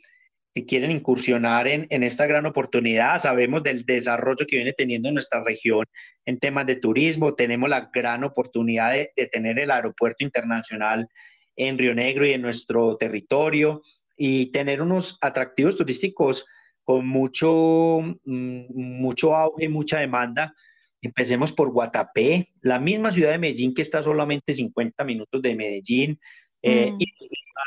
que 0.56 0.64
quieren 0.64 0.90
incursionar 0.90 1.68
en, 1.68 1.86
en, 1.90 2.02
esta 2.02 2.24
gran 2.24 2.46
oportunidad. 2.46 3.20
Sabemos 3.20 3.62
del 3.62 3.84
desarrollo 3.84 4.46
que 4.48 4.56
viene 4.56 4.72
teniendo 4.72 5.12
nuestra 5.12 5.44
región 5.44 5.84
en 6.24 6.38
temas 6.38 6.64
de 6.64 6.76
turismo. 6.76 7.34
Tenemos 7.34 7.68
la 7.68 7.90
gran 7.92 8.24
oportunidad 8.24 8.92
de, 8.92 9.26
tener 9.26 9.58
el 9.58 9.70
aeropuerto 9.70 10.24
internacional 10.24 11.08
en 11.56 11.76
Río 11.76 11.94
Negro 11.94 12.26
y 12.26 12.32
en 12.32 12.40
nuestro 12.40 12.96
territorio 12.96 13.82
y 14.16 14.46
tener 14.46 14.80
unos 14.80 15.18
atractivos 15.20 15.76
turísticos 15.76 16.46
con 16.84 17.06
mucho, 17.06 18.00
mm, 18.24 18.62
mucho 18.72 19.36
auge, 19.36 19.68
mucha 19.68 19.98
demanda. 19.98 20.54
Empecemos 21.02 21.52
por 21.52 21.70
Guatapé, 21.70 22.46
la 22.62 22.78
misma 22.78 23.10
ciudad 23.10 23.32
de 23.32 23.38
Medellín 23.38 23.74
que 23.74 23.82
está 23.82 24.02
solamente 24.02 24.54
50 24.54 25.04
minutos 25.04 25.42
de 25.42 25.54
Medellín, 25.54 26.18
eh, 26.66 26.90
mm. 26.92 26.96
y 26.98 27.06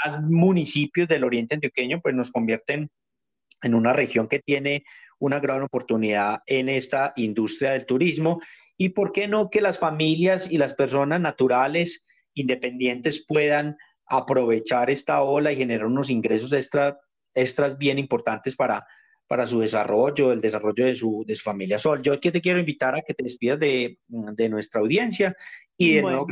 más 0.04 0.22
municipios 0.24 1.08
del 1.08 1.24
oriente 1.24 1.56
antioqueño, 1.56 2.02
pues 2.02 2.14
nos 2.14 2.32
convierten 2.32 2.90
en 3.64 3.74
una 3.74 3.94
región 3.94 4.28
que 4.28 4.40
tiene 4.40 4.84
una 5.20 5.40
gran 5.40 5.62
oportunidad 5.64 6.42
en 6.46 6.68
esta 6.68 7.14
industria 7.16 7.72
del 7.72 7.86
turismo. 7.86 8.42
Y 8.78 8.90
por 8.90 9.12
qué 9.12 9.28
no 9.28 9.50
que 9.50 9.62
las 9.62 9.80
familias 9.80 10.52
y 10.52 10.58
las 10.58 10.74
personas 10.74 11.22
naturales 11.22 12.06
independientes 12.34 13.26
puedan 13.26 13.78
aprovechar 14.06 14.90
esta 14.90 15.22
ola 15.22 15.52
y 15.52 15.58
generar 15.58 15.86
unos 15.86 16.10
ingresos 16.10 16.52
extra, 16.52 16.98
extras 17.34 17.78
bien 17.78 18.00
importantes 18.00 18.56
para, 18.56 18.86
para 19.28 19.46
su 19.46 19.62
desarrollo, 19.62 20.34
el 20.34 20.42
desarrollo 20.42 20.86
de 20.86 20.96
su, 20.96 21.24
de 21.26 21.36
su 21.36 21.44
familia. 21.44 21.80
Sol, 21.80 22.02
yo 22.02 22.14
aquí 22.14 22.32
te 22.32 22.42
quiero 22.42 22.60
invitar 22.60 22.96
a 22.96 23.02
que 23.02 23.14
te 23.14 23.24
despidas 23.24 23.60
de, 23.60 23.98
de 24.08 24.50
nuestra 24.50 24.82
audiencia 24.82 25.36
y 25.78 25.96
de 25.96 26.02
nuevo 26.02 26.26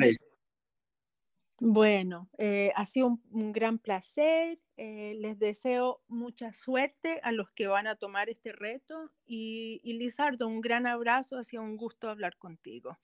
bueno, 1.60 2.30
eh, 2.38 2.72
ha 2.76 2.86
sido 2.86 3.18
un, 3.32 3.52
gran 3.52 3.80
placer. 3.80 4.60
Eh, 4.78 5.16
les 5.20 5.40
deseo 5.40 6.02
mucha 6.08 6.54
suerte 6.54 7.20
a 7.24 7.32
los 7.32 7.50
que 7.52 7.68
van 7.68 7.88
a 7.88 7.96
tomar 7.96 8.30
este 8.30 8.52
reto. 8.52 9.12
Y, 9.26 9.82
y 9.84 9.94
Lizardo, 9.94 10.48
un 10.48 10.62
gran 10.62 10.86
abrazo. 10.86 11.38
Ha 11.38 11.44
sido 11.44 11.64
un 11.64 11.78
gusto 11.78 12.10
hablar 12.10 12.38
contigo. 12.38 12.98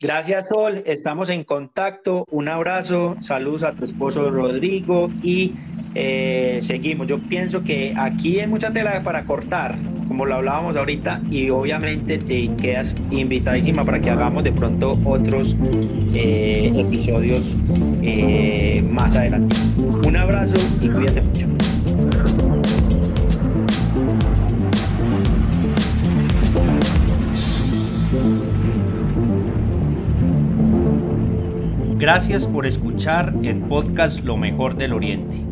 Gracias, 0.00 0.48
Sol. 0.48 0.82
Estamos 0.84 1.28
en 1.28 1.44
contacto. 1.44 2.24
Un 2.30 2.48
abrazo. 2.48 3.16
Saludos 3.20 3.62
a 3.62 3.72
tu 3.72 3.84
esposo 3.84 4.30
Rodrigo 4.30 5.08
y 5.22 5.54
eh, 5.94 6.60
seguimos. 6.62 7.06
Yo 7.06 7.18
pienso 7.18 7.62
que 7.62 7.94
aquí 7.96 8.40
hay 8.40 8.46
mucha 8.46 8.72
tela 8.72 9.02
para 9.02 9.24
cortar, 9.24 9.76
como 10.08 10.26
lo 10.26 10.36
hablábamos 10.36 10.76
ahorita, 10.76 11.20
y 11.30 11.50
obviamente 11.50 12.18
te 12.18 12.50
quedas 12.54 12.96
invitadísima 13.10 13.84
para 13.84 14.00
que 14.00 14.10
hagamos 14.10 14.44
de 14.44 14.52
pronto 14.52 14.98
otros 15.04 15.56
eh, 16.14 16.72
episodios 16.76 17.54
eh, 18.02 18.84
más 18.90 19.16
adelante. 19.16 19.56
Un 20.06 20.16
abrazo 20.16 20.56
y 20.80 20.88
cuídate 20.88 21.22
mucho. 21.22 21.48
Gracias 31.98 32.48
por 32.48 32.66
escuchar 32.66 33.32
el 33.44 33.60
podcast 33.60 34.24
Lo 34.24 34.36
mejor 34.36 34.74
del 34.74 34.92
Oriente. 34.92 35.51